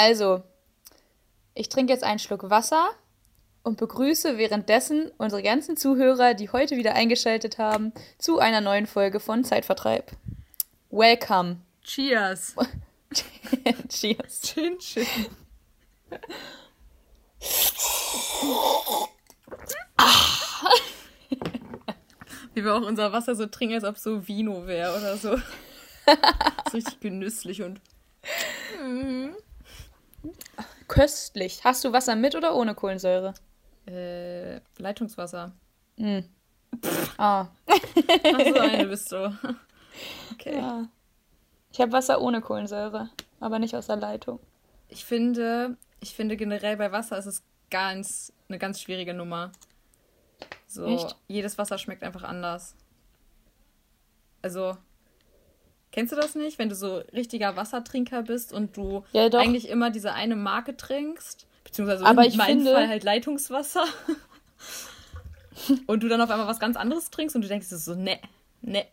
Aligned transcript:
Also, 0.00 0.44
ich 1.54 1.68
trinke 1.68 1.92
jetzt 1.92 2.04
einen 2.04 2.20
Schluck 2.20 2.48
Wasser 2.50 2.90
und 3.64 3.78
begrüße 3.78 4.38
währenddessen 4.38 5.10
unsere 5.18 5.42
ganzen 5.42 5.76
Zuhörer, 5.76 6.34
die 6.34 6.50
heute 6.50 6.76
wieder 6.76 6.94
eingeschaltet 6.94 7.58
haben, 7.58 7.92
zu 8.16 8.38
einer 8.38 8.60
neuen 8.60 8.86
Folge 8.86 9.18
von 9.18 9.42
Zeitvertreib. 9.42 10.12
Welcome. 10.90 11.56
Cheers. 11.82 12.54
Cheers. 13.88 14.40
Chin, 14.42 14.78
chin. 14.78 15.04
Wie 22.54 22.64
wir 22.64 22.72
auch 22.72 22.86
unser 22.86 23.10
Wasser 23.12 23.34
so 23.34 23.46
trinken, 23.46 23.74
als 23.74 23.82
ob 23.82 23.96
es 23.96 24.04
so 24.04 24.28
Vino 24.28 24.64
wäre 24.64 24.96
oder 24.96 25.16
so. 25.16 25.36
so 25.36 25.42
richtig 26.72 27.00
genüsslich 27.00 27.62
und. 27.62 27.80
Köstlich. 30.88 31.62
Hast 31.64 31.84
du 31.84 31.92
Wasser 31.92 32.16
mit 32.16 32.34
oder 32.34 32.54
ohne 32.54 32.74
Kohlensäure? 32.74 33.34
Äh, 33.86 34.60
Leitungswasser. 34.78 35.52
Mm. 35.96 36.20
Ah. 37.16 37.46
Ach 37.66 37.78
so 38.24 38.58
eine 38.60 38.86
bist 38.88 39.10
du. 39.12 39.36
Okay. 40.32 40.56
Ja. 40.56 40.88
Ich 41.72 41.80
habe 41.80 41.92
Wasser 41.92 42.20
ohne 42.20 42.40
Kohlensäure, 42.40 43.10
aber 43.40 43.58
nicht 43.58 43.74
aus 43.74 43.86
der 43.86 43.96
Leitung. 43.96 44.40
Ich 44.88 45.04
finde, 45.04 45.76
ich 46.00 46.14
finde 46.14 46.36
generell 46.36 46.76
bei 46.76 46.92
Wasser 46.92 47.18
ist 47.18 47.26
es 47.26 47.42
ganz 47.70 48.32
eine 48.48 48.58
ganz 48.58 48.80
schwierige 48.80 49.14
Nummer. 49.14 49.52
So, 50.66 50.86
Echt? 50.86 51.16
jedes 51.26 51.58
Wasser 51.58 51.78
schmeckt 51.78 52.02
einfach 52.02 52.22
anders. 52.22 52.74
Also, 54.42 54.76
kennst 55.98 56.12
du 56.12 56.16
das 56.16 56.36
nicht, 56.36 56.60
wenn 56.60 56.68
du 56.68 56.76
so 56.76 56.98
richtiger 57.12 57.56
Wassertrinker 57.56 58.22
bist 58.22 58.52
und 58.52 58.76
du 58.76 59.02
Ja, 59.12 59.24
eigentlich 59.32 59.68
immer 59.68 59.90
diese 59.90 60.12
eine 60.12 60.36
Marke 60.36 60.76
trinkst, 60.76 61.44
beziehungsweise 61.64 62.06
Aber 62.06 62.22
in 62.22 62.28
ich 62.28 62.36
meinem 62.36 62.58
finde- 62.58 62.72
Fall 62.72 62.86
halt 62.88 63.02
Leitungswasser. 63.02 63.84
und 65.88 66.00
du 66.04 66.08
dann 66.08 66.20
auf 66.20 66.30
einmal 66.30 66.46
was 66.46 66.60
ganz 66.60 66.76
anderes 66.76 67.10
trinkst 67.10 67.34
und 67.34 67.42
du 67.42 67.48
denkst 67.48 67.66
so, 67.66 67.96
ne, 67.96 68.20
ne, 68.62 68.86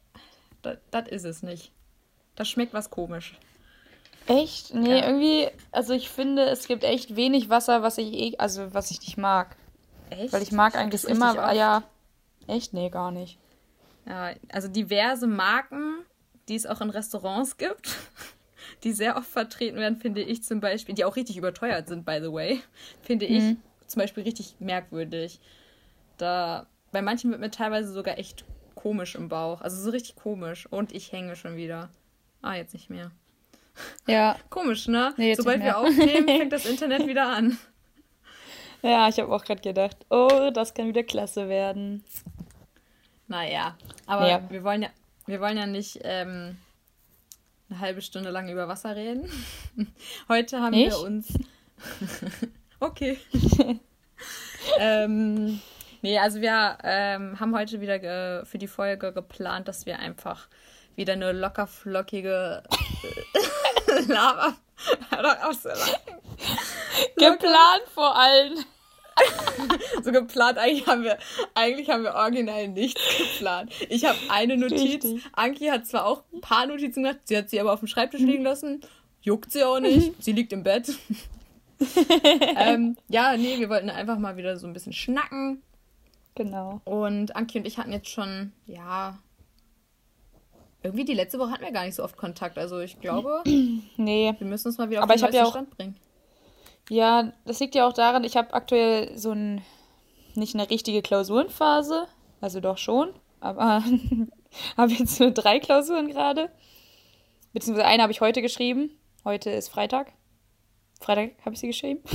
das 0.89 1.07
ist 1.09 1.25
es 1.25 1.43
nicht. 1.43 1.71
Das 2.35 2.49
schmeckt 2.49 2.73
was 2.73 2.89
komisch. 2.89 3.37
Echt? 4.25 4.73
Nee, 4.73 4.97
Ja. 5.01 5.05
irgendwie, 5.05 5.47
also 5.71 5.93
ich 5.93 6.09
finde, 6.09 6.45
es 6.45 6.65
gibt 6.67 6.83
echt 6.83 7.15
wenig 7.15 7.49
Wasser, 7.49 7.83
was 7.83 7.99
ich 7.99 8.11
eh, 8.13 8.37
also 8.39 8.73
was 8.73 8.89
ich 8.89 8.99
nicht 9.01 9.17
mag. 9.19 9.55
Echt? 10.09 10.33
Weil 10.33 10.41
ich 10.41 10.51
mag 10.51 10.75
eigentlich 10.75 11.03
immer, 11.03 11.53
ja. 11.53 11.83
Echt? 12.47 12.73
Nee, 12.73 12.89
gar 12.89 13.11
nicht. 13.11 13.37
Ja, 14.07 14.31
also 14.51 14.67
diverse 14.69 15.27
Marken, 15.27 15.97
die 16.47 16.55
es 16.55 16.65
auch 16.65 16.81
in 16.81 16.89
Restaurants 16.89 17.57
gibt, 17.57 17.95
die 18.83 18.93
sehr 18.93 19.17
oft 19.17 19.29
vertreten 19.29 19.77
werden, 19.77 19.97
finde 19.97 20.21
ich 20.21 20.43
zum 20.43 20.59
Beispiel, 20.59 20.95
die 20.95 21.05
auch 21.05 21.15
richtig 21.15 21.37
überteuert 21.37 21.87
sind, 21.87 22.05
by 22.05 22.19
the 22.21 22.31
way, 22.31 22.61
finde 23.01 23.25
ich 23.25 23.43
Mhm. 23.43 23.57
zum 23.87 23.99
Beispiel 24.01 24.23
richtig 24.23 24.55
merkwürdig. 24.59 25.39
Da, 26.17 26.67
bei 26.91 27.01
manchen 27.01 27.31
wird 27.31 27.41
mir 27.41 27.51
teilweise 27.51 27.91
sogar 27.91 28.17
echt 28.17 28.45
komisch 28.75 29.15
im 29.15 29.27
Bauch. 29.29 29.61
Also 29.61 29.81
so 29.81 29.89
richtig 29.89 30.15
komisch. 30.15 30.65
Und 30.71 30.91
ich 30.93 31.11
hänge 31.11 31.35
schon 31.35 31.55
wieder. 31.57 31.89
Ah, 32.41 32.55
jetzt 32.55 32.73
nicht 32.73 32.89
mehr. 32.89 33.11
Ja. 34.07 34.37
Komisch, 34.49 34.87
ne? 34.87 35.13
Nee, 35.17 35.33
Sobald 35.35 35.61
wir 35.61 35.77
aufnehmen, 35.77 36.25
fängt 36.27 36.53
das 36.53 36.65
Internet 36.69 37.07
wieder 37.07 37.27
an. 37.27 37.57
Ja, 38.81 39.09
ich 39.09 39.19
habe 39.19 39.33
auch 39.33 39.43
gerade 39.43 39.61
gedacht, 39.61 39.97
oh, 40.09 40.49
das 40.53 40.73
kann 40.73 40.87
wieder 40.87 41.03
klasse 41.03 41.49
werden. 41.49 42.03
Naja, 43.27 43.75
aber 44.05 44.29
Ja. 44.29 44.49
wir 44.49 44.63
wollen 44.63 44.83
ja, 44.83 44.89
wir 45.25 45.41
wollen 45.41 45.57
ja 45.57 45.65
nicht 45.65 45.99
ähm, 46.03 46.57
eine 47.69 47.79
halbe 47.79 48.01
Stunde 48.01 48.29
lang 48.29 48.49
über 48.49 48.67
Wasser 48.67 48.95
reden. 48.95 49.29
Heute 50.29 50.61
haben 50.61 50.71
Nicht? 50.71 50.91
wir 50.91 50.99
uns. 50.99 51.33
okay. 52.79 53.19
ähm, 54.79 55.59
nee, 56.01 56.19
also 56.19 56.41
wir 56.41 56.77
ähm, 56.83 57.39
haben 57.39 57.55
heute 57.55 57.81
wieder 57.81 58.45
für 58.45 58.57
die 58.57 58.67
Folge 58.67 59.11
geplant, 59.11 59.67
dass 59.67 59.85
wir 59.85 59.99
einfach 59.99 60.47
wieder 60.95 61.13
eine 61.13 61.33
locker 61.33 61.67
flockige 61.67 62.63
äh, 63.87 64.01
Lava. 64.07 64.55
Hör 65.09 65.23
doch 65.23 65.49
auf 65.49 65.55
so. 65.55 65.69
Geplant 67.17 67.83
vor 67.93 68.15
allem. 68.15 68.65
So 70.03 70.11
geplant, 70.11 70.57
eigentlich 70.57 70.85
haben 70.87 71.03
wir, 71.03 71.17
eigentlich 71.55 71.89
haben 71.89 72.03
wir 72.03 72.13
original 72.13 72.67
nichts 72.67 73.01
geplant. 73.17 73.71
Ich 73.89 74.05
habe 74.05 74.17
eine 74.29 74.55
Notiz. 74.57 75.03
Richtig. 75.05 75.23
Anki 75.33 75.67
hat 75.67 75.87
zwar 75.87 76.05
auch 76.05 76.23
ein 76.33 76.41
paar 76.41 76.67
Notizen 76.67 77.03
gemacht, 77.03 77.19
sie 77.23 77.37
hat 77.37 77.49
sie 77.49 77.59
aber 77.59 77.73
auf 77.73 77.79
dem 77.79 77.87
Schreibtisch 77.87 78.21
liegen 78.21 78.43
lassen. 78.43 78.81
Juckt 79.21 79.51
sie 79.51 79.63
auch 79.63 79.79
nicht. 79.79 80.21
Sie 80.23 80.33
liegt 80.33 80.53
im 80.53 80.61
Bett. 80.63 80.93
ähm, 82.57 82.95
ja, 83.07 83.35
nee, 83.37 83.57
wir 83.59 83.69
wollten 83.69 83.89
einfach 83.89 84.17
mal 84.19 84.37
wieder 84.37 84.57
so 84.57 84.67
ein 84.67 84.73
bisschen 84.73 84.93
schnacken. 84.93 85.61
Genau. 86.35 86.81
Und 86.85 87.35
Anki 87.35 87.57
und 87.59 87.65
ich 87.65 87.77
hatten 87.77 87.91
jetzt 87.91 88.09
schon, 88.09 88.51
ja. 88.67 89.17
Irgendwie 90.83 91.05
die 91.05 91.13
letzte 91.15 91.39
Woche 91.39 91.51
hatten 91.51 91.63
wir 91.63 91.71
gar 91.71 91.85
nicht 91.85 91.95
so 91.95 92.03
oft 92.03 92.15
Kontakt. 92.17 92.57
Also 92.59 92.79
ich 92.79 92.99
glaube, 92.99 93.41
Nee. 93.97 94.33
wir 94.37 94.47
müssen 94.47 94.67
uns 94.67 94.77
mal 94.77 94.89
wieder 94.89 94.99
auf 94.99 95.03
Aber 95.05 95.13
den 95.13 95.17
ich 95.17 95.21
neuesten 95.23 95.37
ja 95.37 95.45
auch- 95.45 95.51
Stand 95.51 95.69
bringen. 95.77 95.95
Ja, 96.89 97.33
das 97.45 97.59
liegt 97.59 97.75
ja 97.75 97.87
auch 97.87 97.93
daran, 97.93 98.23
ich 98.23 98.37
habe 98.37 98.53
aktuell 98.53 99.17
so 99.17 99.31
ein, 99.31 99.61
nicht 100.35 100.53
eine 100.53 100.69
richtige 100.69 101.01
Klausurenphase, 101.01 102.07
also 102.41 102.59
doch 102.59 102.77
schon, 102.77 103.13
aber 103.39 103.83
habe 104.77 104.93
jetzt 104.93 105.19
nur 105.19 105.31
drei 105.31 105.59
Klausuren 105.59 106.07
gerade. 106.07 106.51
Beziehungsweise 107.53 107.87
eine 107.87 108.03
habe 108.03 108.11
ich 108.11 108.21
heute 108.21 108.41
geschrieben. 108.41 108.91
Heute 109.23 109.49
ist 109.49 109.69
Freitag. 109.69 110.11
Freitag 110.99 111.31
habe 111.43 111.53
ich 111.53 111.59
sie 111.59 111.67
geschrieben. 111.67 112.01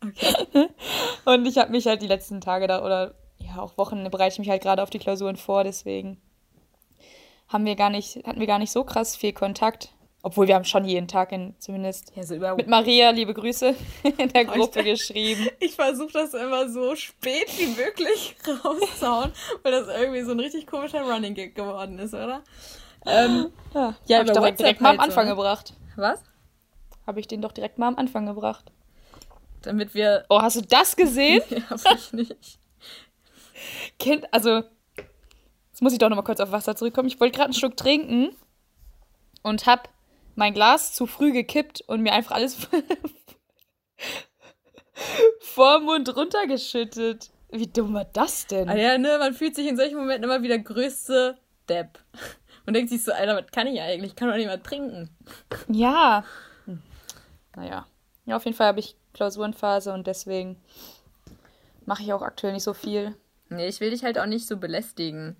Und 1.24 1.46
ich 1.46 1.58
habe 1.58 1.70
mich 1.70 1.86
halt 1.86 2.02
die 2.02 2.06
letzten 2.06 2.40
Tage 2.40 2.66
da 2.66 2.84
oder 2.84 3.14
ja 3.38 3.60
auch 3.60 3.78
Wochen 3.78 4.08
bereite 4.10 4.34
ich 4.34 4.38
mich 4.38 4.50
halt 4.50 4.62
gerade 4.62 4.82
auf 4.82 4.90
die 4.90 4.98
Klausuren 4.98 5.36
vor, 5.36 5.64
deswegen 5.64 6.20
haben 7.48 7.64
wir 7.64 7.76
gar 7.76 7.90
nicht, 7.90 8.26
hatten 8.26 8.40
wir 8.40 8.46
gar 8.46 8.58
nicht 8.58 8.72
so 8.72 8.84
krass 8.84 9.16
viel 9.16 9.32
Kontakt. 9.32 9.94
Obwohl 10.22 10.48
wir 10.48 10.56
haben 10.56 10.64
schon 10.64 10.84
jeden 10.84 11.06
Tag 11.06 11.30
in, 11.30 11.54
zumindest 11.60 12.12
Ja, 12.16 12.24
so 12.24 12.34
mit 12.56 12.66
Maria, 12.66 13.10
liebe 13.10 13.34
Grüße, 13.34 13.74
in 14.18 14.28
der 14.30 14.44
Gruppe 14.44 14.82
geschrieben. 14.82 15.48
Ich 15.60 15.76
versuche 15.76 16.12
das 16.12 16.34
immer 16.34 16.68
so 16.68 16.96
spät 16.96 17.46
wie 17.56 17.66
möglich 17.68 18.36
rauszuhauen, 18.64 19.32
weil 19.62 19.72
das 19.72 19.86
irgendwie 19.88 20.22
so 20.22 20.32
ein 20.32 20.40
richtig 20.40 20.66
komischer 20.66 21.02
Running 21.02 21.34
Gag 21.34 21.54
geworden 21.54 21.98
ist, 21.98 22.14
oder? 22.14 22.42
Ähm, 23.06 23.52
Ja, 23.74 23.94
Ja, 24.06 24.18
habe 24.18 24.26
ich 24.28 24.32
doch 24.32 24.42
WhatsApp 24.42 24.56
direkt 24.58 24.80
mal 24.80 24.90
am 24.90 24.98
halt 24.98 25.12
so, 25.12 25.18
Anfang 25.20 25.24
ne? 25.26 25.36
gebracht. 25.36 25.72
was? 25.96 26.20
Habe 27.06 27.20
ich 27.20 27.28
den 27.28 27.40
doch 27.40 27.52
direkt 27.52 27.78
mal 27.78 27.88
am 27.88 27.96
Anfang 27.96 28.26
gebracht. 28.26 28.72
Damit 29.62 29.94
wir. 29.94 30.24
Oh, 30.28 30.42
hast 30.42 30.56
du 30.56 30.62
das 30.62 30.94
gesehen? 30.96 31.42
Ja, 31.48 31.70
hab 31.70 31.94
ich 31.96 32.12
nicht. 32.12 32.58
Kind, 33.98 34.26
also, 34.32 34.62
jetzt 35.70 35.80
muss 35.80 35.92
ich 35.92 35.98
doch 35.98 36.08
noch 36.08 36.16
mal 36.16 36.22
kurz 36.22 36.40
auf 36.40 36.52
Wasser 36.52 36.76
zurückkommen. 36.76 37.08
Ich 37.08 37.18
wollte 37.20 37.36
gerade 37.36 37.46
einen 37.46 37.54
Schluck 37.54 37.76
trinken 37.76 38.36
und 39.42 39.66
hab 39.66 39.88
mein 40.38 40.54
Glas 40.54 40.94
zu 40.94 41.06
früh 41.06 41.32
gekippt 41.32 41.82
und 41.88 42.00
mir 42.00 42.12
einfach 42.12 42.36
alles 42.36 42.56
vor 45.40 45.80
Mund 45.80 46.14
runtergeschüttet. 46.16 47.30
Wie 47.50 47.66
dumm 47.66 47.94
war 47.94 48.04
das 48.04 48.46
denn? 48.46 48.68
Ah 48.68 48.76
ja, 48.76 48.98
ne, 48.98 49.16
man 49.18 49.34
fühlt 49.34 49.56
sich 49.56 49.66
in 49.66 49.76
solchen 49.76 49.96
Momenten 49.96 50.22
immer 50.24 50.40
wie 50.42 50.48
der 50.48 50.60
größte 50.60 51.38
Depp. 51.68 51.98
Und 52.66 52.74
denkt 52.74 52.90
sich 52.90 53.02
so, 53.02 53.12
Alter, 53.12 53.34
was 53.34 53.50
kann 53.50 53.66
ich 53.66 53.80
eigentlich? 53.80 54.12
Ich 54.12 54.16
kann 54.16 54.28
doch 54.28 54.36
nicht 54.36 54.46
mal 54.46 54.62
trinken. 54.62 55.10
Ja. 55.68 56.22
Hm. 56.66 56.82
Naja. 57.56 57.86
Ja, 58.26 58.36
auf 58.36 58.44
jeden 58.44 58.56
Fall 58.56 58.66
habe 58.68 58.80
ich 58.80 58.94
Klausurenphase 59.14 59.90
und 59.92 60.06
deswegen 60.06 60.60
mache 61.86 62.02
ich 62.02 62.12
auch 62.12 62.20
aktuell 62.20 62.52
nicht 62.52 62.62
so 62.62 62.74
viel. 62.74 63.16
Nee, 63.48 63.68
ich 63.68 63.80
will 63.80 63.90
dich 63.90 64.04
halt 64.04 64.18
auch 64.18 64.26
nicht 64.26 64.46
so 64.46 64.58
belästigen. 64.58 65.36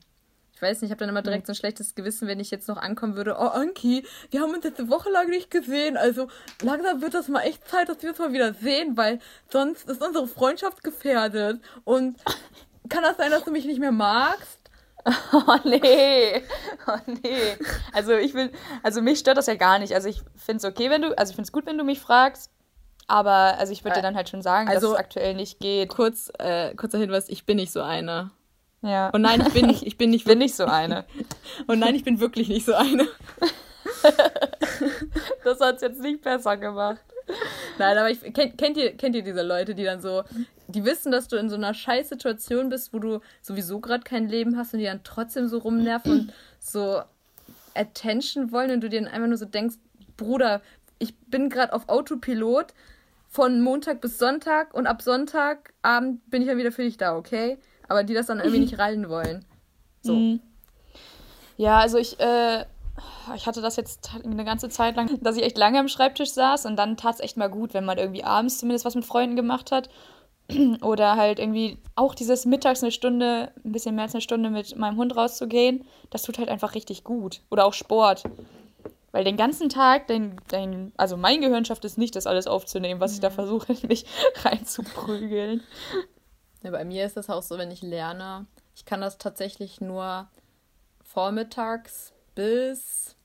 Ich 0.58 0.62
weiß 0.62 0.80
nicht, 0.82 0.88
ich 0.88 0.90
habe 0.90 0.98
dann 0.98 1.08
immer 1.08 1.22
direkt 1.22 1.46
so 1.46 1.52
ein 1.52 1.54
schlechtes 1.54 1.94
Gewissen, 1.94 2.26
wenn 2.26 2.40
ich 2.40 2.50
jetzt 2.50 2.66
noch 2.66 2.78
ankommen 2.78 3.14
würde. 3.14 3.36
Oh, 3.38 3.44
Anki, 3.46 4.04
wir 4.32 4.40
haben 4.40 4.52
uns 4.52 4.64
jetzt 4.64 4.80
eine 4.80 4.88
Woche 4.90 5.08
lang 5.08 5.30
nicht 5.30 5.52
gesehen. 5.52 5.96
Also 5.96 6.26
langsam 6.62 7.00
wird 7.00 7.14
das 7.14 7.28
mal 7.28 7.42
echt 7.42 7.68
Zeit, 7.68 7.88
dass 7.88 8.02
wir 8.02 8.10
uns 8.10 8.18
mal 8.18 8.32
wieder 8.32 8.52
sehen, 8.54 8.96
weil 8.96 9.20
sonst 9.52 9.88
ist 9.88 10.02
unsere 10.04 10.26
Freundschaft 10.26 10.82
gefährdet. 10.82 11.60
Und 11.84 12.18
kann 12.88 13.04
das 13.04 13.18
sein, 13.18 13.30
dass 13.30 13.44
du 13.44 13.52
mich 13.52 13.66
nicht 13.66 13.78
mehr 13.78 13.92
magst? 13.92 14.58
Oh 15.32 15.56
nee. 15.64 16.42
Oh 16.88 16.98
nee. 17.06 17.56
Also 17.92 18.14
ich 18.14 18.34
will, 18.34 18.50
also 18.82 19.00
mich 19.00 19.20
stört 19.20 19.38
das 19.38 19.46
ja 19.46 19.54
gar 19.54 19.78
nicht. 19.78 19.94
Also 19.94 20.08
ich 20.08 20.22
finde 20.34 20.56
es 20.58 20.64
okay, 20.64 20.90
wenn 20.90 21.02
du, 21.02 21.16
also 21.16 21.30
ich 21.30 21.36
finde 21.36 21.46
es 21.46 21.52
gut, 21.52 21.66
wenn 21.66 21.78
du 21.78 21.84
mich 21.84 22.00
fragst. 22.00 22.50
Aber 23.06 23.30
also 23.58 23.72
ich 23.72 23.84
würde 23.84 23.94
dir 23.94 24.02
dann 24.02 24.16
halt 24.16 24.28
schon 24.28 24.42
sagen, 24.42 24.68
Also- 24.68 24.88
dass 24.88 24.94
es 24.94 24.98
aktuell 24.98 25.34
nicht 25.34 25.60
geht. 25.60 25.88
Kurz, 25.90 26.32
äh, 26.40 26.74
kurzer 26.74 26.98
Hinweis, 26.98 27.28
ich 27.28 27.46
bin 27.46 27.56
nicht 27.58 27.72
so 27.72 27.80
eine. 27.80 28.32
Ja. 28.82 29.10
Und 29.10 29.22
nein, 29.22 29.42
ich 29.46 29.52
bin 29.52 29.66
nicht, 29.66 29.82
ich 29.84 29.96
bin 29.96 30.10
nicht 30.10 30.20
ich 30.20 30.26
bin 30.26 30.38
nicht 30.38 30.54
so 30.54 30.66
eine. 30.66 31.04
Und 31.66 31.78
nein, 31.78 31.94
ich 31.94 32.04
bin 32.04 32.20
wirklich 32.20 32.48
nicht 32.48 32.66
so 32.66 32.74
eine. 32.74 33.08
Das 35.44 35.60
hat 35.60 35.76
es 35.76 35.82
jetzt 35.82 36.00
nicht 36.00 36.22
besser 36.22 36.56
gemacht. 36.56 37.00
Nein, 37.78 37.98
aber 37.98 38.10
ich, 38.10 38.20
kennt, 38.32 38.58
kennt, 38.58 38.76
ihr, 38.76 38.96
kennt 38.96 39.16
ihr 39.16 39.22
diese 39.22 39.42
Leute, 39.42 39.74
die 39.74 39.84
dann 39.84 40.00
so, 40.00 40.22
die 40.66 40.84
wissen, 40.84 41.10
dass 41.10 41.28
du 41.28 41.36
in 41.36 41.48
so 41.48 41.56
einer 41.56 41.74
scheiß 41.74 42.08
Situation 42.08 42.68
bist, 42.68 42.92
wo 42.92 42.98
du 42.98 43.20
sowieso 43.40 43.80
gerade 43.80 44.04
kein 44.04 44.28
Leben 44.28 44.56
hast 44.56 44.72
und 44.74 44.80
die 44.80 44.86
dann 44.86 45.02
trotzdem 45.04 45.48
so 45.48 45.58
rumnerven 45.58 46.12
und 46.12 46.32
so 46.60 47.02
Attention 47.74 48.52
wollen 48.52 48.70
und 48.70 48.82
du 48.82 48.88
dir 48.88 49.00
dann 49.00 49.10
einfach 49.10 49.28
nur 49.28 49.38
so 49.38 49.46
denkst, 49.46 49.76
Bruder, 50.16 50.60
ich 50.98 51.16
bin 51.16 51.48
gerade 51.48 51.72
auf 51.72 51.88
Autopilot 51.88 52.74
von 53.28 53.60
Montag 53.60 54.00
bis 54.00 54.18
Sonntag 54.18 54.74
und 54.74 54.86
ab 54.86 55.02
Sonntagabend 55.02 56.28
bin 56.30 56.42
ich 56.42 56.48
dann 56.48 56.58
wieder 56.58 56.72
für 56.72 56.82
dich 56.82 56.96
da, 56.96 57.16
okay? 57.16 57.58
Aber 57.88 58.04
die 58.04 58.14
das 58.14 58.26
dann 58.26 58.38
irgendwie 58.38 58.60
nicht 58.60 58.78
rallen 58.78 59.08
wollen. 59.08 59.44
So. 60.02 60.14
Mhm. 60.14 60.40
Ja, 61.56 61.78
also 61.78 61.98
ich, 61.98 62.20
äh, 62.20 62.64
ich 63.34 63.46
hatte 63.46 63.60
das 63.60 63.76
jetzt 63.76 64.10
eine 64.24 64.44
ganze 64.44 64.68
Zeit 64.68 64.96
lang, 64.96 65.20
dass 65.22 65.36
ich 65.36 65.42
echt 65.42 65.58
lange 65.58 65.80
am 65.80 65.88
Schreibtisch 65.88 66.32
saß 66.32 66.66
und 66.66 66.76
dann 66.76 66.96
tat 66.96 67.16
es 67.16 67.20
echt 67.20 67.36
mal 67.36 67.50
gut, 67.50 67.74
wenn 67.74 67.84
man 67.84 67.98
irgendwie 67.98 68.24
abends 68.24 68.58
zumindest 68.58 68.84
was 68.84 68.94
mit 68.94 69.04
Freunden 69.04 69.36
gemacht 69.36 69.72
hat. 69.72 69.88
Oder 70.82 71.16
halt 71.16 71.38
irgendwie 71.38 71.78
auch 71.94 72.14
dieses 72.14 72.46
Mittags 72.46 72.82
eine 72.82 72.92
Stunde, 72.92 73.52
ein 73.64 73.72
bisschen 73.72 73.94
mehr 73.94 74.04
als 74.04 74.14
eine 74.14 74.22
Stunde 74.22 74.50
mit 74.50 74.76
meinem 74.76 74.96
Hund 74.96 75.16
rauszugehen, 75.16 75.84
das 76.10 76.22
tut 76.22 76.38
halt 76.38 76.48
einfach 76.48 76.74
richtig 76.74 77.04
gut. 77.04 77.42
Oder 77.50 77.66
auch 77.66 77.74
Sport. 77.74 78.24
Weil 79.10 79.24
den 79.24 79.36
ganzen 79.36 79.68
Tag, 79.68 80.06
dein, 80.06 80.36
dein, 80.48 80.92
also 80.96 81.16
mein 81.16 81.40
Gehirn 81.40 81.64
schafft 81.64 81.84
es 81.84 81.96
nicht, 81.96 82.14
das 82.14 82.26
alles 82.26 82.46
aufzunehmen, 82.46 83.00
was 83.00 83.14
ich 83.14 83.20
da 83.20 83.30
versuche, 83.30 83.74
mich 83.88 84.04
reinzuprügeln. 84.42 85.62
Ja, 86.62 86.70
bei 86.70 86.84
mir 86.84 87.06
ist 87.06 87.16
das 87.16 87.30
auch 87.30 87.42
so, 87.42 87.58
wenn 87.58 87.70
ich 87.70 87.82
lerne, 87.82 88.46
ich 88.74 88.84
kann 88.84 89.00
das 89.00 89.18
tatsächlich 89.18 89.80
nur 89.80 90.28
vormittags 91.02 92.12
bis 92.34 93.16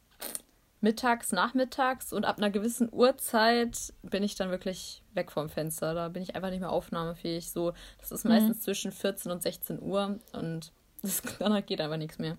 mittags, 0.81 1.31
nachmittags 1.31 2.11
und 2.11 2.25
ab 2.25 2.37
einer 2.37 2.49
gewissen 2.49 2.89
Uhrzeit 2.91 3.93
bin 4.03 4.21
ich 4.21 4.35
dann 4.35 4.49
wirklich 4.49 5.01
weg 5.13 5.31
vom 5.31 5.49
Fenster. 5.49 5.93
Da 5.93 6.09
bin 6.09 6.21
ich 6.21 6.35
einfach 6.35 6.49
nicht 6.49 6.59
mehr 6.59 6.71
aufnahmefähig. 6.71 7.51
So, 7.51 7.73
das 7.99 8.11
ist 8.11 8.25
meistens 8.25 8.57
mhm. 8.57 8.61
zwischen 8.61 8.91
14 8.91 9.31
und 9.31 9.41
16 9.41 9.81
Uhr 9.81 10.19
und 10.33 10.73
das, 11.01 11.21
danach 11.39 11.65
geht 11.65 11.79
einfach 11.79 11.97
nichts 11.97 12.19
mehr. 12.19 12.37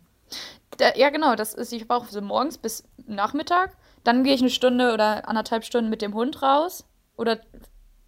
Da, 0.76 0.94
ja, 0.94 1.10
genau, 1.10 1.36
das 1.36 1.54
ist, 1.54 1.72
ich 1.72 1.88
brauche 1.88 2.10
so 2.10 2.20
morgens 2.20 2.58
bis 2.58 2.84
Nachmittag. 3.06 3.76
Dann 4.02 4.24
gehe 4.24 4.34
ich 4.34 4.40
eine 4.40 4.50
Stunde 4.50 4.92
oder 4.92 5.28
anderthalb 5.28 5.64
Stunden 5.64 5.88
mit 5.88 6.02
dem 6.02 6.14
Hund 6.14 6.42
raus. 6.42 6.84
Oder, 7.16 7.40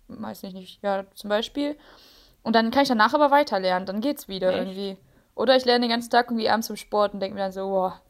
weiß 0.08 0.42
ich 0.42 0.52
nicht, 0.52 0.82
ja, 0.82 1.06
zum 1.14 1.30
Beispiel. 1.30 1.78
Und 2.46 2.52
dann 2.52 2.70
kann 2.70 2.84
ich 2.84 2.88
danach 2.88 3.12
aber 3.12 3.32
weiter 3.32 3.58
lernen. 3.58 3.86
Dann 3.86 4.00
geht's 4.00 4.28
wieder 4.28 4.50
Echt? 4.50 4.58
irgendwie. 4.58 4.96
Oder 5.34 5.56
ich 5.56 5.64
lerne 5.64 5.80
den 5.80 5.90
ganzen 5.90 6.10
Tag 6.10 6.26
irgendwie 6.26 6.48
abends 6.48 6.68
zum 6.68 6.76
Sport 6.76 7.12
und 7.12 7.18
denke 7.18 7.34
mir 7.34 7.40
dann 7.40 7.50
so, 7.50 7.66
boah, 7.66 8.00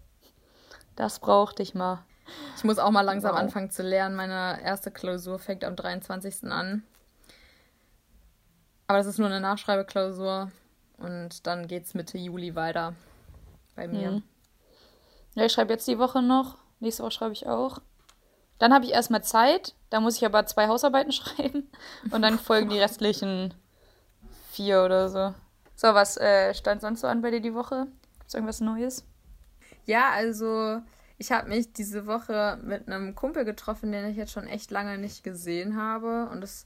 das 0.95 1.21
brauchte 1.21 1.63
ich 1.63 1.75
mal. 1.75 2.05
Ich 2.55 2.63
muss 2.63 2.79
auch 2.79 2.91
mal 2.91 3.01
langsam 3.01 3.33
wow. 3.33 3.41
anfangen 3.41 3.71
zu 3.71 3.83
lernen. 3.83 4.15
Meine 4.15 4.61
erste 4.63 4.91
Klausur 4.91 5.39
fängt 5.39 5.65
am 5.65 5.75
23. 5.75 6.53
an. 6.53 6.83
Aber 8.89 8.99
das 8.99 9.07
ist 9.07 9.19
nur 9.19 9.29
eine 9.29 9.41
Nachschreibeklausur. 9.41 10.53
Und 10.99 11.47
dann 11.47 11.67
geht's 11.67 11.95
Mitte 11.95 12.19
Juli 12.19 12.55
weiter 12.55 12.93
bei 13.75 13.89
mir. 13.89 14.11
Mhm. 14.11 14.23
Ja, 15.35 15.47
ich 15.47 15.53
schreibe 15.53 15.73
jetzt 15.73 15.89
die 15.89 15.99
Woche 15.99 16.21
noch. 16.21 16.59
Nächste 16.81 17.05
Woche 17.05 17.13
schreibe 17.13 17.33
ich 17.33 17.47
auch. 17.47 17.79
Dann 18.59 18.75
habe 18.75 18.85
ich 18.85 18.93
erstmal 18.93 19.25
Zeit. 19.25 19.75
Da 19.89 20.01
muss 20.01 20.19
ich 20.19 20.27
aber 20.27 20.45
zwei 20.45 20.69
Hausarbeiten 20.69 21.13
schreiben. 21.13 21.71
Und 22.11 22.21
dann 22.21 22.39
folgen 22.39 22.69
die 22.69 22.79
restlichen 22.79 23.55
vier 24.57 24.83
oder 24.83 25.09
so. 25.09 25.35
So, 25.75 25.89
was 25.89 26.17
äh, 26.17 26.55
stand 26.55 26.81
sonst 26.81 27.03
so 27.03 27.07
an 27.07 27.21
bei 27.21 27.31
dir 27.31 27.41
die 27.41 27.55
Woche? 27.55 27.87
Gibt 28.19 28.29
es 28.29 28.35
irgendwas 28.35 28.61
Neues? 28.61 29.05
Ja, 29.85 30.11
also 30.11 30.81
ich 31.19 31.31
habe 31.33 31.49
mich 31.49 31.73
diese 31.73 32.07
Woche 32.07 32.59
mit 32.63 32.89
einem 32.89 33.15
Kumpel 33.15 33.45
getroffen, 33.45 33.93
den 33.93 34.07
ich 34.07 34.17
jetzt 34.17 34.33
schon 34.33 34.47
echt 34.47 34.71
lange 34.71 34.99
nicht 34.99 35.23
gesehen 35.23 35.77
habe. 35.77 36.29
Und 36.33 36.41
das 36.41 36.65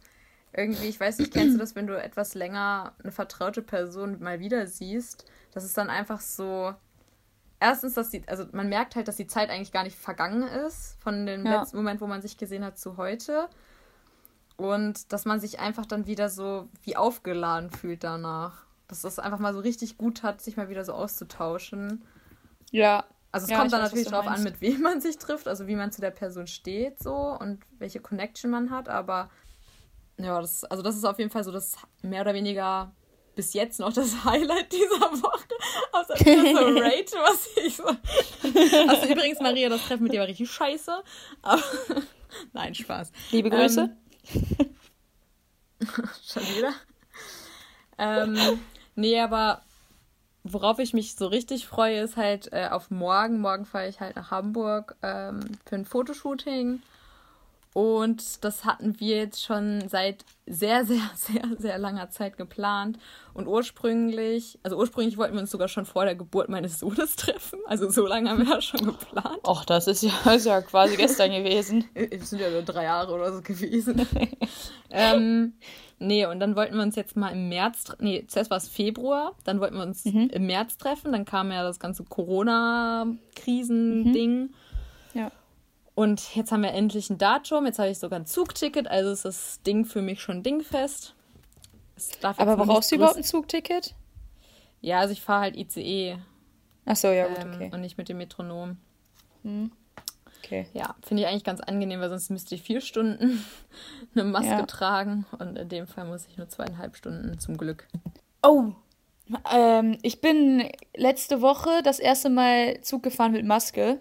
irgendwie, 0.53 0.87
ich 0.87 0.99
weiß 0.99 1.19
nicht, 1.19 1.33
kennst 1.33 1.55
du 1.55 1.59
das, 1.59 1.75
wenn 1.75 1.87
du 1.87 2.01
etwas 2.01 2.35
länger 2.35 2.95
eine 3.03 3.13
vertraute 3.13 3.63
Person 3.63 4.21
mal 4.21 4.41
wieder 4.41 4.67
siehst? 4.67 5.25
Das 5.53 5.65
ist 5.65 5.77
dann 5.77 5.91
einfach 5.91 6.21
so, 6.21 6.75
erstens, 7.61 7.95
dass 7.95 8.11
die, 8.11 8.23
also 8.27 8.47
man 8.53 8.69
merkt 8.69 8.97
halt, 8.97 9.09
dass 9.09 9.17
die 9.17 9.27
Zeit 9.27 9.51
eigentlich 9.51 9.73
gar 9.73 9.85
nicht 9.85 9.97
vergangen 9.97 10.43
ist, 10.43 10.97
von 11.01 11.27
dem 11.27 11.45
ja. 11.45 11.61
letzten 11.61 11.77
Moment, 11.77 12.01
wo 12.01 12.07
man 12.07 12.23
sich 12.23 12.37
gesehen 12.37 12.65
hat, 12.65 12.79
zu 12.79 12.97
heute. 12.97 13.49
Und 14.61 15.11
dass 15.11 15.25
man 15.25 15.41
sich 15.41 15.59
einfach 15.59 15.87
dann 15.87 16.07
wieder 16.07 16.29
so 16.29 16.69
wie 16.83 16.95
aufgeladen 16.95 17.71
fühlt 17.71 18.05
danach. 18.05 18.67
Dass 18.89 19.01
das 19.01 19.19
einfach 19.19 19.39
mal 19.39 19.55
so 19.55 19.61
richtig 19.61 19.97
gut 19.97 20.23
hat, 20.23 20.43
sich 20.43 20.59
mal 20.59 20.69
wieder 20.69 20.85
so 20.85 20.93
auszutauschen. 20.93 22.05
Ja. 22.71 23.05
Also 23.33 23.45
es 23.45 23.51
ja, 23.51 23.59
kommt 23.59 23.73
dann 23.73 23.81
weiß, 23.81 23.91
natürlich 23.91 24.09
darauf 24.09 24.27
an, 24.27 24.43
mit 24.43 24.61
wem 24.61 24.83
man 24.83 25.01
sich 25.01 25.17
trifft, 25.17 25.49
also 25.49 25.67
wie 25.67 25.77
man 25.77 25.93
zu 25.93 26.03
der 26.03 26.11
Person 26.11 26.47
steht 26.47 26.99
so 27.03 27.15
und 27.15 27.61
welche 27.79 28.01
Connection 28.01 28.51
man 28.51 28.71
hat, 28.71 28.89
aber 28.89 29.31
ja, 30.19 30.41
das, 30.41 30.65
also 30.65 30.83
das 30.83 30.97
ist 30.97 31.05
auf 31.05 31.19
jeden 31.19 31.31
Fall 31.31 31.45
so 31.45 31.53
das 31.53 31.77
mehr 32.03 32.23
oder 32.23 32.35
weniger 32.35 32.93
bis 33.37 33.55
jetzt 33.55 33.81
noch 33.81 33.93
das 33.93 34.25
Highlight 34.25 34.73
dieser 34.73 35.23
Woche. 35.23 35.49
Außer 35.93 36.15
das 36.15 36.25
so 36.25 36.27
Rate, 36.81 37.17
was 37.23 37.49
ich 37.65 37.77
so. 37.77 37.85
Also 37.85 39.07
übrigens, 39.07 39.41
Maria, 39.41 39.69
das 39.69 39.87
Treffen 39.87 40.03
mit 40.03 40.13
dir 40.13 40.21
war 40.21 40.27
richtig 40.27 40.51
scheiße. 40.51 41.03
Aber 41.41 41.63
Nein, 42.53 42.75
Spaß. 42.75 43.13
Liebe 43.31 43.49
Grüße. 43.49 43.81
Ähm, 43.83 43.97
schon 46.27 46.43
wieder. 46.43 46.73
Ähm, 47.99 48.37
nee, 48.95 49.21
aber 49.21 49.63
worauf 50.43 50.79
ich 50.79 50.95
mich 50.95 51.15
so 51.15 51.27
richtig 51.27 51.67
freue, 51.67 52.01
ist 52.01 52.17
halt 52.17 52.53
äh, 52.53 52.69
auf 52.71 52.91
morgen. 52.91 53.41
Morgen 53.41 53.67
fahre 53.67 53.89
ich 53.89 54.01
halt 54.01 54.17
nach 54.17 54.31
Hamburg 54.31 54.97
ähm, 55.03 55.41
für 55.67 55.77
ein 55.77 55.85
Fotoshooting. 55.85 56.83
Und 57.73 58.45
das 58.45 58.65
hatten 58.65 58.99
wir 58.99 59.17
jetzt 59.17 59.45
schon 59.45 59.89
seit 59.89 60.25
sehr, 60.47 60.85
sehr, 60.89 61.09
sehr, 61.15 61.45
sehr 61.57 61.79
langer 61.79 62.11
Zeit 62.11 62.37
geplant. 62.37 62.99
Und 63.33 63.47
ursprünglich, 63.47 64.59
also 64.65 64.77
ursprünglich 64.77 65.17
wollten 65.17 65.35
wir 65.35 65.41
uns 65.41 65.53
sogar 65.53 65.69
schon 65.69 65.87
vor 65.87 66.05
der 66.05 66.17
Geburt 66.17 66.49
meines 66.49 66.81
Sohnes 66.81 67.15
treffen. 67.17 67.61
Also 67.67 67.89
so 67.89 68.07
lange 68.07 68.29
haben 68.29 68.45
wir 68.45 68.57
das 68.57 68.65
schon 68.65 68.85
geplant. 68.85 69.39
Ach, 69.47 69.65
das 69.65 69.87
ist 69.87 70.03
ja, 70.03 70.11
ist 70.35 70.47
ja 70.47 70.61
quasi 70.63 70.97
gestern 70.97 71.31
gewesen. 71.31 71.85
Es 71.95 72.31
sind 72.31 72.41
ja 72.41 72.51
nur 72.51 72.63
drei 72.63 72.83
Jahre 72.85 73.13
oder 73.15 73.33
so 73.33 73.41
gewesen. 73.41 74.05
ähm, 74.91 75.53
nee, 76.01 76.27
und 76.27 76.41
dann 76.41 76.57
wollten 76.57 76.75
wir 76.75 76.83
uns 76.83 76.97
jetzt 76.97 77.17
mal 77.17 77.29
im 77.29 77.49
März, 77.49 77.93
nee, 78.01 78.25
zuerst 78.27 78.51
war 78.51 78.57
es 78.57 78.67
Februar, 78.69 79.37
dann 79.45 79.61
wollten 79.61 79.77
wir 79.77 79.85
uns 79.85 80.05
mhm. 80.05 80.29
im 80.33 80.47
März 80.47 80.77
treffen. 80.77 81.13
Dann 81.13 81.25
kam 81.25 81.53
ja 81.53 81.63
das 81.63 81.79
ganze 81.79 82.03
Corona-Krisen-Ding. 82.03 84.41
Mhm. 84.41 84.55
Ja. 85.15 85.31
Und 85.95 86.35
jetzt 86.35 86.53
haben 86.53 86.63
wir 86.63 86.73
endlich 86.73 87.11
ein 87.11 87.19
Datum. 87.19 87.67
Jetzt 87.67 87.79
habe 87.79 87.91
ich 87.91 87.99
sogar 87.99 88.19
ein 88.19 88.27
Zugticket. 88.27 88.89
Also 88.89 89.11
ist 89.11 89.25
das 89.25 89.63
Ding 89.63 89.85
für 89.85 90.03
mich 90.03 90.21
schon 90.23 90.43
dingfest. 90.43 91.15
Aber 92.23 92.57
brauchst 92.57 92.91
du 92.91 92.97
überhaupt 92.97 93.17
ein 93.17 93.25
Zugticket? 93.25 93.95
Ja, 94.81 95.01
also 95.01 95.13
ich 95.13 95.21
fahre 95.21 95.43
halt 95.43 95.57
ICE. 95.57 96.17
Ach 96.87 96.97
so, 96.97 97.09
ja, 97.09 97.29
gut, 97.29 97.39
ähm, 97.39 97.53
okay. 97.55 97.71
Und 97.73 97.83
nicht 97.83 97.99
mit 97.99 98.09
dem 98.09 98.19
Metronom. 98.19 98.79
Hm. 99.43 99.71
Okay. 100.43 100.67
Ja, 100.73 100.95
finde 101.03 101.23
ich 101.23 101.29
eigentlich 101.29 101.45
ganz 101.45 101.61
angenehm, 101.61 102.01
weil 102.01 102.09
sonst 102.09 102.31
müsste 102.31 102.55
ich 102.55 102.63
vier 102.63 102.81
Stunden 102.81 103.45
eine 104.15 104.25
Maske 104.25 104.49
ja. 104.49 104.67
tragen. 104.67 105.27
Und 105.39 105.59
in 105.59 105.69
dem 105.69 105.87
Fall 105.87 106.07
muss 106.07 106.27
ich 106.27 106.39
nur 106.39 106.49
zweieinhalb 106.49 106.97
Stunden 106.97 107.39
zum 107.39 107.59
Glück. 107.59 107.87
Oh, 108.43 108.73
ähm, 109.53 109.99
ich 110.03 110.21
bin 110.21 110.69
letzte 110.97 111.41
Woche 111.41 111.83
das 111.85 111.99
erste 111.99 112.31
Mal 112.31 112.81
Zug 112.81 113.03
gefahren 113.03 113.33
mit 113.33 113.45
Maske. 113.45 114.01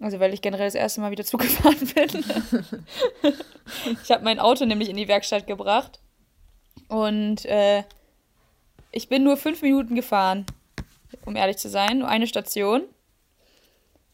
Also 0.00 0.18
weil 0.18 0.32
ich 0.32 0.40
generell 0.40 0.66
das 0.66 0.74
erste 0.74 1.00
Mal 1.00 1.10
wieder 1.10 1.24
zugefahren 1.26 1.78
bin. 1.94 2.24
ich 4.02 4.10
habe 4.10 4.24
mein 4.24 4.40
Auto 4.40 4.64
nämlich 4.64 4.88
in 4.88 4.96
die 4.96 5.08
Werkstatt 5.08 5.46
gebracht. 5.46 6.00
Und 6.88 7.44
äh, 7.44 7.84
ich 8.90 9.08
bin 9.08 9.22
nur 9.22 9.36
fünf 9.36 9.62
Minuten 9.62 9.94
gefahren, 9.94 10.46
um 11.24 11.36
ehrlich 11.36 11.58
zu 11.58 11.68
sein. 11.68 11.98
Nur 11.98 12.08
eine 12.08 12.26
Station. 12.26 12.82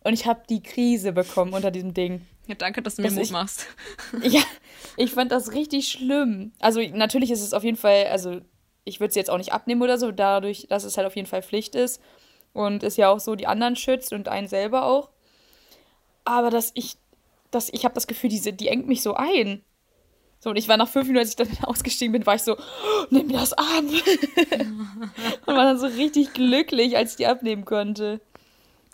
Und 0.04 0.12
ich 0.12 0.26
habe 0.26 0.42
die 0.48 0.62
Krise 0.62 1.12
bekommen 1.12 1.54
unter 1.54 1.70
diesem 1.70 1.94
Ding. 1.94 2.26
Ja, 2.46 2.54
danke, 2.54 2.82
dass 2.82 2.96
du 2.96 3.02
mir 3.02 3.10
Mut 3.10 3.24
ich, 3.24 3.30
machst. 3.30 3.66
ja, 4.22 4.42
ich 4.96 5.12
fand 5.12 5.32
das 5.32 5.52
richtig 5.52 5.88
schlimm. 5.88 6.52
Also 6.60 6.80
natürlich 6.80 7.30
ist 7.30 7.42
es 7.42 7.54
auf 7.54 7.64
jeden 7.64 7.76
Fall, 7.76 8.06
also 8.06 8.40
ich 8.84 9.00
würde 9.00 9.08
es 9.08 9.16
jetzt 9.16 9.30
auch 9.30 9.38
nicht 9.38 9.52
abnehmen 9.52 9.82
oder 9.82 9.98
so, 9.98 10.12
dadurch, 10.12 10.66
dass 10.68 10.84
es 10.84 10.96
halt 10.96 11.06
auf 11.06 11.16
jeden 11.16 11.26
Fall 11.26 11.42
Pflicht 11.42 11.74
ist. 11.74 12.00
Und 12.52 12.82
es 12.82 12.96
ja 12.96 13.10
auch 13.10 13.18
so 13.18 13.34
die 13.34 13.46
anderen 13.46 13.74
schützt 13.76 14.12
und 14.12 14.28
einen 14.28 14.46
selber 14.46 14.86
auch 14.86 15.10
aber 16.26 16.50
dass 16.50 16.72
ich, 16.74 16.96
dass 17.50 17.72
ich 17.72 17.84
habe 17.84 17.94
das 17.94 18.06
Gefühl, 18.06 18.30
diese, 18.30 18.52
die 18.52 18.68
engt 18.68 18.86
mich 18.86 19.02
so 19.02 19.14
ein. 19.14 19.62
So, 20.40 20.50
und 20.50 20.56
ich 20.56 20.68
war 20.68 20.76
nach 20.76 20.88
fünf 20.88 21.06
Minuten, 21.06 21.22
als 21.22 21.30
ich 21.30 21.36
dann 21.36 21.48
ausgestiegen 21.62 22.12
bin, 22.12 22.26
war 22.26 22.34
ich 22.34 22.42
so, 22.42 22.56
oh, 22.56 23.06
nimm 23.10 23.28
mir 23.28 23.38
das 23.38 23.52
ab. 23.52 23.66
und 25.46 25.46
war 25.46 25.64
dann 25.64 25.78
so 25.78 25.86
richtig 25.86 26.34
glücklich, 26.34 26.96
als 26.96 27.12
ich 27.12 27.16
die 27.16 27.26
abnehmen 27.26 27.64
konnte. 27.64 28.20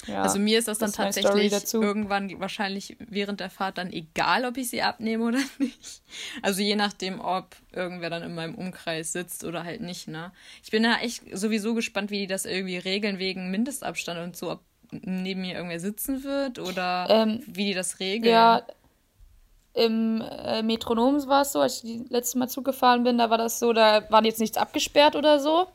Ja, 0.07 0.23
also 0.23 0.39
mir 0.41 0.59
ist 0.59 0.67
das 0.67 0.79
dann 0.79 0.91
das 0.91 0.97
tatsächlich 0.97 1.53
irgendwann 1.75 2.41
wahrscheinlich 2.41 2.97
während 2.99 3.39
der 3.39 3.51
Fahrt 3.51 3.79
dann 3.79 3.93
egal, 3.93 4.45
ob 4.45 4.57
ich 4.57 4.71
sie 4.71 4.83
abnehme 4.83 5.25
oder 5.25 5.39
nicht. 5.59 6.03
Also 6.43 6.61
je 6.61 6.75
nachdem, 6.75 7.21
ob 7.21 7.55
irgendwer 7.73 8.11
dann 8.11 8.23
in 8.23 8.35
meinem 8.35 8.57
Umkreis 8.57 9.13
sitzt 9.13 9.45
oder 9.45 9.63
halt 9.65 9.81
nicht, 9.81 10.09
ne? 10.09 10.33
Ich 10.65 10.71
bin 10.71 10.83
da 10.83 10.99
echt 10.99 11.23
sowieso 11.33 11.75
gespannt, 11.75 12.11
wie 12.11 12.21
die 12.21 12.27
das 12.27 12.47
irgendwie 12.47 12.79
regeln 12.79 13.19
wegen 13.19 13.51
Mindestabstand 13.51 14.21
und 14.21 14.37
so, 14.37 14.51
ob 14.51 14.61
neben 14.93 15.41
mir 15.41 15.55
irgendwer 15.55 15.81
sitzen 15.81 16.23
wird 16.23 16.59
oder 16.59 17.07
ähm, 17.09 17.43
wie 17.47 17.67
die 17.67 17.75
das 17.75 17.99
regeln? 17.99 18.33
Ja, 18.33 18.63
im 19.75 20.21
äh, 20.21 20.63
Metronom 20.63 21.27
war 21.27 21.43
es 21.43 21.53
so, 21.53 21.61
als 21.61 21.83
ich 21.83 22.03
das 22.03 22.11
letzte 22.11 22.39
Mal 22.39 22.49
zugefahren 22.49 23.05
bin, 23.05 23.19
da 23.19 23.31
war 23.31 23.39
das 23.39 23.59
so, 23.59 23.73
da 23.73 24.09
war 24.11 24.25
jetzt 24.25 24.41
nichts 24.41 24.59
abgesperrt 24.59 25.17
oder 25.17 25.41
so. 25.41 25.67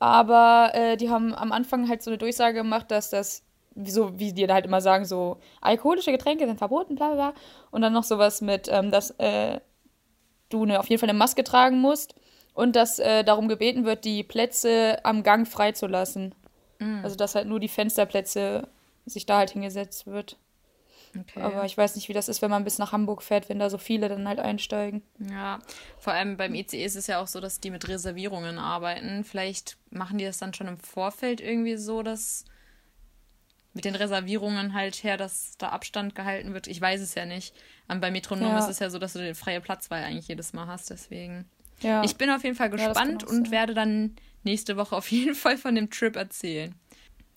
Aber 0.00 0.72
äh, 0.74 0.96
die 0.96 1.08
haben 1.08 1.32
am 1.34 1.52
Anfang 1.52 1.88
halt 1.88 2.02
so 2.02 2.10
eine 2.10 2.18
Durchsage 2.18 2.58
gemacht, 2.58 2.90
dass 2.90 3.10
das 3.10 3.44
so 3.76 4.18
wie 4.18 4.32
die 4.32 4.46
halt 4.46 4.66
immer 4.66 4.80
sagen, 4.80 5.04
so 5.04 5.38
alkoholische 5.60 6.12
Getränke 6.12 6.46
sind 6.46 6.58
verboten, 6.58 6.94
bla 6.94 7.08
bla 7.08 7.14
bla. 7.14 7.34
Und 7.70 7.82
dann 7.82 7.92
noch 7.92 8.04
sowas 8.04 8.40
mit, 8.40 8.68
ähm, 8.70 8.90
dass 8.90 9.10
äh, 9.18 9.60
du 10.48 10.62
eine, 10.62 10.80
auf 10.80 10.88
jeden 10.88 11.00
Fall 11.00 11.08
eine 11.08 11.18
Maske 11.18 11.44
tragen 11.44 11.80
musst 11.80 12.14
und 12.54 12.76
dass 12.76 12.98
äh, 12.98 13.24
darum 13.24 13.48
gebeten 13.48 13.84
wird, 13.84 14.04
die 14.04 14.22
Plätze 14.22 14.98
am 15.04 15.22
Gang 15.22 15.46
freizulassen. 15.46 16.34
Mhm. 16.78 17.00
Also 17.02 17.16
dass 17.16 17.34
halt 17.34 17.48
nur 17.48 17.60
die 17.60 17.68
Fensterplätze 17.68 18.68
sich 19.06 19.26
da 19.26 19.38
halt 19.38 19.50
hingesetzt 19.50 20.06
wird. 20.06 20.36
Okay. 21.18 21.40
Aber 21.40 21.64
ich 21.64 21.76
weiß 21.76 21.94
nicht, 21.94 22.08
wie 22.08 22.12
das 22.12 22.28
ist, 22.28 22.42
wenn 22.42 22.50
man 22.50 22.64
bis 22.64 22.78
nach 22.78 22.92
Hamburg 22.92 23.22
fährt, 23.22 23.48
wenn 23.48 23.58
da 23.58 23.70
so 23.70 23.78
viele 23.78 24.08
dann 24.08 24.26
halt 24.26 24.40
einsteigen. 24.40 25.02
Ja, 25.30 25.60
vor 25.98 26.12
allem 26.12 26.36
beim 26.36 26.54
ICE 26.54 26.84
ist 26.84 26.96
es 26.96 27.06
ja 27.06 27.20
auch 27.20 27.28
so, 27.28 27.40
dass 27.40 27.60
die 27.60 27.70
mit 27.70 27.86
Reservierungen 27.88 28.58
arbeiten. 28.58 29.24
Vielleicht 29.24 29.76
machen 29.90 30.18
die 30.18 30.24
das 30.24 30.38
dann 30.38 30.54
schon 30.54 30.66
im 30.66 30.78
Vorfeld 30.78 31.40
irgendwie 31.40 31.76
so, 31.76 32.02
dass 32.02 32.44
mit 33.74 33.84
den 33.84 33.94
Reservierungen 33.94 34.72
halt 34.72 35.02
her, 35.02 35.16
dass 35.16 35.56
da 35.58 35.70
Abstand 35.70 36.14
gehalten 36.14 36.54
wird. 36.54 36.68
Ich 36.68 36.80
weiß 36.80 37.00
es 37.00 37.14
ja 37.14 37.26
nicht. 37.26 37.54
Aber 37.88 38.00
bei 38.00 38.10
Metronom 38.10 38.52
ja. 38.52 38.58
ist 38.58 38.68
es 38.68 38.78
ja 38.78 38.88
so, 38.88 38.98
dass 38.98 39.12
du 39.12 39.18
den 39.18 39.34
freie 39.34 39.60
Platzwahl 39.60 40.02
eigentlich 40.02 40.28
jedes 40.28 40.52
Mal 40.52 40.66
hast, 40.66 40.90
deswegen. 40.90 41.48
Ja. 41.80 42.02
Ich 42.04 42.16
bin 42.16 42.30
auf 42.30 42.44
jeden 42.44 42.56
Fall 42.56 42.70
gespannt 42.70 43.22
ja, 43.22 43.28
und 43.28 43.50
werde 43.50 43.74
dann 43.74 44.16
nächste 44.44 44.76
Woche 44.76 44.96
auf 44.96 45.10
jeden 45.10 45.34
Fall 45.34 45.56
von 45.56 45.74
dem 45.74 45.90
Trip 45.90 46.16
erzählen. 46.16 46.74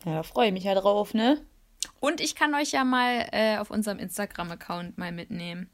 Ja, 0.05 0.15
da 0.15 0.23
freue 0.23 0.47
ich 0.47 0.53
mich 0.53 0.63
ja 0.63 0.75
drauf, 0.75 1.13
ne? 1.13 1.41
Und 1.99 2.21
ich 2.21 2.35
kann 2.35 2.53
euch 2.53 2.71
ja 2.71 2.83
mal 2.83 3.27
äh, 3.31 3.57
auf 3.57 3.71
unserem 3.71 3.99
Instagram-Account 3.99 4.97
mal 4.97 5.11
mitnehmen. 5.11 5.69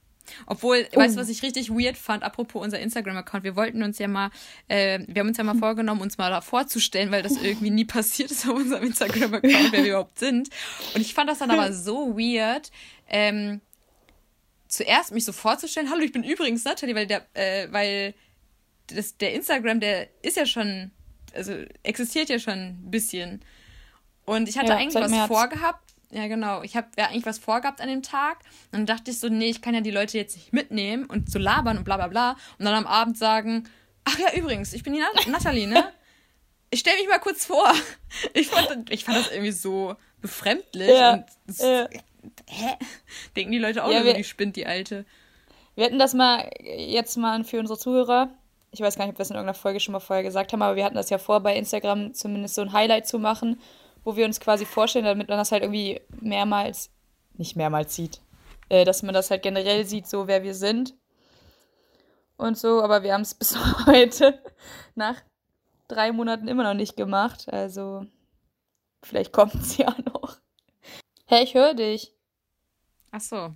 Obwohl, 0.46 0.88
oh. 0.94 0.98
weißt 0.98 1.16
du, 1.16 1.22
was 1.22 1.30
ich 1.30 1.44
richtig 1.44 1.70
weird 1.70 1.98
fand, 1.98 2.24
apropos 2.24 2.64
unser 2.64 2.80
Instagram-Account, 2.80 3.44
wir 3.44 3.56
wollten 3.56 3.84
uns 3.84 4.00
ja 4.00 4.08
mal, 4.08 4.30
äh, 4.68 5.00
wir 5.08 5.20
haben 5.20 5.28
uns 5.28 5.38
ja 5.38 5.44
mal 5.44 5.56
vorgenommen, 5.60 6.02
uns 6.02 6.18
mal 6.18 6.30
da 6.30 6.42
vorzustellen, 6.42 7.12
weil 7.12 7.24
das 7.24 7.38
irgendwie 7.42 7.70
nie 7.70 7.86
passiert 7.86 8.32
ist 8.32 8.48
auf 8.48 8.56
unserem 8.56 8.84
Instagram-Account, 8.84 9.72
wer 9.72 9.84
wir 9.84 9.90
überhaupt 9.90 10.20
sind. 10.20 10.50
Und 10.96 11.02
ich 11.02 11.14
fand 11.14 11.30
das 11.30 11.40
dann 11.40 11.52
aber 11.52 11.74
so 11.74 12.18
weird, 12.18 12.72
ähm, 13.08 13.62
zuerst 14.68 15.12
mich 15.12 15.26
so 15.26 15.34
vorzustellen, 15.34 15.90
hallo, 15.90 16.02
ich 16.02 16.12
bin 16.12 16.24
übrigens 16.24 16.64
Natalie, 16.64 16.96
weil 16.96 17.08
der, 17.08 17.26
äh, 17.34 17.68
weil 17.72 18.16
das, 18.88 19.18
der 19.18 19.34
Instagram, 19.34 19.80
der 19.80 20.08
ist 20.24 20.38
ja 20.38 20.46
schon, 20.46 20.92
also 21.34 21.54
existiert 21.84 22.30
ja 22.30 22.40
schon 22.40 22.54
ein 22.54 22.92
bisschen. 22.92 23.44
Und 24.26 24.48
ich 24.48 24.58
hatte 24.58 24.70
ja, 24.70 24.78
eigentlich 24.78 24.96
was 24.96 25.12
März. 25.12 25.28
vorgehabt, 25.28 25.94
ja, 26.14 26.28
genau. 26.28 26.62
Ich 26.62 26.76
habe 26.76 26.88
ja 26.98 27.08
eigentlich 27.08 27.26
was 27.26 27.40
vorgehabt 27.40 27.82
an 27.82 27.88
dem 27.88 28.04
Tag. 28.04 28.40
Und 28.72 28.80
dann 28.80 28.86
dachte 28.86 29.12
ich 29.12 29.20
so, 29.20 29.30
nee, 29.30 29.50
ich 29.50 29.62
kann 29.62 29.74
ja 29.74 29.82
die 29.82 29.92
Leute 29.92 30.18
jetzt 30.18 30.36
nicht 30.36 30.54
mitnehmen 30.54 31.06
und 31.06 31.32
so 31.32 31.40
labern 31.40 31.78
und 31.78 31.86
bla 31.86 31.98
bla 31.98 32.08
bla. 32.08 32.32
Und 32.60 32.66
dann 32.66 32.76
am 32.76 32.86
Abend 32.86 33.18
sagen, 33.18 33.68
ach 34.04 34.18
ja, 34.20 34.34
übrigens, 34.36 34.74
ich 34.74 34.84
bin 34.84 34.94
die 34.94 35.00
Nat 35.00 35.28
Nathalie, 35.28 35.68
ne? 35.68 35.92
Ich 36.70 36.82
stelle 36.82 36.98
mich 36.98 37.10
mal 37.10 37.20
kurz 37.20 37.46
vor. 37.46 37.72
Ich 38.36 38.48
fand, 38.48 38.92
ich 38.92 39.06
fand 39.06 39.18
das 39.18 39.32
irgendwie 39.32 39.52
so 39.52 39.96
befremdlich. 40.22 40.88
Ja, 40.88 41.14
und 41.14 41.26
ja. 41.58 41.90
Hä? 42.48 42.78
Denken 43.36 43.52
die 43.52 43.58
Leute 43.58 43.84
auch 43.84 43.92
ja, 43.92 44.14
die 44.14 44.24
spinnt, 44.24 44.56
die 44.56 44.68
Alte. 44.68 45.04
Wir 45.74 45.86
hätten 45.86 45.98
das 45.98 46.14
mal 46.14 46.52
jetzt 46.62 47.18
mal 47.18 47.44
für 47.44 47.60
unsere 47.60 47.80
Zuhörer. 47.80 48.30
Ich 48.74 48.82
weiß 48.82 48.98
gar 48.98 49.06
nicht, 49.06 49.14
ob 49.14 49.18
wir 49.18 49.24
das 49.24 49.30
in 49.30 49.36
irgendeiner 49.36 49.54
Folge 49.54 49.80
schon 49.80 49.94
mal 49.94 50.00
vorher 50.00 50.24
gesagt 50.24 50.52
haben, 50.52 50.62
aber 50.62 50.76
wir 50.76 50.84
hatten 50.84 50.96
das 50.96 51.10
ja 51.10 51.18
vor, 51.18 51.40
bei 51.40 51.56
Instagram 51.56 52.14
zumindest 52.14 52.56
so 52.56 52.62
ein 52.62 52.74
Highlight 52.74 53.08
zu 53.08 53.20
machen 53.20 53.58
wo 54.04 54.16
wir 54.16 54.26
uns 54.26 54.40
quasi 54.40 54.66
vorstellen, 54.66 55.06
damit 55.06 55.30
man 55.30 55.38
das 55.38 55.52
halt 55.52 55.64
irgendwie 55.64 56.02
mehrmals, 56.20 56.92
nicht 57.34 57.56
mehrmals 57.56 57.96
sieht, 57.96 58.22
äh, 58.70 58.86
dass 58.86 59.04
man 59.04 59.14
das 59.14 59.32
halt 59.32 59.44
generell 59.44 59.86
sieht, 59.86 60.08
so 60.08 60.28
wer 60.28 60.44
wir 60.44 60.54
sind 60.54 60.94
und 62.38 62.58
so, 62.58 62.82
aber 62.82 63.04
wir 63.04 63.14
haben 63.14 63.22
es 63.22 63.34
bis 63.36 63.58
heute 63.86 64.42
nach 64.96 65.22
drei 65.88 66.12
Monaten 66.12 66.48
immer 66.48 66.64
noch 66.64 66.74
nicht 66.74 66.98
gemacht, 66.98 67.52
also 67.52 68.06
vielleicht 69.02 69.32
kommt 69.32 69.56
es 69.56 69.78
ja 69.78 69.96
noch. 70.06 70.38
Hey, 71.26 71.44
ich 71.44 71.54
höre 71.54 71.74
dich. 71.74 72.14
Ach 73.12 73.22
so. 73.22 73.54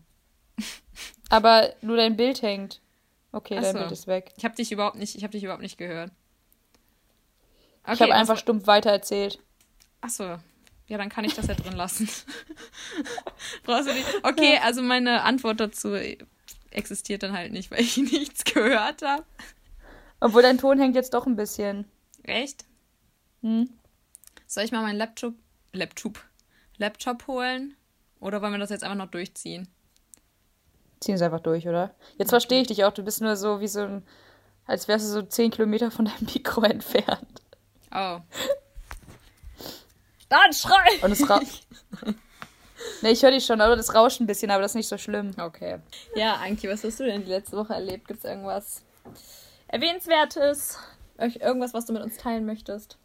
aber 1.30 1.74
nur 1.82 1.98
dein 1.98 2.16
Bild 2.16 2.42
hängt. 2.42 2.82
Okay, 3.32 3.58
Ach 3.58 3.64
dein. 3.64 3.74
Bild 3.76 3.92
ist 3.92 4.08
weg. 4.08 4.34
Ich 4.38 4.46
habe 4.46 4.56
dich 4.56 4.72
überhaupt 4.72 4.98
nicht, 4.98 5.16
ich 5.16 5.24
habe 5.24 5.32
dich 5.32 5.44
überhaupt 5.44 5.62
nicht 5.62 5.78
gehört. 5.78 6.12
Okay, 7.84 7.94
ich 7.94 8.02
habe 8.02 8.14
einfach 8.16 8.38
stumpf 8.38 8.68
weitererzählt. 8.68 9.40
Achso. 10.02 10.38
Ja, 10.88 10.98
dann 10.98 11.10
kann 11.10 11.26
ich 11.26 11.34
das 11.34 11.48
ja 11.48 11.54
drin 11.54 11.74
lassen. 11.74 12.10
Brauchst 13.64 13.90
du 13.90 13.94
nicht. 13.94 14.08
Okay, 14.24 14.58
also 14.64 14.82
meine 14.82 15.24
Antwort 15.24 15.60
dazu 15.60 15.96
existiert 16.72 17.24
dann 17.24 17.34
halt 17.34 17.52
nicht, 17.52 17.72
weil 17.72 17.82
ich 17.82 17.98
nichts 17.98 18.46
gehört 18.46 19.02
habe. 19.02 19.26
Obwohl 20.20 20.42
dein 20.42 20.58
Ton 20.58 20.80
hängt 20.80 20.96
jetzt 20.96 21.14
doch 21.14 21.28
ein 21.28 21.36
bisschen. 21.36 21.86
Echt? 22.24 22.66
Hm. 23.42 23.70
Soll 24.48 24.64
ich 24.64 24.72
mal 24.72 24.82
meinen 24.82 24.98
Laptop, 24.98 25.36
Laptop, 25.74 26.24
Laptop 26.78 27.28
holen? 27.28 27.76
Oder 28.20 28.42
wollen 28.42 28.54
wir 28.54 28.60
das 28.60 28.70
jetzt 28.70 28.84
einfach 28.84 28.98
noch 28.98 29.12
durchziehen? 29.12 29.68
Ziehen 31.00 31.16
es 31.16 31.22
einfach 31.22 31.40
durch, 31.40 31.68
oder? 31.68 31.94
Jetzt 32.18 32.30
verstehe 32.30 32.62
ich 32.62 32.68
dich 32.68 32.84
auch. 32.84 32.94
Du 32.94 33.04
bist 33.04 33.22
nur 33.22 33.36
so 33.36 33.60
wie 33.60 33.68
so 33.68 33.82
ein, 33.82 34.04
als 34.66 34.88
wärst 34.88 35.06
du 35.06 35.12
so 35.12 35.22
10 35.22 35.52
Kilometer 35.52 35.92
von 35.92 36.06
deinem 36.06 36.28
Mikro 36.34 36.62
entfernt. 36.62 37.42
Oh. 37.92 38.20
Dann 40.30 40.54
schrei! 40.54 41.00
Und 41.02 41.12
es 41.12 41.30
rauscht. 41.30 41.68
ne, 43.02 43.12
ich 43.12 43.24
höre 43.24 43.32
dich 43.32 43.46
schon, 43.46 43.62
aber 43.62 43.76
das 43.76 43.96
rauscht 43.96 44.20
ein 44.20 44.28
bisschen, 44.28 44.52
aber 44.52 44.62
das 44.62 44.72
ist 44.72 44.76
nicht 44.76 44.90
so 44.90 44.98
schlimm. 44.98 45.32
Okay. 45.40 45.80
Ja, 46.16 46.36
Anki, 46.36 46.68
was 46.68 46.84
hast 46.84 47.00
du 47.00 47.06
denn 47.06 47.24
die 47.24 47.30
letzte 47.30 47.56
Woche 47.56 47.74
erlebt? 47.74 48.08
Gibt 48.08 48.20
es 48.20 48.26
irgendwas 48.26 48.84
Erwähnenswertes? 49.68 50.78
Irgendwas, 51.18 51.74
was 51.74 51.86
du 51.86 51.94
mit 51.94 52.04
uns 52.04 52.18
teilen 52.18 52.46
möchtest? 52.46 52.98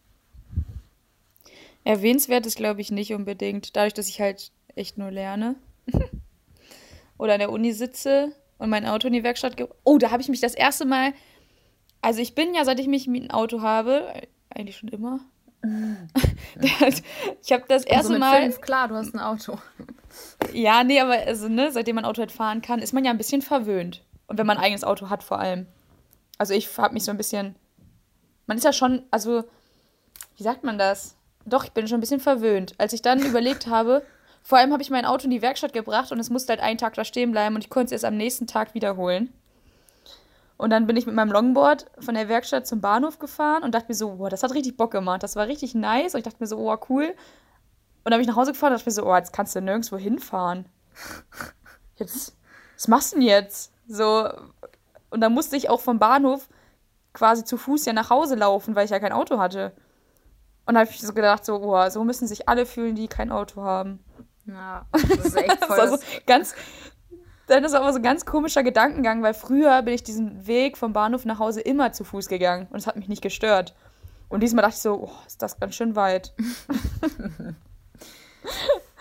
Erwähnenswertes 1.84 2.54
glaube 2.54 2.80
ich 2.80 2.90
nicht 2.90 3.14
unbedingt. 3.14 3.76
Dadurch, 3.76 3.94
dass 3.94 4.08
ich 4.08 4.20
halt 4.20 4.50
echt 4.74 4.98
nur 4.98 5.10
lerne. 5.10 5.56
Oder 7.18 7.34
an 7.34 7.40
der 7.40 7.52
Uni 7.52 7.72
sitze 7.72 8.32
und 8.58 8.70
mein 8.70 8.86
Auto 8.86 9.06
in 9.06 9.12
die 9.12 9.24
Werkstatt 9.24 9.56
ge 9.56 9.68
Oh, 9.84 9.98
da 9.98 10.10
habe 10.10 10.22
ich 10.22 10.28
mich 10.28 10.40
das 10.40 10.54
erste 10.54 10.84
Mal. 10.84 11.12
Also 12.00 12.20
ich 12.20 12.34
bin 12.34 12.54
ja, 12.54 12.64
seit 12.64 12.80
ich 12.80 12.88
mich 12.88 13.06
mit 13.06 13.22
ein 13.22 13.30
Auto 13.30 13.62
habe, 13.62 14.12
eigentlich 14.50 14.76
schon 14.76 14.88
immer, 14.88 15.20
ich 16.60 17.52
habe 17.52 17.64
das 17.68 17.84
erste 17.84 18.14
also 18.14 18.18
Mal. 18.18 18.42
Fünf, 18.42 18.60
klar, 18.60 18.88
du 18.88 18.96
hast 18.96 19.14
ein 19.14 19.20
Auto. 19.20 19.58
Ja, 20.52 20.84
nee, 20.84 21.00
aber 21.00 21.12
also, 21.12 21.48
ne, 21.48 21.72
seitdem 21.72 21.94
man 21.94 22.04
Auto 22.04 22.20
halt 22.20 22.32
fahren 22.32 22.60
kann, 22.60 22.80
ist 22.80 22.92
man 22.92 23.02
ja 23.02 23.10
ein 23.10 23.16
bisschen 23.16 23.40
verwöhnt. 23.40 24.04
Und 24.26 24.36
wenn 24.36 24.46
man 24.46 24.58
ein 24.58 24.64
eigenes 24.64 24.84
Auto 24.84 25.08
hat, 25.08 25.22
vor 25.22 25.38
allem. 25.38 25.66
Also 26.36 26.52
ich 26.52 26.76
habe 26.76 26.92
mich 26.92 27.04
so 27.04 27.10
ein 27.10 27.16
bisschen. 27.16 27.56
Man 28.46 28.58
ist 28.58 28.64
ja 28.64 28.74
schon, 28.74 29.04
also, 29.10 29.44
wie 30.36 30.42
sagt 30.42 30.64
man 30.64 30.76
das? 30.76 31.16
Doch, 31.46 31.64
ich 31.64 31.72
bin 31.72 31.88
schon 31.88 31.96
ein 31.96 32.02
bisschen 32.02 32.20
verwöhnt. 32.20 32.74
Als 32.76 32.92
ich 32.92 33.00
dann 33.00 33.24
überlegt 33.24 33.68
habe, 33.68 34.04
vor 34.42 34.58
allem 34.58 34.72
habe 34.72 34.82
ich 34.82 34.90
mein 34.90 35.04
Auto 35.04 35.24
in 35.24 35.30
die 35.30 35.42
Werkstatt 35.42 35.72
gebracht 35.72 36.12
und 36.12 36.18
es 36.18 36.30
musste 36.30 36.52
halt 36.52 36.60
einen 36.60 36.78
Tag 36.78 36.94
da 36.94 37.04
stehen 37.04 37.32
bleiben 37.32 37.54
und 37.54 37.64
ich 37.64 37.70
konnte 37.70 37.86
es 37.86 37.92
erst 37.92 38.04
am 38.04 38.16
nächsten 38.16 38.46
Tag 38.46 38.74
wiederholen. 38.74 39.32
Und 40.62 40.70
dann 40.70 40.86
bin 40.86 40.96
ich 40.96 41.06
mit 41.06 41.14
meinem 41.14 41.32
Longboard 41.32 41.86
von 41.98 42.14
der 42.14 42.28
Werkstatt 42.28 42.66
zum 42.66 42.80
Bahnhof 42.80 43.18
gefahren 43.18 43.64
und 43.64 43.74
dachte 43.74 43.88
mir 43.88 43.94
so, 43.94 44.16
boah, 44.16 44.30
das 44.30 44.44
hat 44.44 44.54
richtig 44.54 44.76
Bock 44.76 44.92
gemacht. 44.92 45.22
Das 45.22 45.34
war 45.34 45.48
richtig 45.48 45.74
nice. 45.74 46.14
Und 46.14 46.18
ich 46.18 46.24
dachte 46.24 46.36
mir 46.38 46.46
so, 46.46 46.56
oh, 46.56 46.76
cool. 46.88 47.14
Und 48.04 48.10
dann 48.10 48.12
bin 48.12 48.20
ich 48.20 48.28
nach 48.28 48.36
Hause 48.36 48.52
gefahren 48.52 48.72
und 48.72 48.78
dachte 48.78 48.88
mir 48.88 48.94
so, 48.94 49.04
oh, 49.04 49.16
jetzt 49.16 49.32
kannst 49.32 49.56
du 49.56 49.60
nirgendwo 49.60 49.96
hinfahren. 49.96 50.66
Jetzt, 51.96 52.36
was 52.76 52.88
machst 52.88 53.12
du 53.12 53.16
denn 53.16 53.26
jetzt? 53.26 53.72
So. 53.86 54.28
Und 55.10 55.20
dann 55.20 55.32
musste 55.32 55.56
ich 55.56 55.68
auch 55.68 55.80
vom 55.80 55.98
Bahnhof 55.98 56.48
quasi 57.12 57.44
zu 57.44 57.56
Fuß 57.56 57.84
ja 57.84 57.92
nach 57.92 58.10
Hause 58.10 58.34
laufen, 58.34 58.74
weil 58.74 58.86
ich 58.86 58.90
ja 58.90 58.98
kein 58.98 59.12
Auto 59.12 59.38
hatte. 59.38 59.72
Und 60.64 60.74
da 60.74 60.80
habe 60.80 60.90
ich 60.90 61.00
so 61.00 61.12
gedacht, 61.12 61.44
so, 61.44 61.60
boah, 61.60 61.90
so 61.90 62.02
müssen 62.02 62.26
sich 62.26 62.48
alle 62.48 62.66
fühlen, 62.66 62.94
die 62.94 63.08
kein 63.08 63.30
Auto 63.30 63.62
haben. 63.62 64.02
Ja, 64.46 64.86
das 64.92 65.02
ist 65.02 65.36
echt 65.36 65.64
voll. 65.64 65.76
das 65.76 65.78
war 65.78 65.88
so 65.88 65.98
ganz, 66.26 66.54
dann 67.46 67.64
ist 67.64 67.74
aber 67.74 67.92
so 67.92 67.98
ein 67.98 68.02
ganz 68.02 68.24
komischer 68.24 68.62
Gedankengang, 68.62 69.22
weil 69.22 69.34
früher 69.34 69.82
bin 69.82 69.94
ich 69.94 70.02
diesen 70.02 70.46
Weg 70.46 70.76
vom 70.76 70.92
Bahnhof 70.92 71.24
nach 71.24 71.38
Hause 71.38 71.60
immer 71.60 71.92
zu 71.92 72.04
Fuß 72.04 72.28
gegangen 72.28 72.66
und 72.70 72.78
es 72.78 72.86
hat 72.86 72.96
mich 72.96 73.08
nicht 73.08 73.22
gestört. 73.22 73.74
Und 74.28 74.42
diesmal 74.42 74.62
dachte 74.62 74.76
ich 74.76 74.82
so, 74.82 74.94
oh, 74.94 75.12
ist 75.26 75.42
das 75.42 75.60
ganz 75.60 75.74
schön 75.74 75.94
weit. 75.94 76.32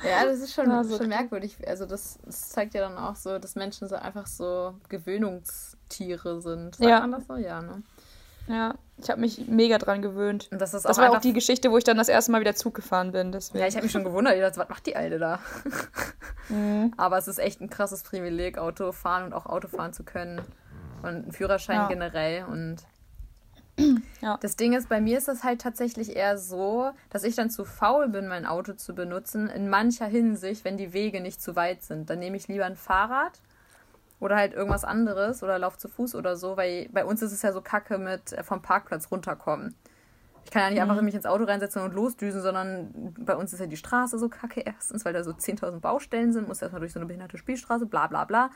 ja, 0.04 0.26
das 0.26 0.40
ist 0.40 0.54
schon, 0.54 0.70
also, 0.70 0.98
schon 0.98 1.08
merkwürdig. 1.08 1.56
Also 1.66 1.86
das, 1.86 2.20
das, 2.26 2.50
zeigt 2.50 2.74
ja 2.74 2.82
dann 2.82 2.98
auch 2.98 3.16
so, 3.16 3.40
dass 3.40 3.56
Menschen 3.56 3.88
so 3.88 3.96
einfach 3.96 4.28
so 4.28 4.76
Gewöhnungstiere 4.90 6.42
sind. 6.42 6.76
Sagt 6.76 6.90
ja. 6.90 7.00
man 7.00 7.12
das 7.12 7.28
so? 7.28 7.38
Ja, 7.38 7.62
ne? 7.62 7.82
Ja, 8.48 8.76
ich 8.98 9.10
habe 9.10 9.22
mich 9.22 9.48
mega 9.48 9.78
dran 9.78 10.02
gewöhnt. 10.02 10.50
Und 10.52 10.62
das 10.62 10.74
ist 10.74 10.86
das 10.86 10.98
war 10.98 11.12
auch 11.12 11.20
die 11.20 11.34
Geschichte, 11.34 11.72
wo 11.72 11.78
ich 11.78 11.84
dann 11.84 11.98
das 11.98 12.10
erste 12.10 12.32
Mal 12.32 12.42
wieder 12.42 12.56
Zug 12.56 12.74
gefahren 12.74 13.12
bin. 13.12 13.32
Deswegen. 13.32 13.60
Ja, 13.60 13.68
ich 13.68 13.76
habe 13.76 13.84
mich 13.84 13.92
schon 13.92 14.04
gewundert, 14.04 14.40
dachte, 14.40 14.60
was 14.60 14.70
macht 14.70 14.86
die 14.86 14.96
Alte 14.96 15.20
da? 15.20 15.40
Mhm. 16.50 16.94
Aber 16.98 17.18
es 17.18 17.30
ist 17.30 17.38
echt 17.38 17.62
ein 17.62 17.70
krasses 17.70 18.04
Privileg, 18.04 18.58
Auto 18.58 18.92
fahren 18.92 19.24
und 19.24 19.34
auch 19.34 19.46
Auto 19.46 19.70
fahren 19.70 19.94
zu 19.94 20.04
können. 20.04 20.42
Und 21.02 21.08
einen 21.08 21.32
Führerschein 21.32 21.78
ja. 21.78 21.88
generell. 21.88 22.44
Und 22.44 22.78
ja. 24.22 24.38
das 24.42 24.58
Ding 24.58 24.74
ist, 24.74 24.90
bei 24.90 25.00
mir 25.00 25.18
ist 25.18 25.30
das 25.30 25.44
halt 25.44 25.62
tatsächlich 25.62 26.14
eher 26.14 26.38
so, 26.38 26.92
dass 27.10 27.24
ich 27.24 27.36
dann 27.36 27.52
zu 27.52 27.64
faul 27.64 28.10
bin, 28.10 28.28
mein 28.28 28.46
Auto 28.46 28.74
zu 28.74 28.94
benutzen. 28.94 29.48
In 29.48 29.70
mancher 29.70 30.08
Hinsicht, 30.08 30.66
wenn 30.66 30.76
die 30.76 30.92
Wege 30.92 31.22
nicht 31.22 31.42
zu 31.42 31.56
weit 31.56 31.84
sind. 31.84 32.10
Dann 32.10 32.20
nehme 32.20 32.36
ich 32.36 32.50
lieber 32.50 32.66
ein 32.66 32.76
Fahrrad 32.76 33.40
oder 34.22 34.38
halt 34.38 34.54
irgendwas 34.54 34.86
anderes 34.86 35.44
oder 35.44 35.60
lauf 35.60 35.78
zu 35.78 35.90
Fuß 35.90 36.16
oder 36.16 36.38
so, 36.38 36.56
weil 36.56 36.88
bei 36.94 37.04
uns 37.04 37.22
ist 37.22 37.34
es 37.34 37.42
ja 37.42 37.51
so 37.51 37.60
kacke 37.60 37.98
mit 37.98 38.32
äh, 38.32 38.44
vom 38.44 38.62
Parkplatz 38.62 39.12
runterkommen. 39.12 39.75
Ich 40.46 40.51
kann 40.51 40.62
ja 40.63 40.70
nicht 40.70 40.84
mhm. 40.84 40.90
einfach 40.90 41.01
mich 41.04 41.16
ins 41.16 41.25
Auto 41.25 41.44
reinsetzen 41.44 41.82
und 41.82 41.94
losdüsen, 41.94 42.42
sondern 42.42 43.13
bei 43.20 43.36
uns 43.36 43.51
ist 43.51 43.60
ja 43.60 43.66
die 43.66 43.78
Straße 43.78 44.18
so 44.18 44.30
kacke 44.30 44.62
erstens, 44.62 45.04
weil 45.04 45.13
da 45.13 45.24
so 45.24 45.32
10.000 45.32 45.80
Baustellen 45.80 46.34
sind, 46.34 46.48
muss 46.48 46.62
erstmal 46.62 46.80
durch 46.80 46.94
so 46.94 47.00
eine 47.00 47.08
behinderte 47.08 47.38
Spielstraße, 47.38 47.86
bla 47.86 48.08
bla 48.08 48.25
bla. 48.25 48.50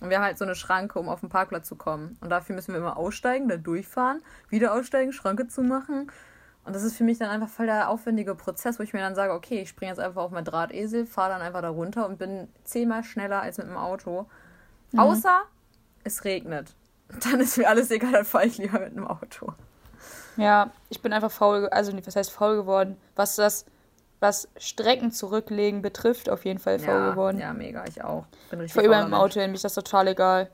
Und 0.00 0.10
wir 0.10 0.18
haben 0.18 0.24
halt 0.24 0.38
so 0.38 0.44
eine 0.44 0.54
Schranke, 0.54 0.98
um 0.98 1.08
auf 1.08 1.20
den 1.20 1.28
Parkplatz 1.28 1.66
zu 1.66 1.74
kommen. 1.74 2.16
Und 2.20 2.30
dafür 2.30 2.54
müssen 2.54 2.72
wir 2.72 2.78
immer 2.78 2.96
aussteigen, 2.96 3.48
da 3.48 3.56
durchfahren, 3.56 4.22
wieder 4.48 4.72
aussteigen, 4.72 5.12
Schranke 5.12 5.48
zumachen. 5.48 6.12
Und 6.64 6.76
das 6.76 6.84
ist 6.84 6.96
für 6.96 7.02
mich 7.02 7.18
dann 7.18 7.30
einfach 7.30 7.48
voll 7.48 7.66
der 7.66 7.88
aufwendige 7.88 8.36
Prozess, 8.36 8.78
wo 8.78 8.84
ich 8.84 8.92
mir 8.92 9.00
dann 9.00 9.16
sage, 9.16 9.32
okay, 9.32 9.62
ich 9.62 9.70
springe 9.70 9.90
jetzt 9.90 9.98
einfach 9.98 10.22
auf 10.22 10.30
meinen 10.30 10.44
Drahtesel, 10.44 11.06
fahre 11.06 11.30
dann 11.30 11.40
einfach 11.40 11.62
da 11.62 11.70
runter 11.70 12.06
und 12.06 12.18
bin 12.18 12.48
zehnmal 12.62 13.02
schneller 13.02 13.42
als 13.42 13.58
mit 13.58 13.66
dem 13.66 13.76
Auto. 13.76 14.26
Mhm. 14.92 15.00
Außer 15.00 15.42
es 16.04 16.24
regnet. 16.24 16.74
Dann 17.24 17.40
ist 17.40 17.56
mir 17.56 17.68
alles 17.68 17.90
egal, 17.90 18.12
dann 18.12 18.24
fahre 18.26 18.44
ich 18.44 18.58
lieber 18.58 18.80
mit 18.80 18.94
dem 18.94 19.06
Auto. 19.06 19.54
Ja, 20.36 20.70
ich 20.90 21.00
bin 21.00 21.12
einfach 21.12 21.30
faul, 21.30 21.66
also 21.70 21.92
was 22.04 22.16
heißt 22.16 22.30
faul 22.30 22.56
geworden? 22.56 22.98
Was 23.16 23.36
das, 23.36 23.64
was 24.20 24.48
Strecken 24.58 25.10
zurücklegen 25.10 25.80
betrifft, 25.80 26.28
auf 26.28 26.44
jeden 26.44 26.58
Fall 26.58 26.78
faul 26.78 26.94
ja, 26.94 27.10
geworden. 27.10 27.38
Ja, 27.38 27.54
mega, 27.54 27.84
ich 27.86 28.04
auch. 28.04 28.26
Bin 28.50 28.60
richtig 28.60 28.76
ich 28.76 28.86
fahre 28.86 28.86
immer 28.86 29.06
im 29.06 29.14
Auto 29.14 29.40
hin, 29.40 29.52
mich 29.52 29.62
das 29.62 29.74
total 29.74 30.08
egal. 30.08 30.50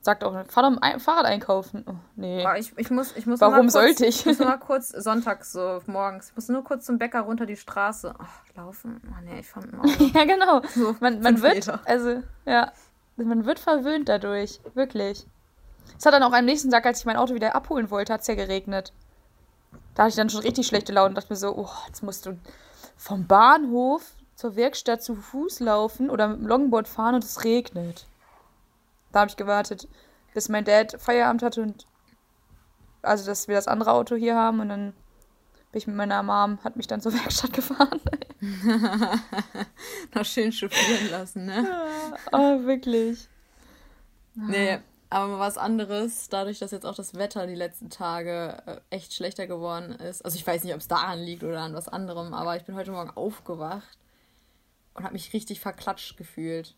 Sagt 0.00 0.24
auch, 0.24 0.32
fahr 0.46 0.62
doch 0.62 0.80
ein 0.80 1.00
Fahrrad 1.00 1.26
einkaufen. 1.26 1.84
Oh, 1.86 1.94
nee. 2.16 2.44
Ich, 2.58 2.72
ich 2.78 2.90
muss, 2.90 3.14
ich 3.16 3.26
muss 3.26 3.40
Warum 3.40 3.66
kurz, 3.66 3.72
sollte 3.72 4.06
ich? 4.06 4.20
Ich 4.20 4.26
muss 4.26 4.38
mal 4.38 4.56
kurz, 4.56 4.88
sonntags 4.88 5.52
so 5.52 5.82
morgens, 5.86 6.30
ich 6.30 6.36
muss 6.36 6.48
nur 6.48 6.64
kurz 6.64 6.86
zum 6.86 6.98
Bäcker 6.98 7.20
runter 7.20 7.46
die 7.46 7.56
Straße. 7.56 8.14
Ach, 8.16 8.40
laufen. 8.54 9.02
Oh 9.10 9.22
nee, 9.24 9.40
ich 9.40 9.54
Auto. 9.56 10.04
ja, 10.14 10.24
genau. 10.24 10.62
So, 10.74 10.96
man, 11.00 11.20
man 11.20 11.42
wird, 11.42 11.68
also, 11.84 12.22
ja, 12.46 12.72
man 13.26 13.46
wird 13.46 13.58
verwöhnt 13.58 14.08
dadurch. 14.08 14.60
Wirklich. 14.74 15.26
Es 15.96 16.06
hat 16.06 16.14
dann 16.14 16.22
auch 16.22 16.32
am 16.32 16.44
nächsten 16.44 16.70
Tag, 16.70 16.86
als 16.86 17.00
ich 17.00 17.06
mein 17.06 17.16
Auto 17.16 17.34
wieder 17.34 17.54
abholen 17.54 17.90
wollte, 17.90 18.12
hat 18.12 18.20
es 18.20 18.26
ja 18.26 18.34
geregnet. 18.34 18.92
Da 19.94 20.04
hatte 20.04 20.10
ich 20.10 20.16
dann 20.16 20.30
schon 20.30 20.42
richtig 20.42 20.66
schlechte 20.66 20.92
Laune 20.92 21.10
und 21.10 21.14
dachte 21.16 21.32
mir 21.32 21.36
so, 21.36 21.56
oh, 21.56 21.70
jetzt 21.86 22.02
musst 22.02 22.26
du 22.26 22.38
vom 22.96 23.26
Bahnhof 23.26 24.14
zur 24.34 24.54
Werkstatt 24.54 25.02
zu 25.02 25.16
Fuß 25.16 25.60
laufen 25.60 26.10
oder 26.10 26.28
mit 26.28 26.38
dem 26.40 26.46
Longboard 26.46 26.86
fahren 26.86 27.16
und 27.16 27.24
es 27.24 27.44
regnet. 27.44 28.06
Da 29.10 29.20
habe 29.20 29.30
ich 29.30 29.36
gewartet, 29.36 29.88
bis 30.34 30.48
mein 30.48 30.64
Dad 30.64 31.00
Feierabend 31.00 31.42
hatte 31.42 31.62
und 31.62 31.86
also 33.02 33.26
dass 33.26 33.48
wir 33.48 33.54
das 33.54 33.68
andere 33.68 33.92
Auto 33.92 34.14
hier 34.14 34.36
haben 34.36 34.60
und 34.60 34.68
dann 34.68 34.92
bin 35.72 35.78
ich 35.78 35.86
mit 35.86 35.96
meiner 35.96 36.22
Mom, 36.22 36.62
hat 36.62 36.76
mich 36.76 36.86
dann 36.86 37.00
zur 37.00 37.12
Werkstatt 37.14 37.52
gefahren. 37.52 38.00
Noch 40.14 40.24
schön 40.24 40.52
chauffieren 40.52 41.10
lassen, 41.10 41.46
ne? 41.46 41.66
Oh, 42.32 42.62
wirklich. 42.64 43.28
Nee, 44.34 44.78
aber 45.10 45.38
was 45.38 45.58
anderes, 45.58 46.28
dadurch, 46.28 46.58
dass 46.58 46.70
jetzt 46.70 46.86
auch 46.86 46.94
das 46.94 47.14
Wetter 47.14 47.46
die 47.46 47.54
letzten 47.54 47.90
Tage 47.90 48.62
äh, 48.66 48.76
echt 48.90 49.14
schlechter 49.14 49.46
geworden 49.46 49.92
ist. 49.92 50.24
Also 50.24 50.36
ich 50.36 50.46
weiß 50.46 50.64
nicht, 50.64 50.74
ob 50.74 50.80
es 50.80 50.88
daran 50.88 51.20
liegt 51.20 51.42
oder 51.42 51.60
an 51.60 51.74
was 51.74 51.88
anderem, 51.88 52.34
aber 52.34 52.56
ich 52.56 52.64
bin 52.64 52.74
heute 52.74 52.92
Morgen 52.92 53.10
aufgewacht 53.10 53.98
und 54.94 55.04
habe 55.04 55.14
mich 55.14 55.32
richtig 55.32 55.60
verklatscht 55.60 56.16
gefühlt. 56.16 56.74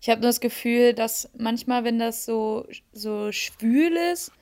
Ich 0.00 0.10
habe 0.10 0.20
nur 0.20 0.28
das 0.28 0.40
Gefühl, 0.40 0.92
dass 0.92 1.30
manchmal, 1.38 1.84
wenn 1.84 2.00
das 2.00 2.24
so, 2.24 2.66
so 2.92 3.30
schwül 3.30 3.96
ist, 4.12 4.32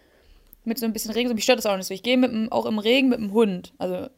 mit 0.65 0.79
so 0.79 0.87
ein 0.87 0.93
bisschen 0.93 1.13
Regen, 1.13 1.29
so 1.29 1.35
mich 1.35 1.45
stört 1.45 1.59
das 1.59 1.67
auch 1.67 1.77
nicht 1.77 1.87
so. 1.87 1.95
Ich 1.95 2.03
gehe 2.03 2.17
mit 2.17 2.33
dem, 2.33 2.51
auch 2.51 2.67
im 2.67 2.79
Regen 2.79 3.11
mit 3.11 3.21
dem 3.21 3.33
Hund. 3.33 3.75
Also 3.79 4.09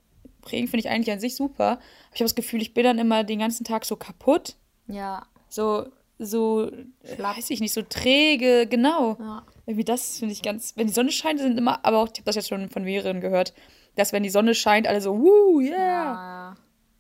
Regen 0.51 0.69
finde 0.69 0.87
ich 0.87 0.91
eigentlich 0.91 1.13
an 1.13 1.21
sich 1.21 1.37
super. 1.37 1.73
Aber 1.73 1.81
ich 2.15 2.21
habe 2.21 2.25
das 2.25 2.35
Gefühl, 2.35 2.63
ich 2.63 2.75
bin 2.75 2.85
dann 2.85 2.99
immer 2.99 3.25
den 3.25 3.39
ganzen 3.39 3.65
Tag 3.65 3.85
so 3.85 3.97
kaputt. 3.97 4.57
Ja. 4.87 5.27
So 5.49 5.87
so, 6.19 6.71
Schlapp. 7.05 7.37
weiß 7.37 7.51
ich 7.51 7.61
nicht, 7.61 7.73
so 7.73 7.83
träge, 7.83 8.67
genau. 8.67 9.17
Ja. 9.19 9.43
Irgendwie 9.67 9.85
das 9.85 10.19
finde 10.19 10.33
ich 10.33 10.43
ganz, 10.43 10.73
wenn 10.77 10.89
die 10.89 10.93
Sonne 10.93 11.13
scheint, 11.13 11.39
sind 11.39 11.57
immer, 11.57 11.85
aber 11.85 11.99
auch, 11.99 12.09
ich 12.09 12.19
habe 12.19 12.25
das 12.25 12.37
jetzt 12.37 12.49
schon 12.49 12.69
von 12.69 12.83
mehreren 12.83 13.21
gehört, 13.21 13.55
dass 13.95 14.13
wenn 14.13 14.23
die 14.23 14.31
Sonne 14.31 14.55
scheint, 14.55 14.87
alle 14.89 15.01
so, 15.01 15.19
wuh, 15.19 15.61
yeah, 15.61 15.77
ja. 15.77 16.57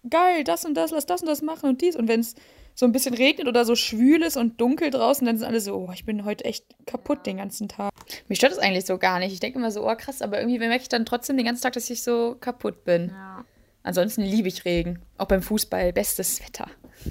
geil, 0.09 0.45
das 0.45 0.65
und 0.65 0.75
das, 0.75 0.91
lass 0.91 1.07
das 1.07 1.23
und 1.23 1.29
das 1.29 1.43
machen 1.43 1.69
und 1.69 1.81
dies. 1.81 1.97
Und 1.97 2.09
wenn 2.09 2.21
es 2.21 2.35
so 2.79 2.87
ein 2.87 2.93
bisschen 2.93 3.15
regnet 3.15 3.49
oder 3.49 3.65
so 3.65 3.75
schwül 3.75 4.23
ist 4.23 4.37
und 4.37 4.61
dunkel 4.61 4.91
draußen, 4.91 5.27
dann 5.27 5.37
sind 5.37 5.49
alle 5.49 5.61
so, 5.61 5.75
oh, 5.75 5.91
ich 5.93 6.05
bin 6.05 6.25
heute 6.25 6.45
echt 6.45 6.65
kaputt 6.87 7.27
den 7.27 7.39
ganzen 7.39 7.69
Tag. 7.69 7.91
Mich 8.29 8.39
stört 8.39 8.53
das 8.53 8.61
eigentlich 8.61 8.87
so 8.87 8.99
gar 8.99 9.19
nicht. 9.19 9.33
Ich 9.33 9.41
denke 9.41 9.59
immer 9.59 9.73
so, 9.73 9.85
oh 9.85 9.97
krass, 9.97 10.23
aber 10.23 10.39
irgendwie 10.39 10.61
merke 10.61 10.83
ich 10.83 10.89
dann 10.89 11.05
trotzdem 11.05 11.37
den 11.37 11.45
ganzen 11.45 11.63
Tag, 11.63 11.73
dass 11.73 11.91
ich 11.91 12.05
so 12.05 12.37
kaputt 12.39 12.85
bin. 12.85 13.09
Ja. 13.09 13.45
Ansonsten 13.83 14.23
liebe 14.23 14.47
ich 14.47 14.65
Regen. 14.65 15.03
Auch 15.17 15.27
beim 15.27 15.43
Fußball, 15.43 15.93
bestes 15.93 16.41
Wetter. 16.41 16.71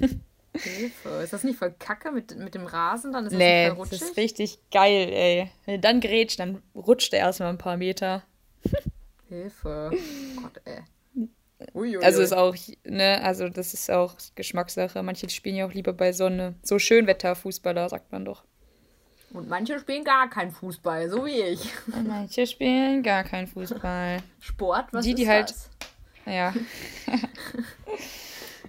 Hilfe. 0.54 1.08
Ist 1.22 1.34
das 1.34 1.44
nicht 1.44 1.58
voll 1.58 1.74
kacke 1.78 2.12
mit, 2.12 2.34
mit 2.38 2.54
dem 2.54 2.64
Rasen? 2.64 3.12
Dann 3.12 3.26
ist 3.26 3.32
das 3.32 3.38
nee, 3.38 3.68
das 3.68 3.92
ist 3.92 4.16
richtig 4.16 4.58
geil, 4.70 5.10
ey. 5.10 5.50
Wenn 5.66 5.74
du 5.74 5.80
dann 5.80 6.00
grätscht, 6.00 6.40
dann 6.40 6.62
rutscht 6.74 7.12
er 7.12 7.20
erstmal 7.20 7.50
ein 7.50 7.58
paar 7.58 7.76
Meter. 7.76 8.22
Hilfe. 9.28 9.90
Gott, 10.40 10.62
ey. 10.64 10.78
Uiuiui. 11.74 12.04
Also 12.04 12.22
ist 12.22 12.32
auch, 12.32 12.54
ne, 12.84 13.20
also 13.22 13.48
das 13.48 13.74
ist 13.74 13.90
auch 13.90 14.14
Geschmackssache. 14.34 15.02
Manche 15.02 15.28
spielen 15.28 15.56
ja 15.56 15.66
auch 15.66 15.72
lieber 15.72 15.92
bei 15.92 16.12
Sonne. 16.12 16.54
So 16.62 16.78
Schönwetterfußballer, 16.78 17.88
sagt 17.88 18.12
man 18.12 18.24
doch. 18.24 18.44
Und 19.32 19.48
manche 19.48 19.78
spielen 19.78 20.04
gar 20.04 20.30
keinen 20.30 20.50
Fußball, 20.52 21.10
so 21.10 21.26
wie 21.26 21.42
ich. 21.42 21.60
Und 21.88 22.08
manche 22.08 22.46
spielen 22.46 23.02
gar 23.02 23.24
keinen 23.24 23.46
Fußball. 23.46 24.22
Sport, 24.40 24.86
was 24.92 25.04
die, 25.04 25.10
ist 25.10 25.18
die 25.18 25.28
halt, 25.28 25.50
das? 25.50 25.70
Ja. 26.26 26.54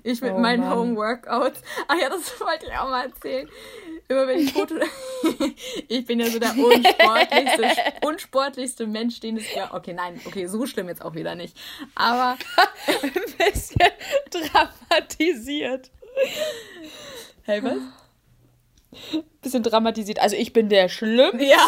Ich 0.04 0.22
mit 0.22 0.34
oh, 0.34 0.40
meinen. 0.40 0.70
Home-Workouts. 0.70 1.62
Ach 1.88 1.96
ja, 2.00 2.10
das 2.10 2.40
wollte 2.40 2.68
ich 2.68 2.72
auch 2.72 2.90
mal 2.90 3.06
erzählen. 3.08 3.50
Immer 4.12 4.28
wenn 4.28 4.40
ich 4.40 4.54
Foto. 4.54 4.74
ich 5.88 6.04
bin 6.04 6.20
ja 6.20 6.26
so 6.26 6.40
der 6.40 6.58
unsportlichste, 6.58 7.70
unsportlichste 8.08 8.88
Mensch, 8.88 9.20
den 9.20 9.38
es 9.38 9.54
ja. 9.54 9.72
Okay, 9.72 9.94
nein, 9.94 10.20
okay, 10.26 10.48
so 10.48 10.66
schlimm 10.66 10.88
jetzt 10.88 11.04
auch 11.04 11.14
wieder 11.14 11.36
nicht. 11.36 11.56
Aber. 11.94 12.36
Ein 12.88 13.12
bisschen 13.38 13.92
dramatisiert. 14.32 15.92
Hey, 17.44 17.64
was? 17.64 17.78
Bisschen 19.50 19.64
dramatisiert. 19.64 20.20
Also 20.20 20.36
ich 20.36 20.54
bin 20.54 20.70
der 20.70 20.90
Schlimmste. 20.90 21.44
Ja, 21.44 21.68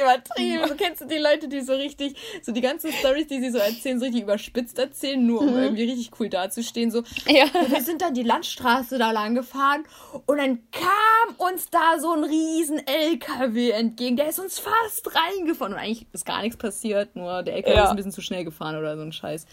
übertrieben. 0.00 0.68
So 0.68 0.74
kennst 0.78 1.00
du 1.00 1.06
die 1.06 1.18
Leute, 1.18 1.48
die 1.48 1.60
so 1.60 1.74
richtig, 1.74 2.14
so 2.42 2.52
die 2.52 2.60
ganzen 2.60 2.92
Stories, 2.92 3.28
die 3.28 3.40
sie 3.40 3.50
so 3.50 3.58
erzählen, 3.58 3.98
so 3.98 4.04
richtig 4.04 4.22
überspitzt 4.22 4.78
erzählen, 4.78 5.24
nur 5.24 5.42
um 5.42 5.52
mhm. 5.52 5.62
irgendwie 5.62 5.84
richtig 5.84 6.10
cool 6.18 6.28
dazustehen. 6.28 6.90
So, 6.90 7.02
ja. 7.26 7.46
wir 7.68 7.82
sind 7.82 8.02
dann 8.02 8.14
die 8.14 8.22
Landstraße 8.22 8.98
da 8.98 9.12
lang 9.12 9.34
gefahren 9.34 9.84
und 10.26 10.38
dann 10.38 10.60
kam 10.72 11.36
uns 11.48 11.70
da 11.70 11.98
so 11.98 12.12
ein 12.12 12.24
riesen 12.24 12.84
LKW 12.86 13.70
entgegen. 13.70 14.16
Der 14.16 14.28
ist 14.28 14.38
uns 14.38 14.58
fast 14.58 15.10
reingefahren. 15.14 15.74
Und 15.74 15.78
eigentlich 15.78 16.06
ist 16.12 16.26
gar 16.26 16.42
nichts 16.42 16.56
passiert, 16.56 17.14
nur 17.14 17.42
der 17.42 17.54
LKW 17.54 17.74
ja. 17.74 17.84
ist 17.84 17.90
ein 17.90 17.96
bisschen 17.96 18.12
zu 18.12 18.22
schnell 18.22 18.44
gefahren 18.44 18.76
oder 18.76 18.96
so 18.96 19.02
ein 19.02 19.12
Scheiß. 19.12 19.46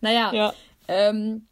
Naja, 0.00 0.32
ja. 0.32 0.54
ähm, 0.88 1.46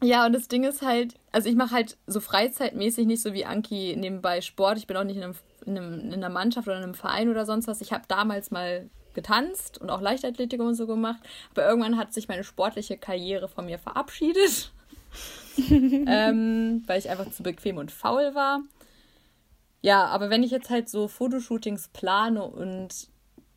ja, 0.00 0.26
und 0.26 0.32
das 0.32 0.48
Ding 0.48 0.64
ist 0.64 0.82
halt, 0.82 1.14
also 1.30 1.48
ich 1.48 1.54
mache 1.54 1.74
halt 1.74 1.96
so 2.06 2.20
freizeitmäßig 2.20 3.06
nicht 3.06 3.22
so 3.22 3.32
wie 3.32 3.44
Anki 3.44 3.96
nebenbei 3.96 4.40
Sport. 4.40 4.78
Ich 4.78 4.86
bin 4.86 4.96
auch 4.96 5.04
nicht 5.04 5.16
in, 5.16 5.22
einem, 5.22 5.34
in, 5.66 5.78
einem, 5.78 6.00
in 6.00 6.14
einer 6.14 6.28
Mannschaft 6.28 6.66
oder 6.66 6.78
in 6.78 6.82
einem 6.82 6.94
Verein 6.94 7.28
oder 7.28 7.46
sonst 7.46 7.68
was. 7.68 7.80
Ich 7.80 7.92
habe 7.92 8.04
damals 8.08 8.50
mal 8.50 8.88
getanzt 9.14 9.78
und 9.78 9.90
auch 9.90 10.00
Leichtathletik 10.00 10.60
und 10.60 10.74
so 10.74 10.86
gemacht. 10.86 11.20
Aber 11.52 11.66
irgendwann 11.66 11.98
hat 11.98 12.12
sich 12.12 12.28
meine 12.28 12.44
sportliche 12.44 12.96
Karriere 12.96 13.48
von 13.48 13.66
mir 13.66 13.78
verabschiedet. 13.78 14.72
ähm, 15.70 16.82
weil 16.86 16.98
ich 16.98 17.10
einfach 17.10 17.30
zu 17.30 17.42
bequem 17.42 17.76
und 17.76 17.92
faul 17.92 18.34
war. 18.34 18.62
Ja, 19.82 20.06
aber 20.06 20.30
wenn 20.30 20.42
ich 20.42 20.50
jetzt 20.50 20.70
halt 20.70 20.88
so 20.88 21.08
Fotoshootings 21.08 21.88
plane 21.88 22.42
und 22.42 23.08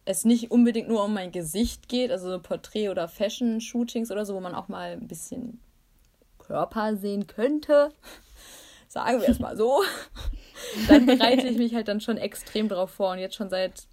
es 0.06 0.26
nicht 0.26 0.52
unbedingt 0.52 0.88
nur 0.88 1.04
um 1.04 1.14
mein 1.14 1.32
Gesicht 1.32 1.88
geht, 1.88 2.12
also 2.12 2.40
Porträt- 2.40 2.90
oder 2.90 3.08
Fashion-Shootings 3.08 4.12
oder 4.12 4.26
so, 4.26 4.36
wo 4.36 4.40
man 4.40 4.56
auch 4.56 4.68
mal 4.68 4.94
ein 4.94 5.08
bisschen 5.08 5.60
Körper 6.48 6.96
sehen 6.96 7.28
könnte, 7.28 7.92
sagen 8.88 9.22
wir 9.22 9.30
es 9.30 9.40
mal 9.40 9.58
so, 9.58 9.82
dann 10.88 11.06
bereite 11.06 11.48
ich 11.48 11.58
mich 11.58 11.76
halt 11.76 11.88
dann 11.88 12.02
schon 12.02 12.18
extrem 12.18 12.70
drauf 12.70 12.92
vor. 12.92 13.12
Und 13.12 13.20
jetzt 13.20 13.36
schon 13.36 13.50
seit 13.50 13.88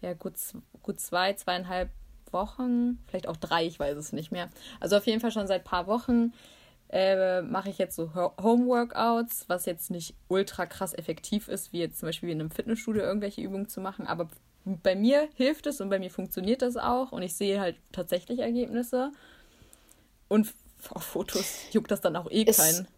ja, 0.00 0.14
gut, 0.14 0.34
gut 0.82 1.00
zwei, 1.00 1.32
zweieinhalb 1.32 1.90
Wochen, 2.30 2.98
vielleicht 3.06 3.26
auch 3.26 3.36
drei, 3.36 3.66
ich 3.66 3.78
weiß 3.78 3.96
es 3.96 4.12
nicht 4.12 4.30
mehr. 4.30 4.48
Also 4.80 4.96
auf 4.96 5.06
jeden 5.06 5.20
Fall 5.20 5.32
schon 5.32 5.46
seit 5.46 5.64
paar 5.64 5.86
Wochen 5.86 6.32
äh, 6.90 7.42
mache 7.42 7.70
ich 7.70 7.78
jetzt 7.78 7.96
so 7.96 8.14
Home-Workouts, 8.14 9.48
was 9.48 9.66
jetzt 9.66 9.90
nicht 9.90 10.14
ultra 10.28 10.66
krass 10.66 10.94
effektiv 10.94 11.48
ist, 11.48 11.72
wie 11.72 11.80
jetzt 11.80 11.98
zum 11.98 12.08
Beispiel 12.08 12.30
in 12.30 12.40
einem 12.40 12.50
Fitnessstudio 12.50 13.02
irgendwelche 13.02 13.40
Übungen 13.40 13.68
zu 13.68 13.80
machen. 13.80 14.06
Aber 14.06 14.28
bei 14.64 14.94
mir 14.94 15.28
hilft 15.34 15.66
es 15.66 15.80
und 15.80 15.88
bei 15.90 15.98
mir 15.98 16.10
funktioniert 16.10 16.62
das 16.62 16.76
auch 16.76 17.12
und 17.12 17.22
ich 17.22 17.34
sehe 17.34 17.60
halt 17.60 17.76
tatsächlich 17.92 18.40
Ergebnisse. 18.40 19.12
Und 20.28 20.52
auf 20.90 21.02
Fotos 21.02 21.60
juckt 21.72 21.90
das 21.90 22.00
dann 22.00 22.16
auch 22.16 22.30
eh 22.30 22.44
keinen. 22.44 22.88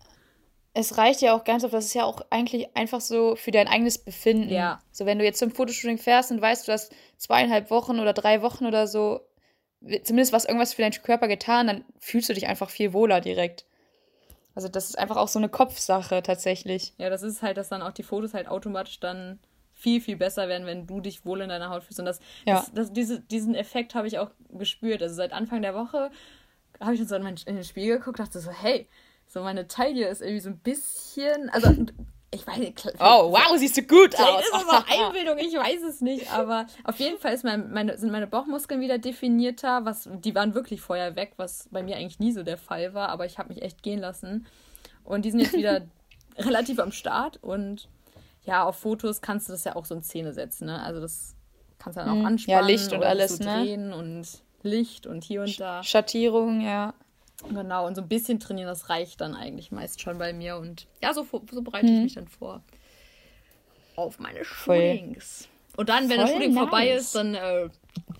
Es 0.72 0.98
reicht 0.98 1.20
ja 1.20 1.34
auch 1.34 1.42
ganz 1.42 1.64
oft, 1.64 1.74
das 1.74 1.86
ist 1.86 1.94
ja 1.94 2.04
auch 2.04 2.20
eigentlich 2.30 2.76
einfach 2.76 3.00
so 3.00 3.34
für 3.34 3.50
dein 3.50 3.66
eigenes 3.66 3.98
Befinden. 3.98 4.50
Ja. 4.50 4.80
So, 4.92 5.04
wenn 5.04 5.18
du 5.18 5.24
jetzt 5.24 5.40
zum 5.40 5.50
Fotoshooting 5.50 5.98
fährst 5.98 6.30
und 6.30 6.40
weißt, 6.40 6.68
du 6.68 6.72
hast 6.72 6.94
zweieinhalb 7.16 7.70
Wochen 7.70 7.98
oder 7.98 8.12
drei 8.12 8.40
Wochen 8.42 8.66
oder 8.66 8.86
so, 8.86 9.20
zumindest 9.80 10.32
was 10.32 10.44
irgendwas 10.44 10.74
für 10.74 10.82
deinen 10.82 10.92
Körper 10.92 11.26
getan, 11.26 11.66
dann 11.66 11.84
fühlst 11.98 12.28
du 12.28 12.34
dich 12.34 12.46
einfach 12.46 12.70
viel 12.70 12.92
wohler 12.92 13.20
direkt. 13.20 13.64
Also, 14.54 14.68
das 14.68 14.90
ist 14.90 14.98
einfach 14.98 15.16
auch 15.16 15.28
so 15.28 15.38
eine 15.38 15.48
Kopfsache 15.48 16.22
tatsächlich. 16.22 16.94
Ja, 16.98 17.10
das 17.10 17.22
ist 17.22 17.42
halt, 17.42 17.56
dass 17.56 17.68
dann 17.68 17.82
auch 17.82 17.92
die 17.92 18.02
Fotos 18.02 18.34
halt 18.34 18.46
automatisch 18.46 19.00
dann 19.00 19.40
viel, 19.80 20.00
viel 20.00 20.16
besser 20.16 20.48
werden, 20.48 20.66
wenn 20.66 20.86
du 20.86 21.00
dich 21.00 21.24
wohl 21.24 21.40
in 21.40 21.48
deiner 21.48 21.70
Haut 21.70 21.82
fühlst. 21.82 21.98
Und 21.98 22.04
das, 22.04 22.20
ja. 22.46 22.56
das, 22.56 22.72
das 22.72 22.92
diese, 22.92 23.20
diesen 23.20 23.54
Effekt 23.54 23.94
habe 23.94 24.06
ich 24.06 24.18
auch 24.18 24.30
gespürt. 24.50 25.02
Also 25.02 25.14
seit 25.14 25.32
Anfang 25.32 25.62
der 25.62 25.74
Woche 25.74 26.10
habe 26.80 26.94
ich 26.94 27.00
dann 27.00 27.08
so 27.08 27.14
in, 27.16 27.22
mein, 27.22 27.36
in 27.46 27.56
den 27.56 27.64
Spiegel 27.64 27.98
geguckt 27.98 28.18
dachte 28.18 28.40
so, 28.40 28.50
hey, 28.50 28.88
so 29.26 29.42
meine 29.42 29.68
Taille 29.68 30.08
ist 30.08 30.22
irgendwie 30.22 30.40
so 30.40 30.50
ein 30.50 30.58
bisschen, 30.58 31.50
also 31.50 31.72
ich 32.32 32.46
weiß 32.46 32.58
nicht. 32.58 32.86
Oh, 33.00 33.32
wow, 33.32 33.56
siehst 33.56 33.76
du 33.76 33.82
gut 33.82 34.14
aus. 34.18 34.44
Ist 34.44 34.54
aber 34.54 34.84
Einbildung, 35.06 35.38
ich 35.38 35.54
weiß 35.54 35.82
es 35.82 36.00
nicht. 36.00 36.32
Aber 36.32 36.66
auf 36.84 36.98
jeden 37.00 37.18
Fall 37.18 37.36
mein, 37.42 37.72
meine, 37.72 37.98
sind 37.98 38.12
meine 38.12 38.28
Bauchmuskeln 38.28 38.80
wieder 38.80 38.98
definierter. 38.98 39.84
Was, 39.84 40.08
die 40.12 40.34
waren 40.34 40.54
wirklich 40.54 40.80
vorher 40.80 41.16
weg, 41.16 41.32
was 41.38 41.68
bei 41.72 41.82
mir 41.82 41.96
eigentlich 41.96 42.20
nie 42.20 42.32
so 42.32 42.44
der 42.44 42.56
Fall 42.56 42.94
war. 42.94 43.08
Aber 43.08 43.26
ich 43.26 43.38
habe 43.38 43.52
mich 43.52 43.62
echt 43.62 43.82
gehen 43.82 43.98
lassen. 43.98 44.46
Und 45.02 45.24
die 45.24 45.32
sind 45.32 45.40
jetzt 45.40 45.54
wieder 45.54 45.82
relativ 46.38 46.78
am 46.78 46.92
Start. 46.92 47.42
Und 47.42 47.88
ja, 48.44 48.64
auf 48.64 48.76
Fotos 48.76 49.20
kannst 49.20 49.48
du 49.48 49.52
das 49.52 49.64
ja 49.64 49.74
auch 49.74 49.84
so 49.84 49.96
in 49.96 50.02
Szene 50.02 50.32
setzen. 50.32 50.66
Ne? 50.66 50.80
Also 50.80 51.00
das 51.00 51.34
kannst 51.78 51.98
du 51.98 52.04
dann 52.04 52.10
auch 52.10 52.24
anspannen. 52.24 52.60
Ja, 52.60 52.66
Licht 52.66 52.92
und 52.92 53.02
alles, 53.02 53.38
so 53.38 53.44
ne? 53.44 53.64
drehen 53.64 53.92
und 53.92 54.28
Licht 54.62 55.06
und 55.06 55.24
hier 55.24 55.42
und 55.42 55.58
da. 55.60 55.82
Schattierung, 55.82 56.60
ja. 56.60 56.94
Genau, 57.48 57.86
und 57.86 57.94
so 57.94 58.02
ein 58.02 58.08
bisschen 58.08 58.38
trainieren, 58.38 58.68
das 58.68 58.90
reicht 58.90 59.20
dann 59.20 59.34
eigentlich 59.34 59.72
meist 59.72 60.00
schon 60.02 60.18
bei 60.18 60.32
mir. 60.32 60.56
Und 60.58 60.86
ja, 61.02 61.14
so, 61.14 61.26
so 61.50 61.62
bereite 61.62 61.86
hm. 61.86 61.96
ich 61.96 62.02
mich 62.02 62.14
dann 62.14 62.28
vor 62.28 62.62
auf 63.96 64.18
meine 64.18 64.44
Shootings. 64.44 65.48
Und 65.76 65.88
dann, 65.88 66.08
wenn 66.08 66.16
Voll 66.16 66.18
das 66.18 66.30
Shooting 66.30 66.54
nice. 66.54 66.62
vorbei 66.62 66.90
ist, 66.90 67.14
dann 67.14 67.34
äh, 67.34 67.68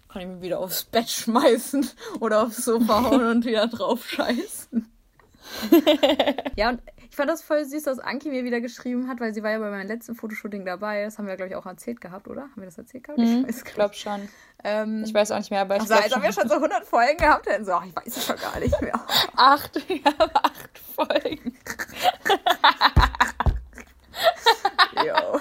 kann 0.09 0.23
ich 0.23 0.29
mich 0.29 0.43
wieder 0.43 0.61
aufs 0.61 0.85
Bett 0.85 1.09
schmeißen 1.09 1.89
oder 2.21 2.45
aufs 2.45 2.65
Sofa 2.65 3.11
hauen 3.11 3.25
und 3.25 3.45
wieder 3.45 3.67
drauf 3.67 4.07
scheißen. 4.09 4.91
ja, 6.57 6.71
und 6.71 6.81
ich 7.11 7.17
fand 7.17 7.29
das 7.29 7.43
voll 7.43 7.65
süß, 7.65 7.83
dass 7.83 7.99
Anki 7.99 8.31
mir 8.31 8.45
wieder 8.45 8.61
geschrieben 8.61 9.09
hat, 9.09 9.21
weil 9.21 9.35
sie 9.35 9.43
war 9.43 9.51
ja 9.51 9.59
bei 9.59 9.71
meinem 9.71 9.89
letzten 9.89 10.15
Fotoshooting 10.15 10.65
dabei. 10.65 11.03
Das 11.05 11.19
haben 11.19 11.27
wir, 11.27 11.37
glaube 11.37 11.51
ich, 11.51 11.57
auch 11.57 11.67
erzählt 11.67 12.01
gehabt, 12.01 12.29
oder? 12.29 12.43
Haben 12.43 12.57
wir 12.57 12.67
das 12.67 12.79
erzählt 12.79 13.05
gehabt? 13.05 13.19
Mhm, 13.19 13.47
ich 13.49 13.65
glaube 13.65 13.95
schon. 13.95 14.29
Ähm, 14.63 15.03
ich 15.05 15.13
weiß 15.13 15.33
auch 15.33 15.39
nicht 15.39 15.51
mehr, 15.51 15.63
aber 15.63 15.77
ich 15.77 15.83
also, 15.83 15.95
als 15.95 16.15
ob 16.15 16.23
wir 16.23 16.33
schon 16.33 16.49
so 16.49 16.55
100 16.55 16.85
Folgen 16.85 17.17
gehabt 17.17 17.47
hätten. 17.47 17.65
So, 17.65 17.73
ach, 17.73 17.85
ich 17.85 17.97
weiß 17.97 18.17
es 18.17 18.25
schon 18.25 18.37
gar 18.37 18.59
nicht 18.61 18.81
mehr. 18.81 18.95
acht, 19.37 19.89
wir 19.89 20.05
haben 20.05 20.31
acht 20.35 20.79
Folgen. 20.79 21.57
Jo. 24.97 25.41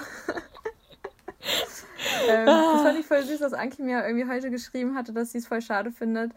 ähm, 2.28 2.46
das 2.46 2.82
fand 2.82 2.98
ich 2.98 3.06
voll 3.06 3.22
süß, 3.22 3.40
dass 3.40 3.52
Anki 3.52 3.82
mir 3.82 4.04
irgendwie 4.04 4.28
heute 4.28 4.50
geschrieben 4.50 4.96
hatte, 4.96 5.12
dass 5.12 5.32
sie 5.32 5.38
es 5.38 5.46
voll 5.46 5.60
schade 5.60 5.90
findet, 5.90 6.32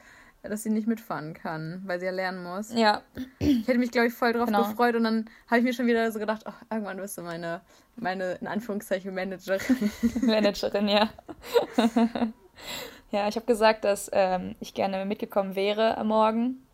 dass 0.50 0.64
sie 0.64 0.70
nicht 0.70 0.88
mitfahren 0.88 1.34
kann, 1.34 1.82
weil 1.86 2.00
sie 2.00 2.06
ja 2.06 2.12
lernen 2.12 2.44
muss. 2.44 2.74
Ja. 2.74 3.02
Ich 3.40 3.68
hätte 3.68 3.80
mich, 3.80 3.92
glaube 3.92 4.08
ich, 4.08 4.14
voll 4.14 4.34
drauf 4.34 4.48
genau. 4.48 4.68
gefreut 4.68 4.96
und 4.96 5.06
dann 5.06 5.30
habe 5.48 5.60
ich 5.60 5.64
mir 5.64 5.74
schon 5.74 5.88
wieder 5.88 6.12
so 6.12 6.20
gedacht, 6.20 6.42
ach, 6.46 6.62
irgendwann 6.70 6.98
wirst 6.98 7.18
du 7.18 7.22
meine, 7.22 7.62
meine, 7.96 8.34
in 8.34 8.48
Anführungszeichen, 8.48 9.14
Managerin. 9.14 9.92
Managerin, 10.22 10.88
ja. 10.90 11.10
ja, 13.12 13.28
ich 13.28 13.36
habe 13.36 13.46
gesagt, 13.46 13.86
dass 13.86 14.10
ähm, 14.14 14.56
ich 14.60 14.74
gerne 14.74 15.06
mitgekommen 15.06 15.56
wäre 15.56 16.02
morgen. 16.04 16.66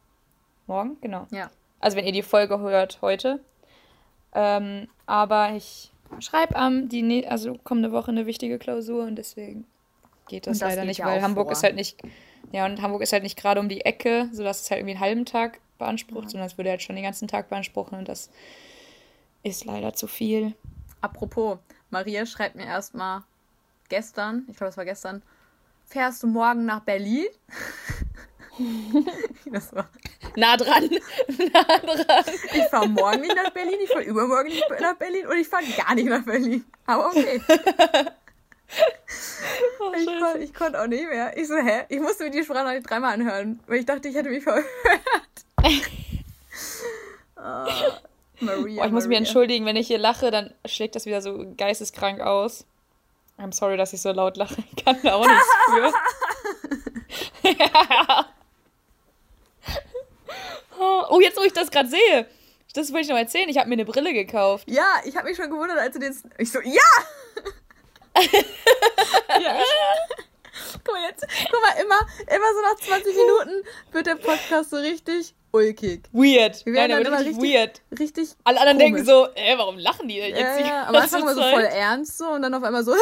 Morgen? 0.65 0.97
Genau. 1.01 1.27
Ja. 1.29 1.51
Also 1.79 1.95
wenn 1.95 2.05
ihr 2.05 2.11
die 2.11 2.23
Folge 2.23 2.59
hört, 2.59 3.01
heute. 3.01 3.39
Ähm, 4.33 4.87
aber 5.05 5.53
ich 5.55 5.91
schreibe 6.19 6.55
am 6.55 6.89
die 6.89 7.27
also 7.27 7.55
kommende 7.63 7.91
Woche 7.91 8.09
eine 8.09 8.25
wichtige 8.25 8.57
Klausur 8.57 9.03
und 9.03 9.15
deswegen 9.15 9.65
geht 10.27 10.47
das, 10.47 10.59
das 10.59 10.69
leider 10.69 10.81
geht 10.81 10.89
nicht, 10.89 10.99
ja 10.99 11.05
weil 11.05 11.21
Hamburg 11.21 11.47
vor. 11.47 11.51
ist 11.53 11.63
halt 11.63 11.75
nicht 11.75 11.99
ja, 12.51 12.65
und 12.65 12.81
Hamburg 12.81 13.01
ist 13.01 13.13
halt 13.13 13.23
nicht 13.23 13.37
gerade 13.37 13.59
um 13.59 13.69
die 13.69 13.81
Ecke, 13.81 14.29
sodass 14.31 14.61
es 14.61 14.71
halt 14.71 14.79
irgendwie 14.79 14.95
einen 14.95 15.01
halben 15.01 15.25
Tag 15.25 15.59
beansprucht, 15.77 16.25
ja. 16.25 16.29
sondern 16.29 16.47
es 16.47 16.57
würde 16.57 16.69
halt 16.69 16.81
schon 16.81 16.95
den 16.95 17.03
ganzen 17.03 17.27
Tag 17.27 17.49
beanspruchen 17.49 17.97
und 17.97 18.09
das 18.09 18.29
ist 19.43 19.65
leider 19.65 19.93
zu 19.93 20.07
viel. 20.07 20.53
Apropos, 21.01 21.57
Maria 21.89 22.25
schreibt 22.25 22.55
mir 22.55 22.65
erstmal 22.65 23.23
gestern, 23.87 24.45
ich 24.49 24.57
glaube, 24.57 24.69
es 24.69 24.77
war 24.77 24.85
gestern, 24.85 25.21
fährst 25.85 26.23
du 26.23 26.27
morgen 26.27 26.65
nach 26.65 26.81
Berlin? 26.81 27.27
das 29.51 29.73
war 29.73 29.89
nah 30.35 30.57
dran. 30.57 30.89
nah 31.53 31.77
dran. 31.79 32.25
Ich 32.53 32.63
fahre 32.65 32.89
morgen 32.89 33.21
nicht 33.21 33.35
nach 33.35 33.51
Berlin, 33.51 33.77
ich 33.83 33.89
fahre 33.89 34.03
übermorgen 34.03 34.49
nicht 34.49 34.63
nach 34.79 34.95
Berlin 34.95 35.27
und 35.27 35.37
ich 35.37 35.47
fahre 35.47 35.63
gar 35.77 35.95
nicht 35.95 36.07
nach 36.07 36.23
Berlin. 36.23 36.65
Aber 36.85 37.07
okay. 37.07 37.41
Oh, 39.79 39.93
ich, 39.97 40.05
kon, 40.05 40.41
ich 40.41 40.53
konnte 40.53 40.81
auch 40.81 40.87
nicht 40.87 41.07
mehr. 41.07 41.37
Ich 41.37 41.47
so, 41.47 41.55
hä? 41.55 41.85
Ich 41.87 41.99
musste 41.99 42.25
mir 42.25 42.31
die 42.31 42.43
Sprache 42.43 42.81
dreimal 42.81 43.13
anhören, 43.13 43.61
weil 43.67 43.79
ich 43.79 43.85
dachte, 43.85 44.09
ich 44.09 44.15
hätte 44.15 44.29
mich 44.29 44.43
verhört. 44.43 44.65
oh, 47.37 47.67
Maria, 48.41 48.81
Boah, 48.81 48.85
ich 48.85 48.91
muss 48.91 49.07
mich 49.07 49.17
entschuldigen, 49.17 49.65
wenn 49.65 49.77
ich 49.77 49.87
hier 49.87 49.97
lache, 49.97 50.31
dann 50.31 50.53
schlägt 50.65 50.95
das 50.95 51.05
wieder 51.05 51.21
so 51.21 51.53
geisteskrank 51.57 52.19
aus. 52.21 52.65
I'm 53.37 53.53
sorry, 53.53 53.77
dass 53.77 53.93
ich 53.93 54.01
so 54.01 54.11
laut 54.11 54.35
lache. 54.37 54.61
Ich 54.75 54.83
kann 54.83 54.97
da 55.01 55.15
auch 55.15 55.25
nichts 55.25 55.47
für. 55.69 55.93
oh, 61.09 61.19
jetzt 61.21 61.37
wo 61.37 61.43
ich 61.43 61.53
das 61.53 61.71
gerade 61.71 61.87
sehe. 61.89 62.27
Das 62.73 62.91
wollte 62.91 63.03
ich 63.03 63.09
noch 63.09 63.17
erzählen. 63.17 63.47
Ich 63.49 63.57
habe 63.57 63.69
mir 63.69 63.75
eine 63.75 63.85
Brille 63.85 64.13
gekauft. 64.13 64.69
Ja, 64.69 65.01
ich 65.05 65.15
habe 65.15 65.29
mich 65.29 65.37
schon 65.37 65.49
gewundert, 65.49 65.79
als 65.79 65.93
du 65.93 65.99
den... 65.99 66.15
Ich 66.37 66.51
so, 66.51 66.59
ja! 66.61 66.81
ja. 69.41 69.55
Guck 70.83 70.93
mal 70.93 71.03
jetzt, 71.09 71.25
guck 71.51 71.61
mal, 71.61 71.81
immer, 71.81 71.99
immer 72.27 72.53
so 72.53 72.61
nach 72.61 72.75
20 72.75 73.15
Minuten 73.15 73.63
wird 73.91 74.07
der 74.07 74.15
Podcast 74.15 74.69
so 74.71 74.77
richtig 74.77 75.33
ulkig. 75.51 76.03
Weird. 76.11 76.65
Wir 76.65 76.73
werden 76.73 76.91
Nein, 76.91 77.03
dann 77.03 77.13
immer 77.13 77.25
richtig, 77.25 77.43
weird. 77.43 77.81
Richtig. 77.97 78.35
Alle 78.43 78.59
anderen 78.59 78.77
komisch. 78.77 79.05
denken 79.05 79.05
so, 79.05 79.27
ey, 79.35 79.57
warum 79.57 79.77
lachen 79.77 80.07
die 80.07 80.17
denn 80.17 80.35
jetzt? 80.35 80.59
Ja, 80.59 80.65
ja. 80.65 80.87
Am 80.87 80.95
Anfang 80.95 81.21
immer 81.21 81.33
so 81.33 81.41
voll 81.41 81.63
ernst 81.63 82.17
so 82.17 82.29
und 82.29 82.41
dann 82.41 82.53
auf 82.53 82.63
einmal 82.63 82.83
so. 82.83 82.93
ja, 82.93 82.99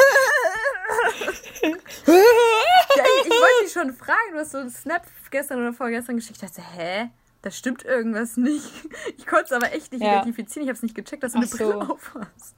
ich, 1.66 3.26
ich 3.26 3.32
wollte 3.32 3.64
dich 3.64 3.72
schon 3.72 3.94
fragen, 3.94 4.34
du 4.34 4.40
hast 4.40 4.52
so 4.52 4.60
einen 4.60 4.70
Snap 4.70 5.06
gestern 5.30 5.60
oder 5.60 5.74
vorgestern 5.74 6.16
geschickt. 6.16 6.40
Ich 6.42 6.50
dachte, 6.50 6.62
hä? 6.76 7.10
Da 7.42 7.52
stimmt 7.52 7.86
irgendwas 7.86 8.38
nicht. 8.38 8.72
Ich 9.18 9.28
konnte 9.28 9.46
es 9.46 9.52
aber 9.52 9.72
echt 9.74 9.92
nicht 9.92 10.04
ja. 10.04 10.14
identifizieren. 10.14 10.64
Ich 10.64 10.70
habe 10.70 10.76
es 10.78 10.84
nicht 10.84 10.96
gecheckt, 10.96 11.24
dass 11.24 11.34
du 11.34 11.40
Ach 11.40 11.44
eine 11.44 11.52
Brille 11.52 11.74
so. 11.74 11.94
aufhast. 11.94 12.56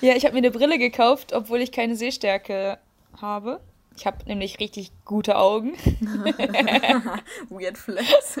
Ja, 0.00 0.14
ich 0.14 0.24
habe 0.24 0.34
mir 0.34 0.38
eine 0.38 0.50
Brille 0.50 0.78
gekauft, 0.78 1.32
obwohl 1.32 1.60
ich 1.60 1.72
keine 1.72 1.96
Sehstärke 1.96 2.78
habe. 3.20 3.60
Ich 3.96 4.06
habe 4.06 4.18
nämlich 4.26 4.58
richtig 4.60 4.90
gute 5.04 5.36
Augen. 5.36 5.74
Weird 7.48 7.78
flex. 7.78 8.40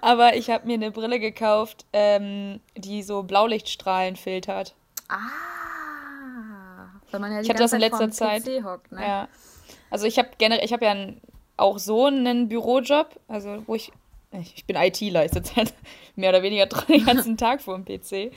Aber 0.00 0.36
ich 0.36 0.50
habe 0.50 0.66
mir 0.66 0.74
eine 0.74 0.90
Brille 0.90 1.18
gekauft, 1.18 1.86
ähm, 1.92 2.60
die 2.76 3.02
so 3.02 3.22
Blaulichtstrahlen 3.22 4.16
filtert. 4.16 4.74
Ah. 5.08 5.24
Weil 7.10 7.20
man 7.20 7.32
ja 7.32 7.38
die 7.38 7.44
ich 7.44 7.50
hatte 7.50 7.62
das 7.62 7.72
in 7.72 7.80
letzter 7.80 8.10
Zeit. 8.10 8.44
Hockt, 8.62 8.92
ne? 8.92 9.02
Ja. 9.02 9.28
Also 9.90 10.06
ich 10.06 10.18
habe 10.18 10.28
generell, 10.38 10.64
ich 10.64 10.72
habe 10.72 10.84
ja 10.84 10.90
ein, 10.92 11.20
auch 11.56 11.78
so 11.78 12.06
einen 12.06 12.48
Bürojob, 12.48 13.18
also 13.28 13.62
wo 13.66 13.74
ich, 13.74 13.92
ich 14.32 14.64
bin 14.66 14.76
sitze 14.92 15.56
halt 15.56 15.74
mehr 16.16 16.30
oder 16.30 16.42
weniger 16.42 16.66
den 16.66 17.04
ganzen 17.04 17.36
Tag 17.36 17.62
vor 17.62 17.78
dem 17.78 17.84
PC 17.84 18.32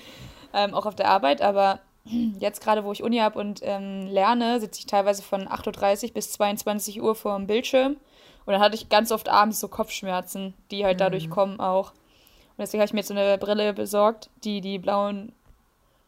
ähm, 0.53 0.73
auch 0.73 0.85
auf 0.85 0.95
der 0.95 1.09
Arbeit, 1.09 1.41
aber 1.41 1.79
jetzt 2.39 2.61
gerade, 2.61 2.83
wo 2.83 2.91
ich 2.91 3.03
Uni 3.03 3.17
habe 3.17 3.39
und 3.39 3.61
ähm, 3.63 4.07
lerne, 4.07 4.59
sitze 4.59 4.79
ich 4.79 4.85
teilweise 4.85 5.21
von 5.21 5.47
8.30 5.47 6.07
Uhr 6.07 6.13
bis 6.13 6.31
22 6.33 7.01
Uhr 7.01 7.15
vor 7.15 7.35
dem 7.37 7.47
Bildschirm. 7.47 7.97
Und 8.45 8.53
dann 8.53 8.61
hatte 8.61 8.75
ich 8.75 8.87
ganz 8.87 9.11
oft 9.11 9.27
abends 9.27 9.59
so 9.59 9.67
Kopfschmerzen, 9.67 10.53
die 10.71 10.85
halt 10.85 11.01
dadurch 11.01 11.27
mhm. 11.27 11.31
kommen 11.31 11.59
auch. 11.59 11.91
Und 11.91 12.59
deswegen 12.59 12.81
habe 12.81 12.87
ich 12.87 12.93
mir 12.93 13.01
jetzt 13.01 13.09
so 13.09 13.13
eine 13.13 13.37
Brille 13.37 13.73
besorgt, 13.73 14.29
die 14.43 14.61
die 14.61 14.79
blauen 14.79 15.33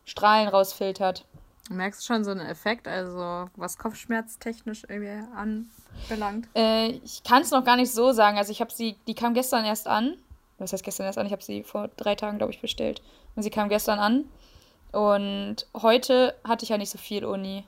Strahlen 0.05 0.47
rausfiltert. 0.47 1.25
Du 1.67 1.75
merkst 1.75 2.05
schon 2.05 2.23
so 2.23 2.31
einen 2.31 2.39
Effekt, 2.39 2.87
also 2.87 3.49
was 3.55 3.77
kopfschmerztechnisch 3.77 4.83
irgendwie 4.87 5.21
anbelangt? 5.35 6.47
Äh, 6.55 6.91
ich 7.03 7.23
kann 7.23 7.43
es 7.43 7.51
noch 7.51 7.63
gar 7.63 7.75
nicht 7.75 7.91
so 7.91 8.11
sagen. 8.11 8.37
Also 8.37 8.51
ich 8.51 8.61
habe 8.61 8.71
sie, 8.71 8.95
die 9.05 9.13
kam 9.13 9.35
gestern 9.35 9.65
erst 9.65 9.87
an. 9.87 10.17
Was 10.59 10.73
heißt 10.73 10.83
gestern 10.83 11.05
erst 11.05 11.17
an? 11.17 11.25
Ich 11.25 11.31
habe 11.31 11.43
sie 11.43 11.63
vor 11.63 11.89
drei 11.97 12.15
Tagen, 12.15 12.37
glaube 12.37 12.53
ich, 12.53 12.61
bestellt. 12.61 13.01
Und 13.35 13.43
sie 13.43 13.49
kam 13.49 13.69
gestern 13.69 13.99
an. 13.99 14.25
Und 14.91 15.67
heute 15.81 16.35
hatte 16.43 16.63
ich 16.63 16.69
ja 16.69 16.77
nicht 16.77 16.89
so 16.89 16.97
viel 16.97 17.25
Uni. 17.25 17.63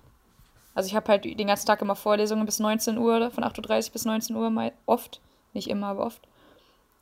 Also 0.73 0.87
ich 0.87 0.95
habe 0.95 1.07
halt 1.09 1.25
den 1.25 1.47
ganzen 1.47 1.67
Tag 1.67 1.81
immer 1.81 1.95
Vorlesungen 1.95 2.45
bis 2.45 2.59
19 2.59 2.97
Uhr, 2.97 3.31
von 3.31 3.43
8.30 3.43 3.87
Uhr 3.87 3.93
bis 3.93 4.05
19 4.05 4.35
Uhr 4.35 4.71
oft. 4.85 5.19
Nicht 5.53 5.69
immer, 5.69 5.87
aber 5.87 6.05
oft. 6.05 6.21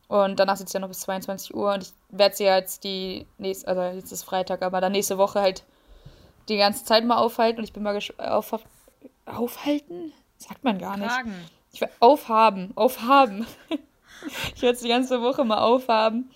Und 0.08 0.39
danach 0.39 0.58
sitzt 0.58 0.73
ja 0.73 0.80
noch 0.80 0.88
bis 0.88 1.02
22 1.02 1.54
Uhr 1.54 1.71
und 1.71 1.84
ich 1.84 1.93
werde 2.10 2.36
sie 2.36 2.43
jetzt 2.43 2.84
die 2.84 3.28
nächste, 3.38 3.67
also 3.67 3.84
jetzt 3.95 4.12
ist 4.12 4.23
Freitag, 4.23 4.63
aber 4.63 4.82
dann 4.82 4.91
nächste 4.91 5.19
Woche 5.19 5.39
halt 5.39 5.63
die 6.49 6.58
ganze 6.58 6.84
Zeit 6.84 7.06
mal 7.06 7.17
aufhalten 7.17 7.60
und 7.60 7.63
ich 7.63 7.73
bin 7.73 7.84
mal 7.84 7.99
auf, 8.17 8.60
aufhalten? 9.28 10.12
Sagt 10.38 10.63
man 10.63 10.80
gar 10.80 10.97
nicht. 10.97 11.12
Fragen. 11.12 11.36
Ich 11.71 11.82
will 11.82 11.89
aufhaben, 11.99 12.71
aufhaben. 12.75 13.45
ich 14.55 14.62
werde 14.62 14.75
es 14.75 14.82
die 14.82 14.89
ganze 14.89 15.21
Woche 15.21 15.43
mal 15.43 15.60
aufhaben. 15.60 16.32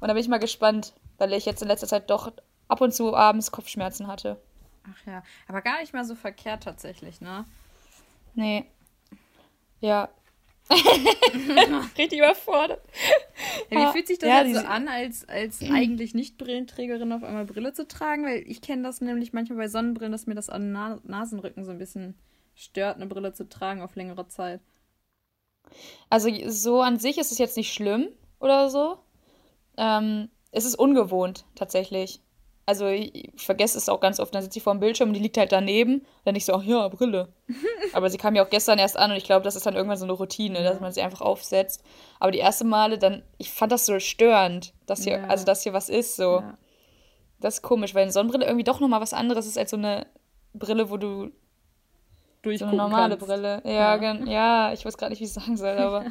Und 0.00 0.08
da 0.08 0.14
bin 0.14 0.22
ich 0.22 0.28
mal 0.28 0.38
gespannt, 0.38 0.94
weil 1.18 1.32
ich 1.32 1.46
jetzt 1.46 1.62
in 1.62 1.68
letzter 1.68 1.86
Zeit 1.86 2.10
doch 2.10 2.32
ab 2.68 2.80
und 2.80 2.94
zu 2.94 3.14
abends 3.14 3.52
Kopfschmerzen 3.52 4.06
hatte. 4.06 4.40
Ach 4.84 5.06
ja, 5.06 5.22
aber 5.46 5.62
gar 5.62 5.80
nicht 5.80 5.92
mal 5.92 6.04
so 6.04 6.14
verkehrt 6.14 6.64
tatsächlich, 6.64 7.20
ne? 7.20 7.44
Nee. 8.34 8.64
Ja. 9.80 10.08
Richtig 11.98 12.18
überfordert. 12.18 12.80
Ja, 13.70 13.88
wie 13.88 13.92
fühlt 13.92 14.06
sich 14.06 14.18
das 14.18 14.28
ja, 14.28 14.42
jetzt 14.42 14.60
so 14.60 14.66
an, 14.66 14.88
als, 14.88 15.28
als 15.28 15.60
eigentlich 15.62 16.14
Nicht-Brillenträgerin 16.14 17.12
auf 17.12 17.24
einmal 17.24 17.44
Brille 17.44 17.72
zu 17.72 17.86
tragen? 17.86 18.24
Weil 18.24 18.44
ich 18.46 18.62
kenne 18.62 18.82
das 18.82 19.00
nämlich 19.00 19.32
manchmal 19.32 19.58
bei 19.58 19.68
Sonnenbrillen, 19.68 20.12
dass 20.12 20.26
mir 20.26 20.34
das 20.34 20.48
an 20.48 20.72
Na 20.72 20.98
Nasenrücken 21.04 21.64
so 21.64 21.72
ein 21.72 21.78
bisschen 21.78 22.14
stört, 22.54 22.96
eine 22.96 23.06
Brille 23.06 23.32
zu 23.32 23.48
tragen 23.48 23.82
auf 23.82 23.96
längere 23.96 24.28
Zeit. 24.28 24.60
Also 26.10 26.28
so 26.48 26.82
an 26.82 26.98
sich 26.98 27.18
ist 27.18 27.32
es 27.32 27.38
jetzt 27.38 27.56
nicht 27.56 27.72
schlimm 27.72 28.08
oder 28.40 28.68
so. 28.70 28.98
Ähm, 29.76 30.28
es 30.50 30.64
ist 30.64 30.74
ungewohnt 30.74 31.44
tatsächlich. 31.54 32.20
Also 32.64 32.86
ich, 32.86 33.34
ich 33.34 33.42
vergesse 33.42 33.76
es 33.76 33.88
auch 33.88 34.00
ganz 34.00 34.20
oft. 34.20 34.34
Dann 34.34 34.42
sitzt 34.42 34.54
sie 34.54 34.60
vor 34.60 34.74
dem 34.74 34.80
Bildschirm 34.80 35.08
und 35.08 35.14
die 35.14 35.20
liegt 35.20 35.36
halt 35.36 35.50
daneben. 35.50 36.06
Dann 36.24 36.36
ich 36.36 36.44
so, 36.44 36.54
ach 36.54 36.62
ja, 36.62 36.86
Brille. 36.88 37.32
Aber 37.92 38.08
sie 38.08 38.18
kam 38.18 38.36
ja 38.36 38.44
auch 38.44 38.50
gestern 38.50 38.78
erst 38.78 38.96
an 38.96 39.10
und 39.10 39.16
ich 39.16 39.24
glaube, 39.24 39.44
das 39.44 39.56
ist 39.56 39.66
dann 39.66 39.74
irgendwann 39.74 39.98
so 39.98 40.04
eine 40.04 40.12
Routine, 40.12 40.62
dass 40.62 40.80
man 40.80 40.92
sie 40.92 41.02
einfach 41.02 41.20
aufsetzt. 41.20 41.82
Aber 42.20 42.30
die 42.30 42.38
erste 42.38 42.64
Male 42.64 42.98
dann, 42.98 43.22
ich 43.38 43.50
fand 43.50 43.72
das 43.72 43.86
so 43.86 43.98
störend, 43.98 44.74
dass 44.86 45.04
hier, 45.04 45.18
ja. 45.18 45.26
also 45.26 45.44
dass 45.44 45.62
hier 45.62 45.72
was 45.72 45.88
ist 45.88 46.16
so. 46.16 46.40
Ja. 46.40 46.58
Das 47.40 47.54
ist 47.54 47.62
komisch, 47.62 47.94
weil 47.94 48.02
eine 48.02 48.12
Sonnenbrille 48.12 48.46
irgendwie 48.46 48.64
doch 48.64 48.78
nochmal 48.78 49.00
was 49.00 49.12
anderes 49.12 49.46
ist 49.46 49.58
als 49.58 49.70
so 49.70 49.76
eine 49.76 50.06
Brille, 50.54 50.90
wo 50.90 50.96
du 50.96 51.30
so 52.44 52.64
eine 52.64 52.76
normale 52.76 53.16
kannst. 53.16 53.26
Brille. 53.26 53.62
Ja, 53.64 53.96
ja. 53.96 54.14
ja 54.24 54.72
ich 54.72 54.84
weiß 54.84 54.96
gerade 54.96 55.10
nicht, 55.10 55.20
wie 55.20 55.24
ich 55.24 55.30
es 55.30 55.34
sagen 55.34 55.56
soll, 55.56 55.78
aber 55.78 56.06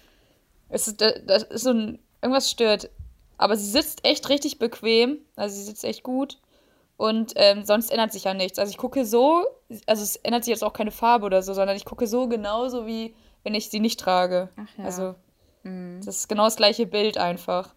es 0.68 0.88
ist, 0.88 1.00
das 1.00 1.44
ist 1.44 1.64
so 1.64 1.70
ein, 1.70 1.98
irgendwas 2.22 2.50
stört. 2.50 2.90
Aber 3.38 3.56
sie 3.56 3.70
sitzt 3.70 4.04
echt 4.04 4.28
richtig 4.28 4.58
bequem. 4.58 5.18
Also 5.36 5.56
sie 5.56 5.64
sitzt 5.64 5.84
echt 5.84 6.02
gut. 6.02 6.38
Und 6.96 7.32
ähm, 7.36 7.64
sonst 7.64 7.90
ändert 7.90 8.12
sich 8.12 8.24
ja 8.24 8.34
nichts. 8.34 8.58
Also 8.58 8.70
ich 8.70 8.76
gucke 8.76 9.06
so, 9.06 9.46
also 9.86 10.02
es 10.02 10.16
ändert 10.16 10.44
sich 10.44 10.52
jetzt 10.52 10.62
auch 10.62 10.74
keine 10.74 10.90
Farbe 10.90 11.24
oder 11.24 11.42
so, 11.42 11.54
sondern 11.54 11.74
ich 11.74 11.86
gucke 11.86 12.06
so 12.06 12.28
genauso 12.28 12.86
wie 12.86 13.14
wenn 13.42 13.54
ich 13.54 13.70
sie 13.70 13.80
nicht 13.80 13.98
trage. 13.98 14.50
Ach 14.56 14.78
ja. 14.78 14.84
Also 14.84 15.14
mhm. 15.62 16.02
das 16.04 16.18
ist 16.18 16.28
genau 16.28 16.44
das 16.44 16.56
gleiche 16.56 16.86
Bild 16.86 17.16
einfach. 17.16 17.74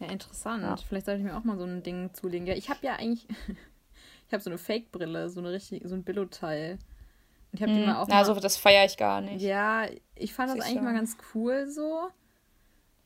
Ja, 0.00 0.08
interessant. 0.08 0.62
Ja. 0.62 0.76
Vielleicht 0.76 1.06
sollte 1.06 1.20
ich 1.20 1.26
mir 1.26 1.36
auch 1.36 1.44
mal 1.44 1.58
so 1.58 1.64
ein 1.64 1.82
Ding 1.82 2.14
zulegen. 2.14 2.46
Ja, 2.46 2.54
ich 2.54 2.70
habe 2.70 2.80
ja 2.82 2.94
eigentlich, 2.94 3.26
ich 4.26 4.32
habe 4.32 4.42
so 4.42 4.50
eine 4.50 4.58
Fake-Brille, 4.58 5.28
so 5.28 5.40
eine 5.40 5.52
richtig, 5.52 5.82
so 5.84 5.94
ein 5.94 6.02
Billo-Teil. 6.02 6.78
Ich 7.52 7.62
habe 7.62 7.72
mhm. 7.72 7.76
die 7.76 7.86
mal 7.86 7.96
auch. 7.96 8.08
Also 8.08 8.34
das 8.34 8.56
feiere 8.56 8.84
ich 8.86 8.96
gar 8.96 9.20
nicht. 9.20 9.42
Ja, 9.42 9.86
ich 10.14 10.32
fand 10.32 10.56
das 10.56 10.64
eigentlich 10.64 10.82
mal 10.82 10.94
ganz 10.94 11.16
cool 11.34 11.68
so. 11.68 12.08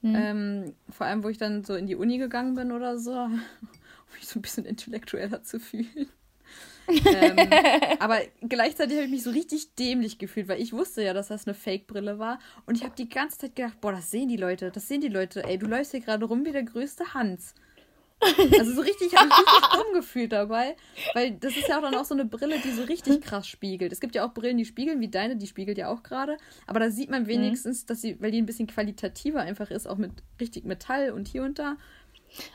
Mhm. 0.02 0.14
Ähm, 0.14 0.74
vor 0.88 1.06
allem, 1.06 1.24
wo 1.24 1.28
ich 1.28 1.38
dann 1.38 1.64
so 1.64 1.74
in 1.74 1.86
die 1.86 1.96
Uni 1.96 2.18
gegangen 2.18 2.54
bin 2.54 2.70
oder 2.70 2.98
so, 2.98 3.12
um 3.12 3.40
mich 4.14 4.28
so 4.28 4.38
ein 4.38 4.42
bisschen 4.42 4.64
intellektueller 4.64 5.42
zu 5.42 5.58
fühlen. 5.58 6.08
ähm, 6.88 7.36
aber 7.98 8.20
gleichzeitig 8.42 8.96
habe 8.96 9.06
ich 9.06 9.10
mich 9.10 9.24
so 9.24 9.30
richtig 9.30 9.74
dämlich 9.74 10.18
gefühlt, 10.18 10.46
weil 10.46 10.60
ich 10.60 10.72
wusste 10.72 11.02
ja, 11.02 11.12
dass 11.12 11.28
das 11.28 11.46
eine 11.46 11.54
Fake-Brille 11.54 12.20
war. 12.20 12.38
Und 12.66 12.76
ich 12.76 12.84
habe 12.84 12.94
die 12.96 13.08
ganze 13.08 13.38
Zeit 13.38 13.56
gedacht, 13.56 13.80
boah, 13.80 13.90
das 13.90 14.12
sehen 14.12 14.28
die 14.28 14.36
Leute, 14.36 14.70
das 14.70 14.86
sehen 14.86 15.00
die 15.00 15.08
Leute. 15.08 15.42
Ey, 15.42 15.58
du 15.58 15.66
läufst 15.66 15.90
hier 15.90 16.00
gerade 16.00 16.24
rum 16.24 16.44
wie 16.44 16.52
der 16.52 16.62
größte 16.62 17.14
Hans. 17.14 17.54
Also 18.20 18.72
so 18.72 18.80
richtig, 18.80 19.08
ich 19.08 19.16
habe 19.16 19.28
mich 19.28 19.36
richtig 19.36 19.68
dumm 19.72 19.92
gefühlt 19.94 20.32
dabei, 20.32 20.76
weil 21.14 21.32
das 21.32 21.56
ist 21.56 21.68
ja 21.68 21.78
auch 21.78 21.82
dann 21.82 21.94
auch 21.94 22.04
so 22.04 22.14
eine 22.14 22.24
Brille, 22.24 22.58
die 22.60 22.70
so 22.70 22.82
richtig 22.84 23.20
krass 23.20 23.46
spiegelt. 23.46 23.92
Es 23.92 24.00
gibt 24.00 24.14
ja 24.14 24.26
auch 24.26 24.32
Brillen, 24.32 24.56
die 24.56 24.64
spiegeln, 24.64 25.00
wie 25.00 25.08
deine, 25.08 25.36
die 25.36 25.46
spiegelt 25.46 25.78
ja 25.78 25.88
auch 25.88 26.02
gerade. 26.02 26.38
Aber 26.66 26.80
da 26.80 26.90
sieht 26.90 27.10
man 27.10 27.24
mhm. 27.24 27.28
wenigstens, 27.28 27.82
mhm. 27.82 27.86
dass 27.88 28.00
sie, 28.00 28.20
weil 28.20 28.30
die 28.30 28.40
ein 28.40 28.46
bisschen 28.46 28.66
qualitativer 28.66 29.40
einfach 29.40 29.70
ist, 29.70 29.86
auch 29.86 29.98
mit 29.98 30.12
richtig 30.40 30.64
Metall 30.64 31.10
und 31.10 31.28
hier 31.28 31.42
und 31.42 31.58
da. 31.58 31.76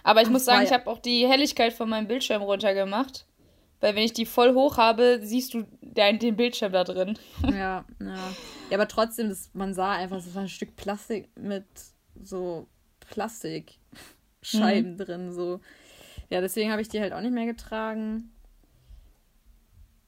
Aber 0.04 0.22
ich 0.22 0.28
Ach, 0.28 0.32
muss 0.32 0.46
sagen, 0.46 0.64
ich 0.64 0.74
habe 0.74 0.88
auch 0.88 1.00
die 1.00 1.28
Helligkeit 1.28 1.74
von 1.74 1.90
meinem 1.90 2.08
Bildschirm 2.08 2.42
runtergemacht. 2.42 3.26
Weil 3.80 3.96
wenn 3.96 4.04
ich 4.04 4.14
die 4.14 4.28
voll 4.28 4.54
hoch 4.54 4.78
habe, 4.78 5.20
siehst 5.24 5.56
du 5.56 5.66
den, 5.82 6.20
den 6.20 6.36
Bildschirm 6.36 6.72
da 6.72 6.84
drin. 6.84 7.18
Ja, 7.52 7.84
ja. 8.00 8.34
Ja, 8.70 8.78
aber 8.78 8.88
trotzdem, 8.88 9.28
das, 9.30 9.50
man 9.54 9.74
sah 9.74 9.92
einfach, 9.92 10.18
es 10.18 10.34
war 10.34 10.44
ein 10.44 10.50
Stück 10.50 10.76
Plastik 10.76 11.30
mit 11.36 11.66
so 12.22 12.68
Plastik. 13.00 13.80
Scheiben 14.42 14.94
mhm. 14.94 14.98
drin. 14.98 15.32
So. 15.34 15.60
Ja, 16.30 16.42
deswegen 16.42 16.72
habe 16.72 16.82
ich 16.82 16.90
die 16.90 17.00
halt 17.00 17.14
auch 17.14 17.22
nicht 17.22 17.34
mehr 17.34 17.46
getragen. 17.46 18.32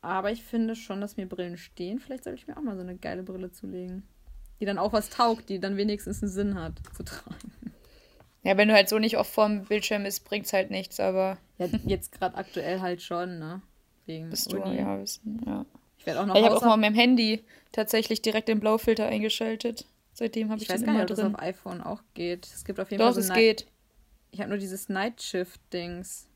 Aber 0.01 0.31
ich 0.31 0.43
finde 0.43 0.75
schon, 0.75 0.99
dass 0.99 1.17
mir 1.17 1.27
Brillen 1.27 1.57
stehen. 1.57 1.99
Vielleicht 1.99 2.25
sollte 2.25 2.39
ich 2.39 2.47
mir 2.47 2.57
auch 2.57 2.61
mal 2.61 2.75
so 2.75 2.81
eine 2.81 2.95
geile 2.95 3.23
Brille 3.23 3.51
zulegen. 3.51 4.03
Die 4.59 4.65
dann 4.65 4.77
auch 4.77 4.93
was 4.93 5.09
taugt, 5.09 5.49
die 5.49 5.59
dann 5.59 5.77
wenigstens 5.77 6.21
einen 6.21 6.31
Sinn 6.31 6.55
hat 6.55 6.73
zu 6.95 7.03
tragen. 7.03 7.51
Ja, 8.43 8.57
wenn 8.57 8.67
du 8.67 8.73
halt 8.73 8.89
so 8.89 8.99
nicht 8.99 9.17
oft 9.17 9.31
vorm 9.31 9.63
Bildschirm 9.63 10.03
bist, 10.03 10.25
bringt 10.25 10.45
es 10.45 10.53
halt 10.53 10.69
nichts, 10.69 10.99
aber. 10.99 11.37
Ja, 11.57 11.67
jetzt 11.85 12.11
gerade 12.11 12.35
aktuell 12.35 12.81
halt 12.81 13.01
schon, 13.01 13.39
ne? 13.39 13.61
Wegen 14.05 14.29
Bist 14.29 14.51
du, 14.51 14.61
Uni. 14.61 14.77
ja, 14.77 14.99
wissen, 14.99 15.41
ja. 15.45 15.65
Ich 15.97 16.05
werde 16.05 16.19
auch 16.21 16.25
noch. 16.25 16.35
Ja, 16.35 16.41
ich 16.41 16.47
habe 16.47 16.57
auch 16.57 16.61
mal 16.61 16.75
mit 16.75 16.87
meinem 16.87 16.95
Handy 16.95 17.43
tatsächlich 17.71 18.21
direkt 18.21 18.49
den 18.49 18.59
Blaufilter 18.59 19.05
eingeschaltet. 19.07 19.85
Seitdem 20.11 20.49
habe 20.49 20.61
ich, 20.61 20.67
ich 20.67 20.73
weiß 20.73 20.83
gar 20.83 20.91
nicht, 20.93 21.01
ob 21.01 21.07
das 21.07 21.19
auf 21.19 21.39
iPhone 21.39 21.81
auch 21.81 22.01
geht. 22.13 22.45
Es 22.45 22.65
gibt 22.65 22.81
auf 22.81 22.91
jeden 22.91 22.99
Doch, 22.99 23.13
Fall. 23.13 23.23
So 23.23 23.31
es 23.31 23.33
geht. 23.33 23.65
Ich 24.33 24.39
habe 24.39 24.49
nur 24.49 24.57
dieses 24.57 24.89
Night 24.89 25.21
Shift-Dings. 25.21 26.27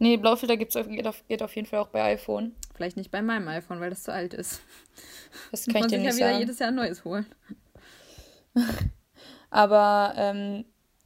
Nee, 0.00 0.16
Blaufilter 0.16 0.56
gibt's 0.56 0.74
auf, 0.74 0.88
geht, 0.88 1.06
auf, 1.06 1.22
geht 1.28 1.40
auf 1.40 1.54
jeden 1.54 1.68
Fall 1.68 1.78
auch 1.78 1.86
bei 1.86 2.02
iPhone. 2.02 2.56
Vielleicht 2.74 2.96
nicht 2.96 3.12
bei 3.12 3.22
meinem 3.22 3.46
iPhone, 3.46 3.78
weil 3.78 3.90
das 3.90 4.02
zu 4.02 4.12
alt 4.12 4.34
ist. 4.34 4.60
Das 5.52 5.66
kann 5.72 5.82
ich 5.82 5.86
dir 5.86 5.98
nicht 5.98 6.10
ja 6.10 6.16
wieder 6.16 6.28
sagen. 6.30 6.38
jedes 6.40 6.58
Jahr 6.58 6.70
ein 6.70 6.74
neues 6.74 7.04
holen. 7.04 7.26
Aber 9.50 10.14
ähm, 10.16 10.64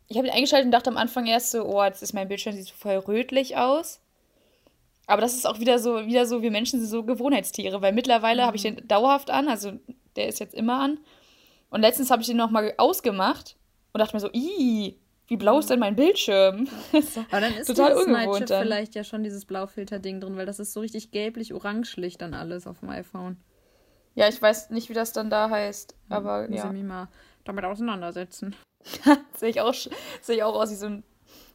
ich 0.08 0.16
habe 0.16 0.26
ihn 0.26 0.32
eingeschaltet 0.32 0.64
und 0.64 0.72
dachte 0.72 0.88
am 0.88 0.96
Anfang 0.96 1.26
erst 1.26 1.50
so, 1.50 1.66
oh, 1.66 1.84
jetzt 1.84 2.02
ist 2.02 2.14
mein 2.14 2.28
Bildschirm 2.28 2.54
sieht 2.54 2.66
so 2.66 2.74
voll 2.74 2.96
rötlich 2.96 3.58
aus. 3.58 4.00
Aber 5.06 5.20
das 5.20 5.34
ist 5.34 5.46
auch 5.46 5.60
wieder 5.60 5.78
so, 5.78 6.06
wieder 6.06 6.24
so, 6.24 6.40
wir 6.40 6.50
Menschen 6.50 6.80
sind 6.80 6.88
so 6.88 7.04
Gewohnheitstiere, 7.04 7.82
weil 7.82 7.92
mittlerweile 7.92 8.40
mhm. 8.40 8.46
habe 8.46 8.56
ich 8.56 8.62
den 8.62 8.88
dauerhaft 8.88 9.28
an, 9.28 9.48
also 9.48 9.72
der 10.16 10.28
ist 10.28 10.40
jetzt 10.40 10.54
immer 10.54 10.80
an. 10.80 10.98
Und 11.68 11.82
letztens 11.82 12.10
habe 12.10 12.22
ich 12.22 12.28
den 12.28 12.38
nochmal 12.38 12.72
ausgemacht 12.78 13.56
und 13.92 13.98
dachte 13.98 14.16
mir 14.16 14.20
so, 14.20 14.30
ih, 14.32 14.96
wie 15.28 15.36
blau 15.36 15.58
ist 15.58 15.70
denn 15.70 15.80
mein 15.80 15.96
Bildschirm? 15.96 16.68
Aber 17.30 17.40
dann 17.40 17.54
ist 17.54 17.66
total 17.66 17.94
ungewohnt 17.94 18.50
dann. 18.50 18.62
vielleicht 18.62 18.94
ja 18.94 19.04
schon 19.04 19.24
dieses 19.24 19.44
Blaufilter-Ding 19.44 20.20
drin, 20.20 20.36
weil 20.36 20.46
das 20.46 20.60
ist 20.60 20.72
so 20.72 20.80
richtig 20.80 21.10
gelblich-orange-Licht 21.10 22.20
dann 22.22 22.34
alles 22.34 22.66
auf 22.66 22.80
dem 22.80 22.90
iPhone. 22.90 23.36
Ja, 24.14 24.28
ich 24.28 24.40
weiß 24.40 24.70
nicht, 24.70 24.88
wie 24.88 24.94
das 24.94 25.12
dann 25.12 25.28
da 25.28 25.50
heißt, 25.50 25.94
aber 26.08 26.44
hm, 26.44 26.54
ja. 26.54 26.64
Muss 26.64 26.72
ich 26.72 26.78
mich 26.78 26.88
mal 26.88 27.08
damit 27.44 27.64
auseinandersetzen. 27.64 28.54
sehe 29.36 29.50
ich, 29.50 29.60
auch, 29.60 29.74
seh 30.20 30.34
ich 30.34 30.42
auch 30.42 30.54
aus 30.54 30.70
wie 30.70 30.76
so 30.76 30.86
ein 30.86 31.04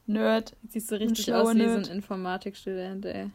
Nerd. 0.06 0.56
Siehst 0.68 0.92
du 0.92 1.00
richtig 1.00 1.34
aus 1.34 1.54
wie 1.54 1.60
Nerd. 1.60 1.86
so 1.86 1.92
ein 1.92 1.98
Informatikstudent, 1.98 3.06
ey. 3.06 3.32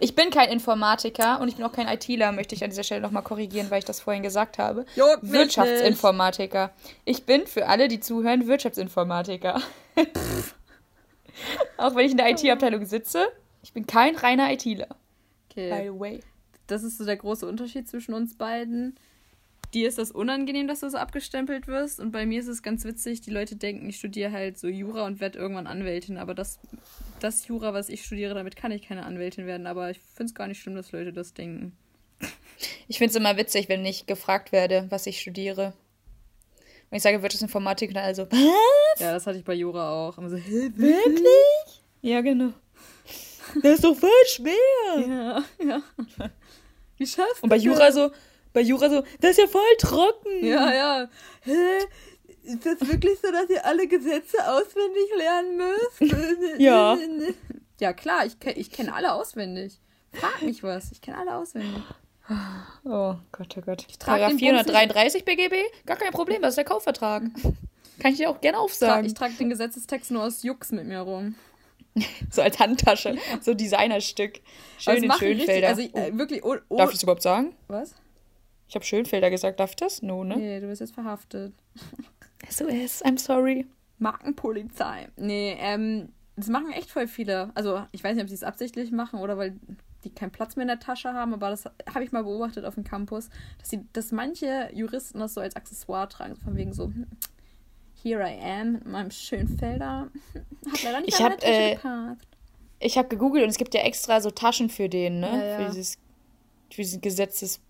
Ich 0.00 0.14
bin 0.14 0.30
kein 0.30 0.48
Informatiker 0.48 1.40
und 1.40 1.48
ich 1.48 1.56
bin 1.56 1.64
auch 1.64 1.72
kein 1.72 1.86
ITler, 1.86 2.32
möchte 2.32 2.54
ich 2.54 2.64
an 2.64 2.70
dieser 2.70 2.82
Stelle 2.82 3.00
nochmal 3.00 3.22
korrigieren, 3.22 3.70
weil 3.70 3.78
ich 3.78 3.84
das 3.84 4.00
vorhin 4.00 4.22
gesagt 4.22 4.58
habe. 4.58 4.84
Juckt 4.96 5.18
Wirtschaftsinformatiker. 5.22 6.72
Ich 7.04 7.24
bin 7.24 7.46
für 7.46 7.68
alle, 7.68 7.88
die 7.88 8.00
zuhören, 8.00 8.46
Wirtschaftsinformatiker. 8.48 9.62
auch 11.76 11.94
wenn 11.94 12.06
ich 12.06 12.12
in 12.12 12.16
der 12.16 12.30
IT-Abteilung 12.30 12.84
sitze, 12.84 13.28
ich 13.62 13.72
bin 13.72 13.86
kein 13.86 14.16
reiner 14.16 14.52
ITler. 14.52 14.88
Okay. 15.50 15.70
By 15.70 15.90
the 15.92 16.00
way. 16.00 16.20
Das 16.66 16.82
ist 16.82 16.98
so 16.98 17.04
der 17.04 17.16
große 17.16 17.46
Unterschied 17.46 17.88
zwischen 17.88 18.14
uns 18.14 18.36
beiden 18.36 18.96
dir 19.74 19.88
ist 19.88 19.98
das 19.98 20.10
unangenehm, 20.10 20.68
dass 20.68 20.80
du 20.80 20.90
so 20.90 20.98
abgestempelt 20.98 21.66
wirst. 21.66 22.00
Und 22.00 22.10
bei 22.12 22.26
mir 22.26 22.40
ist 22.40 22.48
es 22.48 22.62
ganz 22.62 22.84
witzig, 22.84 23.20
die 23.20 23.30
Leute 23.30 23.56
denken, 23.56 23.88
ich 23.88 23.96
studiere 23.96 24.32
halt 24.32 24.58
so 24.58 24.68
Jura 24.68 25.06
und 25.06 25.20
werde 25.20 25.38
irgendwann 25.38 25.66
Anwältin. 25.66 26.18
Aber 26.18 26.34
das, 26.34 26.58
das 27.20 27.46
Jura, 27.46 27.72
was 27.74 27.88
ich 27.88 28.04
studiere, 28.04 28.34
damit 28.34 28.56
kann 28.56 28.72
ich 28.72 28.82
keine 28.82 29.04
Anwältin 29.04 29.46
werden. 29.46 29.66
Aber 29.66 29.90
ich 29.90 29.98
finde 29.98 30.30
es 30.30 30.34
gar 30.34 30.46
nicht 30.46 30.60
schlimm, 30.60 30.74
dass 30.74 30.92
Leute 30.92 31.12
das 31.12 31.34
denken. 31.34 31.76
Ich 32.88 32.98
finde 32.98 33.10
es 33.10 33.16
immer 33.16 33.36
witzig, 33.36 33.68
wenn 33.68 33.84
ich 33.84 34.06
gefragt 34.06 34.52
werde, 34.52 34.86
was 34.90 35.06
ich 35.06 35.20
studiere. 35.20 35.72
Und 36.90 36.96
ich 36.96 37.02
sage 37.02 37.22
Wirtschaftsinformatik 37.22 37.90
und 37.90 37.96
also, 37.96 38.26
was? 38.30 39.00
Ja, 39.00 39.12
das 39.12 39.26
hatte 39.26 39.38
ich 39.38 39.44
bei 39.44 39.54
Jura 39.54 39.90
auch. 40.08 40.18
Immer 40.18 40.28
so, 40.28 40.36
Hä, 40.36 40.70
wirklich? 40.74 41.82
Ja, 42.02 42.20
genau. 42.20 42.52
Das 43.62 43.74
ist 43.76 43.84
doch 43.84 43.96
voll 43.96 44.10
schwer. 44.26 44.52
Ja, 44.96 45.44
ja. 45.64 45.82
Wie 46.98 47.06
schaffst 47.06 47.38
du 47.38 47.42
Und 47.44 47.48
bei 47.48 47.56
Jura 47.56 47.86
das? 47.86 47.94
so, 47.94 48.10
bei 48.52 48.60
Jura 48.60 48.90
so, 48.90 49.02
das 49.20 49.32
ist 49.32 49.38
ja 49.38 49.46
voll 49.46 49.62
trocken. 49.78 50.44
Ja, 50.44 50.72
ja. 50.72 51.08
Hä? 51.42 51.78
Ist 52.42 52.66
das 52.66 52.80
wirklich 52.80 53.18
so, 53.22 53.30
dass 53.30 53.48
ihr 53.50 53.64
alle 53.64 53.86
Gesetze 53.86 54.38
auswendig 54.48 55.04
lernen 55.16 55.56
müsst? 55.56 56.14
ja. 56.58 56.98
Ja, 57.80 57.92
klar, 57.92 58.26
ich, 58.26 58.36
ich 58.56 58.70
kenne 58.70 58.94
alle 58.94 59.12
auswendig. 59.12 59.80
Frag 60.12 60.42
mich 60.42 60.62
was, 60.62 60.92
ich 60.92 61.00
kenne 61.00 61.18
alle 61.18 61.36
auswendig. 61.36 61.82
Oh 62.84 63.14
Gott, 63.32 63.56
oh 63.56 63.60
Gott. 63.60 63.86
Ich 63.88 63.98
trage 63.98 64.36
433 64.36 65.24
BGB? 65.24 65.54
Gar 65.86 65.96
kein 65.96 66.12
Problem, 66.12 66.42
das 66.42 66.50
ist 66.50 66.56
der 66.56 66.64
Kaufvertrag. 66.64 67.24
Kann 67.98 68.12
ich 68.12 68.18
dir 68.18 68.30
auch 68.30 68.40
gerne 68.40 68.58
aufsagen. 68.58 69.06
Ich 69.06 69.14
trage 69.14 69.34
den 69.34 69.50
Gesetzestext 69.50 70.10
nur 70.10 70.24
aus 70.24 70.42
Jux 70.42 70.72
mit 70.72 70.86
mir 70.86 71.00
rum. 71.00 71.34
so 72.30 72.42
als 72.42 72.58
Handtasche, 72.58 73.18
so 73.40 73.54
Designerstück. 73.54 74.40
Schön 74.78 75.04
in 75.04 75.12
Schönfelder. 75.12 75.68
also, 75.68 75.82
äh, 75.82 76.16
wirklich, 76.16 76.42
oh, 76.42 76.56
oh. 76.68 76.76
Darf 76.78 76.90
ich 76.90 76.96
es 76.96 77.02
überhaupt 77.02 77.22
sagen? 77.22 77.54
Was? 77.68 77.94
Ich 78.72 78.74
habe 78.74 78.86
Schönfelder 78.86 79.28
gesagt, 79.28 79.60
darf 79.60 79.68
ich 79.68 79.76
das? 79.76 80.00
No, 80.00 80.24
ne? 80.24 80.34
Nee, 80.34 80.58
du 80.58 80.66
wirst 80.66 80.80
jetzt 80.80 80.94
verhaftet. 80.94 81.52
SOS, 82.48 83.04
I'm 83.04 83.18
sorry. 83.18 83.66
Markenpolizei. 83.98 85.10
Nee, 85.18 85.58
ähm, 85.60 86.08
das 86.36 86.48
machen 86.48 86.72
echt 86.72 86.88
voll 86.88 87.06
viele. 87.06 87.50
Also, 87.54 87.84
ich 87.92 88.02
weiß 88.02 88.14
nicht, 88.14 88.22
ob 88.22 88.30
sie 88.30 88.34
es 88.34 88.42
absichtlich 88.42 88.90
machen 88.90 89.20
oder 89.20 89.36
weil 89.36 89.60
die 90.04 90.08
keinen 90.08 90.30
Platz 90.30 90.56
mehr 90.56 90.62
in 90.62 90.68
der 90.68 90.80
Tasche 90.80 91.12
haben, 91.12 91.34
aber 91.34 91.50
das 91.50 91.66
habe 91.66 92.02
ich 92.02 92.12
mal 92.12 92.24
beobachtet 92.24 92.64
auf 92.64 92.76
dem 92.76 92.84
Campus, 92.84 93.28
dass, 93.58 93.68
sie, 93.68 93.84
dass 93.92 94.10
manche 94.10 94.70
Juristen 94.72 95.18
das 95.18 95.34
so 95.34 95.42
als 95.42 95.54
Accessoire 95.54 96.08
tragen, 96.08 96.36
von 96.36 96.56
wegen 96.56 96.72
so, 96.72 96.90
here 98.02 98.22
I 98.22 98.38
am 98.42 98.72
mit 98.72 98.86
meinem 98.86 99.10
schönen 99.10 99.48
Felder. 99.58 100.08
Hat 100.72 100.82
leider 100.82 101.00
nicht 101.02 101.12
ich 101.12 101.20
habe 101.20 101.36
äh, 101.42 101.76
ich 102.80 102.96
habe 102.96 103.08
gegoogelt 103.08 103.44
und 103.44 103.50
es 103.50 103.58
gibt 103.58 103.74
ja 103.74 103.82
extra 103.82 104.22
so 104.22 104.30
Taschen 104.30 104.70
für 104.70 104.88
den, 104.88 105.20
ne? 105.20 105.28
Ja, 105.28 105.44
ja. 105.44 105.56
Für 105.58 105.64
dieses 105.66 105.98
für 106.70 106.80
diesen 106.80 107.02
Gesetzes 107.02 107.60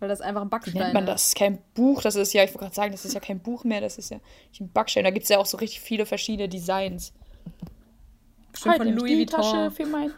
weil 0.00 0.08
das 0.08 0.20
einfach 0.20 0.42
ein 0.42 0.48
Backstein 0.48 0.82
nennt 0.82 0.94
man 0.94 1.06
das? 1.06 1.34
Kein 1.34 1.58
Buch, 1.74 2.02
das 2.02 2.16
ist 2.16 2.32
ja, 2.32 2.42
ich 2.42 2.50
wollte 2.50 2.64
gerade 2.64 2.74
sagen, 2.74 2.92
das 2.92 3.04
ist 3.04 3.14
ja 3.14 3.20
kein 3.20 3.38
Buch 3.38 3.64
mehr, 3.64 3.80
das 3.80 3.98
ist 3.98 4.10
ja 4.10 4.18
ein 4.58 4.70
Backstein. 4.70 5.04
Da 5.04 5.10
gibt 5.10 5.24
es 5.24 5.28
ja 5.28 5.38
auch 5.38 5.46
so 5.46 5.58
richtig 5.58 5.80
viele 5.80 6.06
verschiedene 6.06 6.48
Designs. 6.48 7.12
Bestimmt 8.50 8.78
halt, 8.78 8.82
von 8.82 8.96
Louis 8.96 9.18
Vuitton. 9.18 9.40
Tasche 9.40 9.70
für 9.70 9.86
mein 9.86 10.12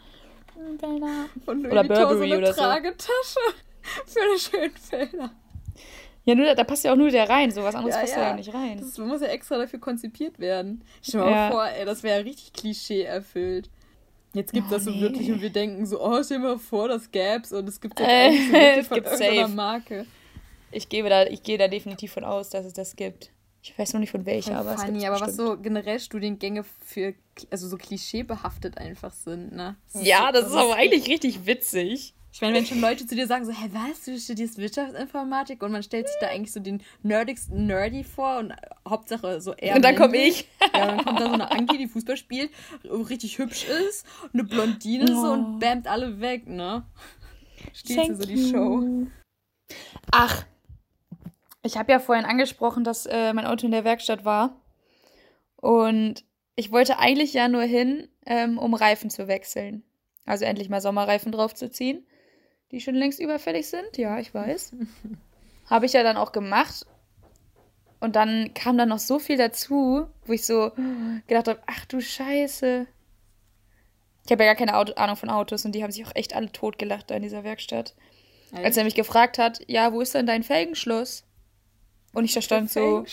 Von 1.45 1.61
Louis 1.61 1.71
oder 1.71 1.87
Vuitton 1.87 2.07
Burberry 2.07 2.29
so 2.29 2.35
eine 2.35 2.53
Tragetasche 2.53 3.39
für 4.07 4.19
eine 4.21 4.39
schönen 4.39 4.77
Felder. 4.77 5.31
Ja, 6.25 6.35
nur, 6.35 6.55
da 6.55 6.63
passt 6.63 6.85
ja 6.85 6.93
auch 6.93 6.95
nur 6.95 7.09
der 7.09 7.29
rein, 7.29 7.51
so 7.51 7.63
was 7.63 7.75
anderes 7.75 7.95
ja, 7.95 8.01
passt 8.01 8.15
ja. 8.15 8.29
ja 8.29 8.35
nicht 8.35 8.53
rein. 8.53 8.77
Das 8.79 8.97
muss 8.97 9.19
ja 9.19 9.27
extra 9.27 9.57
dafür 9.57 9.79
konzipiert 9.79 10.39
werden. 10.39 10.81
Stell 11.01 11.19
dir 11.19 11.25
mal 11.25 11.31
ja. 11.31 11.51
vor, 11.51 11.67
ey, 11.67 11.83
das 11.83 12.01
wäre 12.03 12.23
richtig 12.23 12.53
Klischee 12.53 13.03
erfüllt. 13.03 13.69
Jetzt 14.33 14.51
gibt 14.51 14.65
es 14.65 14.71
oh, 14.71 14.75
das 14.75 14.83
so 14.85 14.91
nee. 14.91 15.01
wirklich 15.01 15.31
und 15.31 15.41
wir 15.41 15.51
denken 15.51 15.85
so, 15.85 16.01
oh, 16.01 16.21
stell 16.23 16.39
dir 16.39 16.43
mal 16.43 16.59
vor, 16.59 16.87
das 16.87 17.11
gäb's 17.11 17.53
und 17.53 17.69
es 17.69 17.79
gibt 17.79 17.99
äh, 17.99 18.31
so 18.31 18.55
es 18.55 18.87
von 18.87 18.97
irgendeiner 18.97 19.47
Marke. 19.47 20.05
Ich, 20.71 20.89
gebe 20.89 21.07
da, 21.09 21.25
ich 21.27 21.43
gehe 21.43 21.59
da 21.59 21.67
definitiv 21.67 22.13
von 22.13 22.23
aus, 22.23 22.49
dass 22.49 22.65
es 22.65 22.73
das 22.73 22.95
gibt. 22.95 23.31
Ich 23.61 23.77
weiß 23.77 23.93
noch 23.93 23.99
nicht 23.99 24.11
von 24.11 24.25
welcher, 24.25 24.57
aber 24.57 24.77
funny, 24.77 24.97
es 24.99 25.05
aber 25.05 25.21
was 25.21 25.35
so 25.37 25.57
generell 25.57 25.99
Studiengänge 25.99 26.65
für, 26.81 27.13
also 27.49 27.67
so 27.67 27.77
klischeebehaftet 27.77 28.77
einfach 28.77 29.13
sind, 29.13 29.53
ne? 29.53 29.77
Das 29.93 30.05
ja, 30.05 30.25
so, 30.27 30.31
das 30.33 30.49
ist 30.49 30.55
aber 30.57 30.75
eigentlich 30.75 31.07
richtig 31.07 31.45
witzig. 31.45 32.13
Ich 32.33 32.41
meine, 32.41 32.55
wenn 32.55 32.65
schon 32.65 32.81
Leute 32.81 33.05
zu 33.05 33.15
dir 33.15 33.27
sagen, 33.27 33.45
so, 33.45 33.51
hä, 33.51 33.69
was, 33.73 34.05
du 34.05 34.19
studierst 34.19 34.57
Wirtschaftsinformatik 34.57 35.61
und 35.61 35.71
man 35.71 35.83
stellt 35.83 36.07
sich 36.07 36.17
da 36.19 36.29
eigentlich 36.29 36.51
so 36.51 36.59
den 36.59 36.81
nerdigsten 37.03 37.67
Nerdy 37.67 38.03
vor 38.03 38.39
und 38.39 38.53
Hauptsache 38.89 39.39
so 39.39 39.53
eher. 39.53 39.75
Und 39.75 39.85
dann 39.85 39.95
komme 39.95 40.17
ich. 40.17 40.49
Ja, 40.73 40.87
dann 40.87 41.05
kommt 41.05 41.19
da 41.19 41.27
so 41.27 41.33
eine 41.33 41.51
Anki, 41.51 41.77
die 41.77 41.87
Fußball 41.87 42.17
spielt, 42.17 42.49
richtig 42.83 43.37
hübsch 43.37 43.65
ist, 43.65 44.07
eine 44.33 44.43
Blondine 44.43 45.05
oh. 45.11 45.21
so 45.21 45.31
und 45.31 45.45
oh. 45.45 45.59
bammt 45.59 45.87
alle 45.87 46.19
weg, 46.21 46.47
ne? 46.47 46.83
Steht 47.71 48.17
so 48.17 48.25
die 48.25 48.49
Show. 48.49 48.83
Ach, 50.11 50.43
ich 51.61 51.77
habe 51.77 51.91
ja 51.91 51.99
vorhin 51.99 52.25
angesprochen, 52.25 52.83
dass 52.83 53.05
äh, 53.05 53.31
mein 53.33 53.45
Auto 53.45 53.67
in 53.67 53.71
der 53.71 53.83
Werkstatt 53.83 54.25
war. 54.25 54.59
Und 55.57 56.25
ich 56.55 56.71
wollte 56.71 56.97
eigentlich 56.97 57.33
ja 57.33 57.47
nur 57.47 57.61
hin, 57.61 58.07
ähm, 58.25 58.57
um 58.57 58.73
Reifen 58.73 59.11
zu 59.11 59.27
wechseln. 59.27 59.83
Also 60.25 60.45
endlich 60.45 60.69
mal 60.69 60.81
Sommerreifen 60.81 61.31
draufzuziehen, 61.31 62.07
die 62.73 62.81
schon 62.81 62.95
längst 62.95 63.19
überfällig 63.19 63.69
sind. 63.69 63.97
Ja, 63.97 64.19
ich 64.19 64.33
weiß. 64.33 64.73
habe 65.69 65.85
ich 65.85 65.93
ja 65.93 66.03
dann 66.03 66.17
auch 66.17 66.31
gemacht. 66.31 66.85
Und 67.99 68.17
dann 68.17 68.53
kam 68.53 68.77
dann 68.77 68.89
noch 68.89 68.99
so 68.99 69.19
viel 69.19 69.37
dazu, 69.37 70.07
wo 70.25 70.33
ich 70.33 70.45
so 70.45 70.71
gedacht 71.27 71.47
habe, 71.47 71.61
ach 71.67 71.85
du 71.85 72.01
Scheiße. 72.01 72.85
Ich 74.25 74.31
habe 74.31 74.43
ja 74.43 74.49
gar 74.49 74.57
keine 74.57 74.75
Auto 74.75 74.93
Ahnung 74.93 75.15
von 75.15 75.29
Autos 75.29 75.63
und 75.63 75.73
die 75.73 75.83
haben 75.83 75.91
sich 75.91 76.05
auch 76.05 76.15
echt 76.15 76.35
alle 76.35 76.51
totgelacht 76.51 77.11
da 77.11 77.15
in 77.15 77.21
dieser 77.23 77.45
Werkstatt. 77.45 77.93
Echt? 78.51 78.65
Als 78.65 78.75
er 78.75 78.83
mich 78.83 78.95
gefragt 78.95 79.37
hat, 79.37 79.61
ja, 79.67 79.93
wo 79.93 80.01
ist 80.01 80.15
denn 80.15 80.25
dein 80.25 80.43
Felgenschloss? 80.43 81.23
Und 82.13 82.25
ich 82.25 82.33
da 82.33 82.41
stand 82.41 82.71
so. 82.71 83.05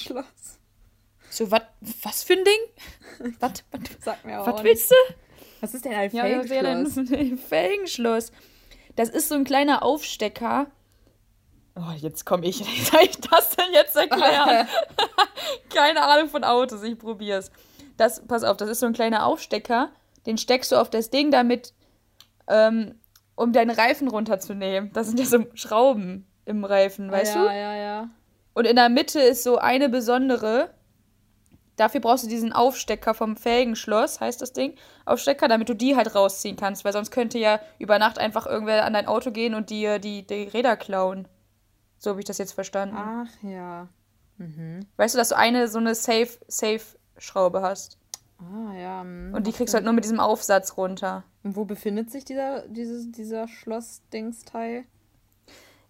So, 1.31 1.51
wat, 1.51 1.68
was 2.03 2.25
für 2.25 2.33
ein 2.33 2.44
Ding? 2.44 3.35
Was, 3.40 3.64
Sag 4.01 4.25
mir 4.25 4.40
auch. 4.40 4.46
Was 4.46 4.64
willst 4.64 4.90
du? 4.90 4.94
Was 5.61 5.75
ist 5.75 5.85
denn 5.85 5.94
ein 5.94 6.11
Felgenschloss? 6.11 6.96
Ja, 6.96 7.16
ein 7.16 7.38
Felgenschloss? 7.38 8.33
Das 9.00 9.08
ist 9.08 9.30
so 9.30 9.34
ein 9.34 9.44
kleiner 9.44 9.82
Aufstecker. 9.82 10.66
Oh, 11.74 11.90
jetzt 11.96 12.26
komme 12.26 12.44
ich. 12.44 12.60
Wie 12.66 12.82
soll 12.82 13.00
ich 13.04 13.18
das 13.18 13.48
denn 13.56 13.72
jetzt 13.72 13.96
erklären? 13.96 14.68
Keine 15.74 16.02
Ahnung 16.02 16.28
von 16.28 16.44
Autos, 16.44 16.82
ich 16.82 16.98
probier's. 16.98 17.50
Das, 17.96 18.26
pass 18.26 18.44
auf, 18.44 18.58
das 18.58 18.68
ist 18.68 18.80
so 18.80 18.84
ein 18.84 18.92
kleiner 18.92 19.24
Aufstecker. 19.24 19.88
Den 20.26 20.36
steckst 20.36 20.70
du 20.70 20.76
auf 20.76 20.90
das 20.90 21.08
Ding, 21.08 21.30
damit, 21.30 21.72
ähm, 22.46 22.94
um 23.36 23.54
deinen 23.54 23.70
Reifen 23.70 24.06
runterzunehmen. 24.06 24.92
Das 24.92 25.06
sind 25.06 25.18
ja 25.18 25.24
so 25.24 25.46
Schrauben 25.54 26.26
im 26.44 26.66
Reifen, 26.66 27.10
weißt 27.10 27.36
ja, 27.36 27.40
du? 27.40 27.46
Ja, 27.46 27.54
ja, 27.54 27.74
ja. 27.76 28.10
Und 28.52 28.66
in 28.66 28.76
der 28.76 28.90
Mitte 28.90 29.20
ist 29.20 29.44
so 29.44 29.56
eine 29.56 29.88
besondere. 29.88 30.74
Dafür 31.80 32.02
brauchst 32.02 32.24
du 32.24 32.28
diesen 32.28 32.52
Aufstecker 32.52 33.14
vom 33.14 33.38
Felgenschloss, 33.38 34.20
heißt 34.20 34.42
das 34.42 34.52
Ding. 34.52 34.74
Aufstecker, 35.06 35.48
damit 35.48 35.70
du 35.70 35.74
die 35.74 35.96
halt 35.96 36.14
rausziehen 36.14 36.56
kannst, 36.56 36.84
weil 36.84 36.92
sonst 36.92 37.10
könnte 37.10 37.38
ja 37.38 37.58
über 37.78 37.98
Nacht 37.98 38.18
einfach 38.18 38.46
irgendwer 38.46 38.84
an 38.84 38.92
dein 38.92 39.06
Auto 39.06 39.30
gehen 39.30 39.54
und 39.54 39.70
dir 39.70 39.98
die, 39.98 40.26
die 40.26 40.42
Räder 40.42 40.76
klauen. 40.76 41.26
So 41.96 42.10
habe 42.10 42.20
ich 42.20 42.26
das 42.26 42.36
jetzt 42.36 42.52
verstanden. 42.52 42.96
Ach 42.98 43.30
ja. 43.42 43.88
Mhm. 44.36 44.80
Weißt 44.98 45.14
du, 45.14 45.18
dass 45.18 45.30
du 45.30 45.38
eine 45.38 45.68
so 45.68 45.78
eine 45.78 45.94
Safe, 45.94 46.28
Safe 46.48 46.82
Schraube 47.16 47.62
hast? 47.62 47.96
Ah 48.40 48.74
ja. 48.74 49.02
Mh, 49.02 49.38
und 49.38 49.46
die 49.46 49.52
kriegst 49.52 49.72
du 49.72 49.76
halt 49.76 49.86
nur 49.86 49.94
mit 49.94 50.04
diesem 50.04 50.20
Aufsatz 50.20 50.76
runter. 50.76 51.24
Und 51.44 51.56
wo 51.56 51.64
befindet 51.64 52.10
sich 52.10 52.26
dieser, 52.26 52.68
dieses, 52.68 53.10
dieser 53.10 53.48
Schlossdingsteil? 53.48 54.84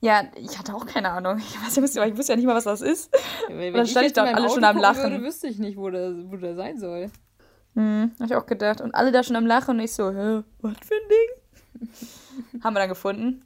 Ja, 0.02 0.24
ich 0.34 0.58
hatte 0.58 0.74
auch 0.74 0.86
keine 0.86 1.10
Ahnung. 1.10 1.38
Ich, 1.38 1.62
weiß, 1.62 1.76
ich, 1.76 1.82
wusste, 1.82 2.04
ich 2.06 2.16
wusste 2.16 2.32
ja 2.32 2.36
nicht 2.36 2.46
mal, 2.46 2.54
was 2.54 2.64
das 2.64 2.80
ist. 2.80 3.14
Und 3.48 3.74
dann 3.74 3.86
stand 3.86 4.06
ich 4.06 4.12
da 4.14 4.24
alle 4.24 4.48
schon 4.48 4.64
am 4.64 4.78
Lachen. 4.78 5.12
Würde, 5.12 5.22
wüsste 5.22 5.48
ich 5.48 5.58
nicht, 5.58 5.76
wo 5.76 5.90
der, 5.90 6.14
wo 6.30 6.36
der 6.36 6.54
sein 6.54 6.78
soll. 6.78 7.10
Hm, 7.74 8.12
hab 8.18 8.26
ich 8.26 8.34
auch 8.34 8.46
gedacht. 8.46 8.80
Und 8.80 8.94
alle 8.94 9.12
da 9.12 9.22
schon 9.22 9.36
am 9.36 9.46
Lachen 9.46 9.76
und 9.76 9.84
ich 9.84 9.92
so, 9.92 10.10
hä, 10.10 10.42
was 10.60 10.72
für 10.82 10.94
ein 10.94 11.08
Ding? 11.10 12.62
Haben 12.62 12.74
wir 12.74 12.80
dann 12.80 12.88
gefunden. 12.88 13.44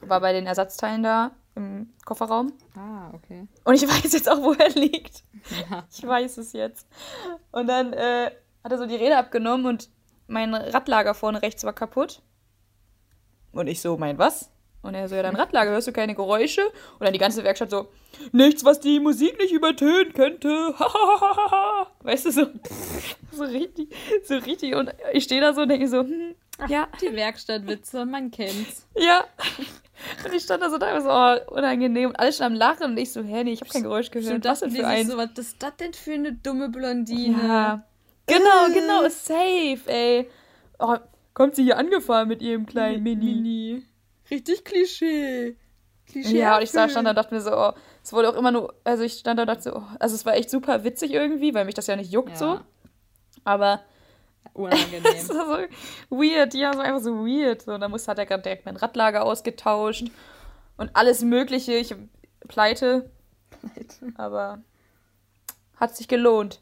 War 0.00 0.20
bei 0.20 0.32
den 0.32 0.46
Ersatzteilen 0.46 1.02
da 1.02 1.32
im 1.54 1.92
Kofferraum. 2.04 2.52
Ah, 2.74 3.10
okay. 3.12 3.46
Und 3.64 3.74
ich 3.74 3.82
weiß 3.88 4.12
jetzt 4.12 4.30
auch, 4.30 4.42
wo 4.42 4.52
er 4.52 4.70
liegt. 4.70 5.22
Ja. 5.70 5.84
Ich 5.92 6.06
weiß 6.06 6.38
es 6.38 6.54
jetzt. 6.54 6.88
Und 7.52 7.66
dann 7.66 7.92
äh, 7.92 8.30
hat 8.62 8.72
er 8.72 8.78
so 8.78 8.86
die 8.86 8.96
Räder 8.96 9.18
abgenommen 9.18 9.66
und 9.66 9.90
mein 10.26 10.54
Radlager 10.54 11.12
vorne 11.14 11.42
rechts 11.42 11.64
war 11.64 11.74
kaputt. 11.74 12.22
Und 13.52 13.66
ich 13.66 13.80
so, 13.80 13.98
mein 13.98 14.18
was? 14.18 14.50
Und 14.84 14.94
er 14.94 15.08
so, 15.08 15.14
ja, 15.14 15.22
dein 15.22 15.34
Radlager, 15.34 15.70
hörst 15.70 15.88
du 15.88 15.92
keine 15.92 16.14
Geräusche? 16.14 16.62
Und 16.64 17.00
dann 17.00 17.12
die 17.12 17.18
ganze 17.18 17.42
Werkstatt 17.42 17.70
so, 17.70 17.88
nichts, 18.32 18.64
was 18.64 18.80
die 18.80 19.00
Musik 19.00 19.38
nicht 19.38 19.52
übertönen 19.52 20.12
könnte. 20.12 20.48
weißt 22.02 22.26
du, 22.26 22.30
so, 22.30 22.46
so 23.32 23.44
richtig, 23.44 23.88
so 24.24 24.36
richtig. 24.36 24.74
Und 24.74 24.94
ich 25.12 25.24
stehe 25.24 25.40
da 25.40 25.54
so 25.54 25.62
und 25.62 25.68
denke 25.68 25.88
so, 25.88 26.00
hm, 26.00 26.34
ja. 26.68 26.86
Die 27.00 27.14
Werkstattwitze, 27.16 28.04
man 28.04 28.30
kennt's. 28.30 28.86
Ja. 28.94 29.24
Und 30.24 30.34
ich 30.34 30.42
stand 30.42 30.62
da 30.62 30.70
so 30.70 30.76
da 30.78 31.00
so, 31.00 31.10
oh, 31.10 31.56
unangenehm. 31.56 32.10
Und 32.10 32.16
alle 32.20 32.32
schon 32.32 32.46
am 32.46 32.54
Lachen 32.54 32.92
und 32.92 32.98
ich 32.98 33.10
so, 33.10 33.22
hä, 33.22 33.42
nee, 33.42 33.52
ich 33.52 33.60
habe 33.60 33.70
kein 33.70 33.82
Geräusch 33.82 34.10
gehört. 34.10 34.28
Stimmt, 34.28 34.44
was 34.44 34.60
denn 34.60 34.70
für 34.70 34.86
ein... 34.86 35.06
So, 35.06 35.16
was 35.16 35.30
ist 35.36 35.62
das 35.62 35.76
denn 35.76 35.94
für 35.94 36.12
eine 36.12 36.32
dumme 36.34 36.68
Blondine? 36.68 37.42
Ja. 37.42 37.84
Genau, 38.26 38.66
genau, 38.72 39.08
safe, 39.08 39.80
ey. 39.86 40.28
Oh, 40.78 40.96
kommt 41.32 41.56
sie 41.56 41.64
hier 41.64 41.78
angefahren 41.78 42.28
mit 42.28 42.42
ihrem 42.42 42.66
kleinen 42.66 43.02
Mini. 43.02 43.34
Mini. 43.34 43.82
Richtig 44.30 44.64
Klischee. 44.64 45.56
Klischee. 46.06 46.38
Ja, 46.38 46.56
und 46.56 46.62
ich 46.62 46.70
stand 46.70 46.94
da 46.94 47.00
und 47.00 47.14
dachte 47.14 47.34
mir 47.34 47.40
so, 47.40 47.56
oh, 47.56 47.72
es 48.02 48.12
wurde 48.12 48.28
auch 48.28 48.36
immer 48.36 48.50
nur, 48.50 48.74
also 48.84 49.02
ich 49.02 49.14
stand 49.14 49.38
da 49.38 49.42
und 49.42 49.48
dachte 49.48 49.62
so, 49.62 49.76
oh, 49.76 49.84
also 49.98 50.14
es 50.14 50.26
war 50.26 50.34
echt 50.34 50.50
super 50.50 50.84
witzig 50.84 51.12
irgendwie, 51.12 51.54
weil 51.54 51.64
mich 51.64 51.74
das 51.74 51.86
ja 51.86 51.96
nicht 51.96 52.12
juckt 52.12 52.30
ja. 52.30 52.36
so. 52.36 52.60
Aber 53.44 53.80
unangenehm. 54.52 55.02
es 55.16 55.28
war 55.28 55.46
so 55.46 56.16
weird, 56.16 56.54
ja, 56.54 56.72
so 56.72 56.80
einfach 56.80 57.02
so 57.02 57.26
weird. 57.26 57.62
So, 57.62 57.72
und 57.72 57.80
dann 57.80 57.90
musste, 57.90 58.10
hat 58.10 58.18
er 58.18 58.26
gerade 58.26 58.42
direkt 58.42 58.66
mein 58.66 58.76
Radlager 58.76 59.24
ausgetauscht 59.24 60.04
und 60.76 60.90
alles 60.94 61.22
Mögliche. 61.22 61.72
Ich 61.72 61.94
pleite. 62.48 63.10
pleite. 63.60 64.12
Aber 64.16 64.62
hat 65.76 65.96
sich 65.96 66.08
gelohnt. 66.08 66.60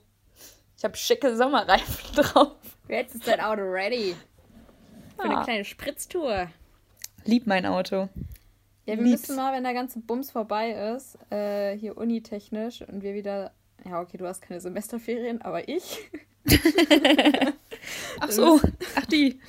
Ich 0.77 0.85
habe 0.85 0.97
schicke 0.97 1.37
Sommerreifen 1.37 2.17
drauf. 2.17 2.57
Jetzt 2.89 3.15
ist 3.15 3.27
dein 3.27 3.41
Auto 3.41 3.63
ready. 3.63 4.17
Für 5.17 5.29
ja. 5.29 5.35
eine 5.37 5.45
kleine 5.45 5.65
Spritztour. 5.65 6.49
Lieb 7.25 7.47
mein 7.47 7.67
Auto. 7.67 8.09
Ja, 8.87 8.97
wir 8.97 9.05
Lieb's. 9.05 9.23
müssen 9.23 9.37
mal, 9.37 9.53
wenn 9.55 9.63
der 9.63 9.75
ganze 9.75 10.01
Bums 10.01 10.31
vorbei 10.31 10.95
ist, 10.97 11.19
äh, 11.31 11.77
hier 11.77 11.97
unitechnisch 11.97 12.83
und 12.83 13.03
wir 13.03 13.15
wieder. 13.15 13.53
Ja, 13.85 14.01
okay, 14.01 14.17
du 14.17 14.27
hast 14.27 14.43
keine 14.43 14.61
Semesterferien, 14.61 15.43
aber 15.43 15.69
ich. 15.69 16.11
ach 18.21 18.31
so, 18.31 18.61
ach 18.97 19.07
die. 19.07 19.41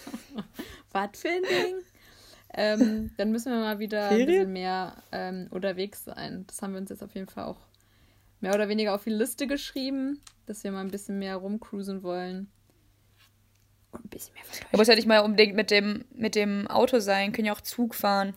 Was 0.91 1.19
für 1.19 1.29
ein 1.29 1.43
Ding? 1.43 1.75
Ähm, 2.55 3.11
dann 3.17 3.31
müssen 3.31 3.51
wir 3.51 3.59
mal 3.59 3.79
wieder 3.79 4.09
Ferien? 4.09 4.21
ein 4.21 4.27
bisschen 4.27 4.53
mehr 4.53 4.95
ähm, 5.11 5.47
unterwegs 5.49 6.05
sein. 6.05 6.45
Das 6.47 6.61
haben 6.61 6.73
wir 6.73 6.81
uns 6.81 6.91
jetzt 6.91 7.03
auf 7.03 7.15
jeden 7.15 7.27
Fall 7.27 7.45
auch 7.45 7.57
mehr 8.41 8.53
oder 8.53 8.69
weniger 8.69 8.93
auf 8.93 9.03
die 9.03 9.09
Liste 9.09 9.47
geschrieben, 9.47 10.19
dass 10.45 10.63
wir 10.63 10.71
mal 10.71 10.81
ein 10.81 10.91
bisschen 10.91 11.17
mehr 11.17 11.37
rumcruisen 11.37 12.03
wollen. 12.03 12.51
Ein 13.93 14.09
bisschen 14.09 14.33
mehr 14.33 14.43
Du 14.71 14.77
musst 14.77 14.89
ja 14.89 14.95
nicht 14.95 15.07
mal 15.07 15.19
unbedingt 15.19 15.55
mit 15.55 15.71
dem, 15.71 16.05
mit 16.13 16.35
dem 16.35 16.67
Auto 16.67 16.99
sein, 16.99 17.31
können 17.31 17.47
ja 17.47 17.53
auch 17.53 17.61
Zug 17.61 17.95
fahren. 17.95 18.35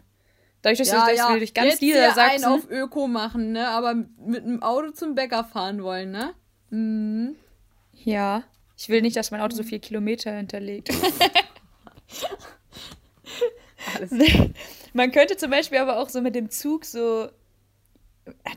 Dadurch, 0.62 0.78
dass, 0.78 0.88
ja, 0.88 1.08
ja. 1.10 1.30
wir 1.30 1.38
durch 1.38 1.54
ganz 1.54 1.72
Jetzt 1.72 1.82
Niedersachsen... 1.82 2.44
einen 2.44 2.54
auf 2.54 2.68
Öko 2.70 3.06
machen, 3.06 3.52
ne? 3.52 3.68
Aber 3.68 3.94
mit 3.94 4.42
einem 4.42 4.62
Auto 4.62 4.90
zum 4.90 5.14
Bäcker 5.14 5.44
fahren 5.44 5.82
wollen, 5.82 6.10
ne? 6.10 6.34
Mhm. 6.70 7.36
Ja. 7.92 8.42
Ich 8.76 8.88
will 8.88 9.00
nicht, 9.00 9.16
dass 9.16 9.30
mein 9.30 9.40
Auto 9.40 9.54
so 9.56 9.62
viele 9.62 9.80
Kilometer 9.80 10.32
hinterlegt. 10.32 10.90
Man 14.92 15.12
könnte 15.12 15.36
zum 15.36 15.50
Beispiel 15.50 15.78
aber 15.78 15.98
auch 15.98 16.08
so 16.08 16.20
mit 16.20 16.34
dem 16.34 16.50
Zug 16.50 16.84
so. 16.84 17.28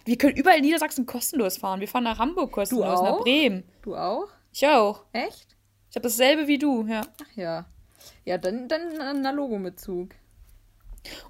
Wir 0.06 0.18
können 0.18 0.36
überall 0.36 0.58
in 0.58 0.64
Niedersachsen 0.64 1.06
kostenlos 1.06 1.58
fahren. 1.58 1.80
Wir 1.80 1.88
fahren 1.88 2.06
nach 2.06 2.18
Hamburg 2.18 2.52
kostenlos, 2.52 3.02
nach 3.02 3.20
Bremen. 3.20 3.64
Du 3.84 3.96
auch? 3.96 4.28
Ich 4.52 4.66
auch. 4.66 5.04
Echt? 5.14 5.56
Ich 5.90 5.96
habe 5.96 6.04
dasselbe 6.04 6.48
wie 6.48 6.58
du, 6.58 6.86
ja. 6.88 7.02
Ach 7.22 7.36
ja. 7.38 7.66
Ja, 8.26 8.38
dann, 8.38 8.68
dann 8.68 9.00
analogo 9.02 9.58
mit 9.58 9.80
Zug. 9.80 10.10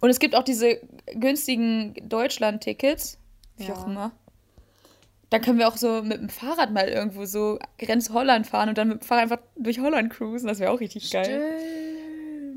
Und 0.02 0.10
es 0.10 0.20
gibt 0.20 0.36
auch 0.36 0.44
diese 0.44 0.80
günstigen 1.14 1.94
Deutschland-Tickets. 2.08 3.18
Wie 3.58 3.66
Ja. 3.68 3.74
auch 3.76 3.88
immer. 3.88 4.12
Da 5.30 5.38
können 5.38 5.60
wir 5.60 5.68
auch 5.68 5.78
so 5.78 6.02
mit 6.02 6.18
dem 6.20 6.30
Fahrrad 6.30 6.72
mal 6.72 6.88
irgendwo 6.88 7.26
so 7.26 7.60
Grenz 7.78 8.10
Holland 8.10 8.48
fahren 8.48 8.70
und 8.70 8.78
dann 8.78 8.88
mit 8.88 9.02
dem 9.02 9.06
Fahrrad 9.06 9.24
einfach 9.24 9.40
durch 9.56 9.80
Holland 9.80 10.12
cruisen. 10.12 10.48
Das 10.48 10.60
wäre 10.60 10.72
auch 10.72 10.80
richtig 10.80 11.12
geil. 11.12 11.24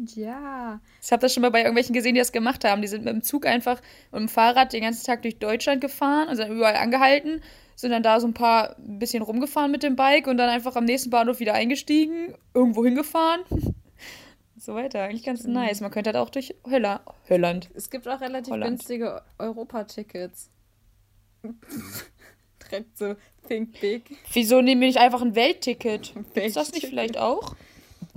Stimmt, 0.07 0.17
ja. 0.17 0.81
Ich 1.03 1.13
habe 1.13 1.21
das 1.21 1.35
schon 1.35 1.43
mal 1.43 1.51
bei 1.51 1.59
irgendwelchen 1.61 1.93
gesehen, 1.95 2.15
die 2.15 2.21
das 2.21 2.33
gemacht 2.33 2.65
haben. 2.65 2.81
Die 2.81 2.89
sind 2.89 3.05
mit 3.05 3.13
dem 3.13 3.23
Zug 3.23 3.47
einfach 3.47 3.81
und 4.11 4.21
dem 4.21 4.29
Fahrrad 4.29 4.73
den 4.73 4.83
ganzen 4.83 5.05
Tag 5.05 5.21
durch 5.23 5.39
Deutschland 5.39 5.83
gefahren 5.83 6.29
und 6.29 6.37
sind 6.37 6.51
überall 6.51 6.77
angehalten, 6.77 7.43
sind 7.83 7.91
dann 7.91 8.03
da 8.03 8.18
so 8.20 8.26
ein 8.26 8.33
paar 8.33 8.76
ein 8.78 8.99
bisschen 8.99 9.22
rumgefahren 9.22 9.70
mit 9.70 9.83
dem 9.83 9.97
Bike 9.97 10.26
und 10.28 10.39
dann 10.39 10.49
einfach 10.49 10.76
am 10.76 10.85
nächsten 10.85 11.11
Bahnhof 11.11 11.41
wieder 11.41 11.53
eingestiegen, 11.53 12.35
irgendwo 12.55 12.83
hingefahren. 12.85 13.43
so 14.57 14.74
weiter. 14.74 15.03
Eigentlich 15.03 15.24
ganz 15.24 15.45
nice. 15.45 15.83
Man 15.83 15.91
könnte 15.91 16.09
halt 16.09 16.16
auch 16.16 16.30
durch 16.30 16.55
Höller, 16.66 17.03
Holland. 17.28 17.68
Es 17.74 17.91
gibt 17.91 18.09
auch 18.09 18.20
relativ 18.20 18.53
Holland. 18.53 18.70
günstige 18.70 19.20
Europa-Tickets. 19.39 20.49
Direkt 22.62 22.97
so 22.97 23.16
think 23.49 23.78
big. 23.80 24.16
Wieso 24.33 24.62
nehme 24.62 24.87
ich 24.87 25.01
einfach 25.01 25.20
ein 25.20 25.35
Weltticket? 25.35 26.14
Ist 26.35 26.57
das 26.57 26.72
nicht 26.72 26.87
vielleicht 26.87 27.18
auch? 27.18 27.57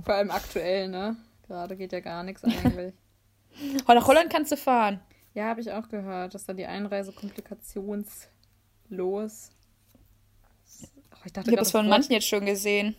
Vor 0.04 0.14
allem 0.14 0.30
aktuell, 0.30 0.86
ne? 0.88 1.16
Gerade 1.48 1.76
geht 1.76 1.90
ja 1.92 1.98
gar 2.00 2.22
nichts 2.22 2.44
eigentlich. 2.44 2.94
Nach 3.88 4.06
Holland 4.06 4.30
kannst 4.30 4.52
du 4.52 4.56
fahren. 4.56 5.00
ja, 5.34 5.46
habe 5.46 5.60
ich 5.60 5.72
auch 5.72 5.88
gehört, 5.88 6.34
dass 6.34 6.46
da 6.46 6.52
die 6.52 6.66
Einreise 6.66 7.10
komplikationslos. 7.12 9.50
Ich 11.26 11.32
dachte 11.32 11.50
Ich 11.50 11.52
habe 11.56 11.62
das 11.62 11.72
von 11.72 11.88
manchen 11.88 12.12
jetzt 12.12 12.26
schon 12.28 12.46
gesehen. 12.46 12.94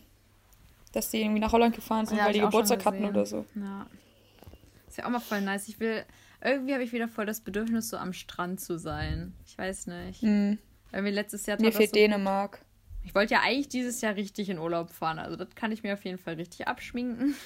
Dass 0.91 1.09
die 1.11 1.21
irgendwie 1.21 1.39
nach 1.39 1.51
Holland 1.51 1.75
gefahren 1.75 2.05
sind, 2.05 2.17
Ja, 2.17 2.25
weil 2.25 2.33
die 2.33 2.39
Geburtstag 2.39 2.85
hatten 2.85 3.05
oder 3.05 3.25
so. 3.25 3.45
Ja. 3.55 3.87
Ist 4.87 4.97
ja 4.97 5.05
auch 5.05 5.09
mal 5.09 5.19
voll 5.19 5.41
nice. 5.41 5.67
Ich 5.67 5.79
will. 5.79 6.03
Irgendwie 6.43 6.73
habe 6.73 6.83
ich 6.83 6.91
wieder 6.93 7.07
voll 7.07 7.25
das 7.25 7.41
Bedürfnis, 7.41 7.89
so 7.89 7.97
am 7.97 8.13
Strand 8.13 8.59
zu 8.61 8.77
sein. 8.77 9.33
Ich 9.45 9.57
weiß 9.57 9.87
nicht. 9.87 10.21
Hm. 10.21 10.57
Irgendwie 10.91 11.11
letztes 11.13 11.45
Jahr 11.45 11.59
Mir 11.59 11.71
fehlt 11.73 11.89
so 11.89 11.95
Dänemark. 11.95 12.61
Ich 13.03 13.15
wollte 13.15 13.33
ja 13.35 13.41
eigentlich 13.41 13.69
dieses 13.69 14.01
Jahr 14.01 14.15
richtig 14.15 14.49
in 14.49 14.59
Urlaub 14.59 14.91
fahren. 14.91 15.19
Also 15.19 15.35
das 15.35 15.49
kann 15.55 15.71
ich 15.71 15.83
mir 15.83 15.93
auf 15.93 16.03
jeden 16.05 16.17
Fall 16.17 16.35
richtig 16.35 16.67
abschminken. 16.67 17.35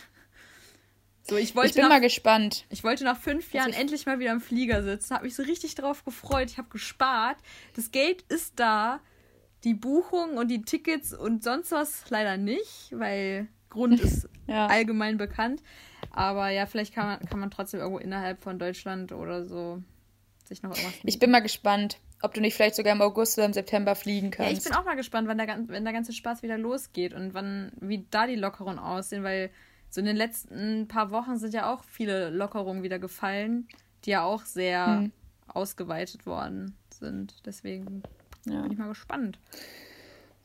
So, 1.24 1.38
ich 1.38 1.56
wollte 1.56 1.70
Ich 1.70 1.74
bin 1.76 1.84
nach, 1.84 1.90
mal 1.90 2.02
gespannt. 2.02 2.66
ich 2.70 2.84
wollte 2.84 3.04
nach 3.04 3.16
fünf 3.16 3.54
Jahren 3.54 3.70
ich- 3.70 3.78
endlich 3.78 4.08
mal 4.08 4.18
wieder 4.20 4.32
im 4.32 4.42
Flieger 4.42 4.82
sitzen. 4.82 5.14
Habe 5.14 5.26
mich 5.26 5.36
so 5.36 5.44
richtig 5.44 5.76
drauf 5.76 6.04
gefreut. 6.04 6.50
Ich 6.50 6.58
habe 6.58 6.70
gespart. 6.70 7.38
Das 7.76 7.92
Geld 7.92 8.24
ist 8.24 8.54
da. 8.60 9.00
Die 9.64 9.74
Buchung 9.74 10.38
und 10.38 10.48
die 10.50 10.64
Tickets 10.64 11.14
und 11.14 11.44
sonst 11.44 11.72
was 11.72 12.10
leider 12.10 12.38
nicht, 12.38 12.92
weil 12.92 13.48
Grund 13.70 14.00
ist 14.00 14.28
Ja. 14.48 14.68
allgemein 14.68 15.18
bekannt. 15.18 15.62
Aber 16.12 16.50
ja, 16.50 16.66
vielleicht 16.66 16.94
kann 16.94 17.06
man, 17.06 17.20
kann 17.30 17.40
man 17.40 17.52
trotzdem 17.52 17.80
irgendwo 17.80 18.00
innerhalb 18.00 18.42
von 18.42 18.60
Deutschland 18.60 19.12
oder 19.14 19.46
so 19.46 19.82
sich 20.46 20.62
noch 20.62 20.72
irgendwas 20.72 21.00
Ich 21.06 21.20
bin 21.20 21.32
mal 21.32 21.40
gespannt, 21.40 22.00
ob 22.22 22.34
du 22.34 22.42
nicht 22.42 22.56
vielleicht 22.56 22.76
sogar 22.76 22.94
im 22.94 23.02
August 23.02 23.38
oder 23.38 23.46
im 23.46 23.54
September 23.54 23.96
fliegen 23.96 24.28
Ja, 24.32 24.46
kannst. 24.46 24.58
ich 24.58 24.64
bin 24.64 24.74
auch 24.74 24.84
mal 24.84 24.96
gespannt, 24.96 25.28
wann 25.28 25.38
der, 25.38 25.48
wenn 25.68 25.84
der 25.84 25.94
ganze 25.94 26.12
Spaß 26.12 26.44
wieder 26.44 26.58
losgeht 26.58 27.14
und 27.14 27.34
wann, 27.34 27.72
wie 27.80 28.06
da 28.12 28.28
die 28.28 28.36
Lockerungen 28.36 28.80
aussehen, 28.80 29.24
weil 29.24 29.52
so 29.90 30.00
in 30.02 30.06
den 30.08 30.16
letzten 30.18 30.88
paar 30.88 31.12
Wochen 31.12 31.38
sind 31.38 31.54
ja 31.54 31.72
auch 31.72 31.84
viele 31.84 32.30
Lockerungen 32.30 32.84
wieder 32.84 33.00
gefallen, 33.00 33.68
die 34.06 34.12
ja 34.12 34.24
auch 34.24 34.44
sehr 34.44 34.96
Hm. 35.04 35.12
ausgeweitet 35.48 36.26
worden 36.26 36.76
sind. 36.94 37.46
Deswegen 37.46 38.04
ja. 38.46 38.62
bin 38.62 38.72
ich 38.72 38.78
mal 38.78 38.88
gespannt. 38.90 39.40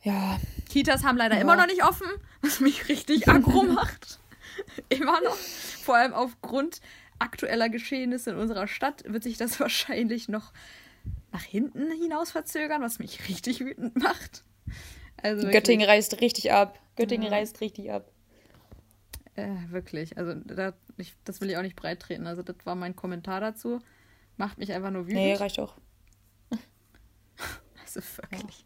ja. 0.03 0.39
Kitas 0.69 1.03
haben 1.03 1.17
leider 1.17 1.35
Ja. 1.35 1.41
immer 1.41 1.55
noch 1.55 1.67
nicht 1.67 1.83
offen, 1.83 2.07
was 2.41 2.59
mich 2.59 2.89
richtig 2.89 3.27
aggro 3.29 3.63
macht. 3.63 4.19
immer 4.89 5.21
noch. 5.21 5.35
Vor 5.35 5.95
allem 5.95 6.13
aufgrund 6.13 6.81
aktueller 7.19 7.69
Geschehnisse 7.69 8.31
in 8.31 8.37
unserer 8.37 8.67
Stadt 8.67 9.03
wird 9.07 9.23
sich 9.23 9.37
das 9.37 9.59
wahrscheinlich 9.59 10.27
noch 10.29 10.51
nach 11.31 11.41
hinten 11.43 11.91
hinaus 11.91 12.31
verzögern, 12.31 12.81
was 12.81 12.99
mich 12.99 13.27
richtig 13.27 13.59
wütend 13.61 13.95
macht. 14.01 14.43
Also 15.21 15.43
wirklich. 15.43 15.53
Göttingen 15.53 15.87
reißt 15.89 16.21
richtig 16.21 16.51
ab. 16.51 16.79
Göttingen 16.95 17.27
Ja. 17.31 17.37
reißt 17.37 17.59
richtig 17.61 17.91
ab. 17.91 18.11
Äh, 19.35 19.49
wirklich. 19.69 20.17
Also 20.17 20.33
da, 20.35 20.73
ich, 20.97 21.13
das 21.23 21.41
will 21.41 21.49
ich 21.49 21.57
auch 21.57 21.61
nicht 21.61 21.75
breit 21.75 21.99
treten. 22.01 22.27
Also 22.27 22.41
das 22.43 22.55
war 22.65 22.75
mein 22.75 22.95
Kommentar 22.95 23.39
dazu. 23.39 23.79
Macht 24.35 24.57
mich 24.57 24.71
einfach 24.73 24.91
nur 24.91 25.03
wütend. 25.05 25.19
Nee, 25.19 25.33
reicht 25.35 25.59
auch. 25.59 25.75
also 27.97 28.21
wirklich. 28.31 28.65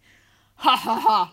Hahaha. 0.57 1.31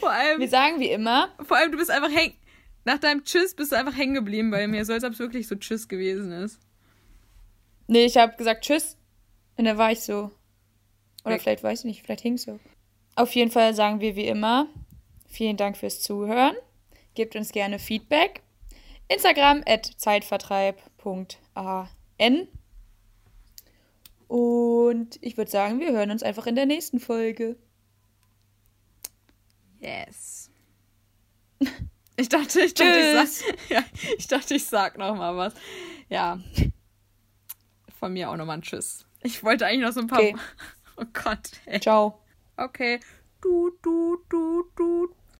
Vor 0.00 0.10
allem. 0.10 0.40
Wir 0.40 0.48
sagen 0.48 0.80
wie 0.80 0.90
immer. 0.90 1.28
Vor 1.42 1.56
allem, 1.56 1.72
du 1.72 1.78
bist 1.78 1.90
einfach 1.90 2.10
hängen. 2.10 2.34
Nach 2.84 2.98
deinem 2.98 3.24
Tschüss 3.24 3.54
bist 3.54 3.72
du 3.72 3.76
einfach 3.76 3.96
hängen 3.96 4.14
geblieben 4.14 4.50
bei 4.50 4.66
mir, 4.66 4.84
so 4.84 4.92
als 4.92 5.04
ob 5.04 5.12
es 5.12 5.18
wirklich 5.18 5.46
so 5.46 5.54
Tschüss 5.54 5.88
gewesen 5.88 6.32
ist. 6.32 6.58
Nee, 7.86 8.06
ich 8.06 8.16
habe 8.16 8.36
gesagt 8.36 8.64
Tschüss. 8.64 8.96
Und 9.56 9.66
dann 9.66 9.78
war 9.78 9.92
ich 9.92 10.00
so. 10.00 10.30
Oder 11.24 11.34
Weg. 11.34 11.42
vielleicht 11.42 11.62
weiß 11.62 11.80
ich 11.80 11.84
nicht, 11.84 12.02
vielleicht 12.02 12.22
hing 12.22 12.38
so. 12.38 12.58
Auf 13.14 13.34
jeden 13.34 13.50
Fall 13.50 13.74
sagen 13.74 14.00
wir 14.00 14.16
wie 14.16 14.26
immer. 14.26 14.66
Vielen 15.28 15.56
Dank 15.56 15.76
fürs 15.76 16.00
Zuhören. 16.00 16.56
Gebt 17.14 17.36
uns 17.36 17.52
gerne 17.52 17.78
Feedback. 17.78 18.42
Instagram 19.08 19.62
at 19.66 19.86
zeitvertreib.an. 19.96 22.48
Und 24.28 25.18
ich 25.20 25.36
würde 25.36 25.50
sagen, 25.50 25.78
wir 25.78 25.92
hören 25.92 26.10
uns 26.10 26.22
einfach 26.22 26.46
in 26.46 26.54
der 26.54 26.66
nächsten 26.66 27.00
Folge. 27.00 27.56
Yes. 29.82 30.50
Ich 32.14 32.28
dachte, 32.28 32.60
ich 32.60 32.74
dachte, 32.74 33.22
ich 33.24 33.30
sag, 33.30 33.58
ja, 33.70 33.84
ich 34.18 34.28
dachte, 34.28 34.54
ich 34.54 34.66
sag 34.66 34.98
noch 34.98 35.16
mal 35.16 35.34
was. 35.34 35.54
Ja. 36.10 36.38
Von 37.98 38.12
mir 38.12 38.30
auch 38.30 38.36
nochmal 38.36 38.58
ein 38.58 38.62
Tschüss. 38.62 39.06
Ich 39.22 39.42
wollte 39.42 39.66
eigentlich 39.66 39.80
noch 39.80 39.92
so 39.92 40.00
ein 40.00 40.06
paar. 40.08 40.20
Okay. 40.20 40.36
Oh 40.98 41.06
Gott, 41.14 41.52
ey. 41.64 41.80
Ciao. 41.80 42.22
Okay. 42.58 43.00
Du, 43.40 43.70
du, 43.80 44.18
du, 44.28 44.70
du, 44.76 45.14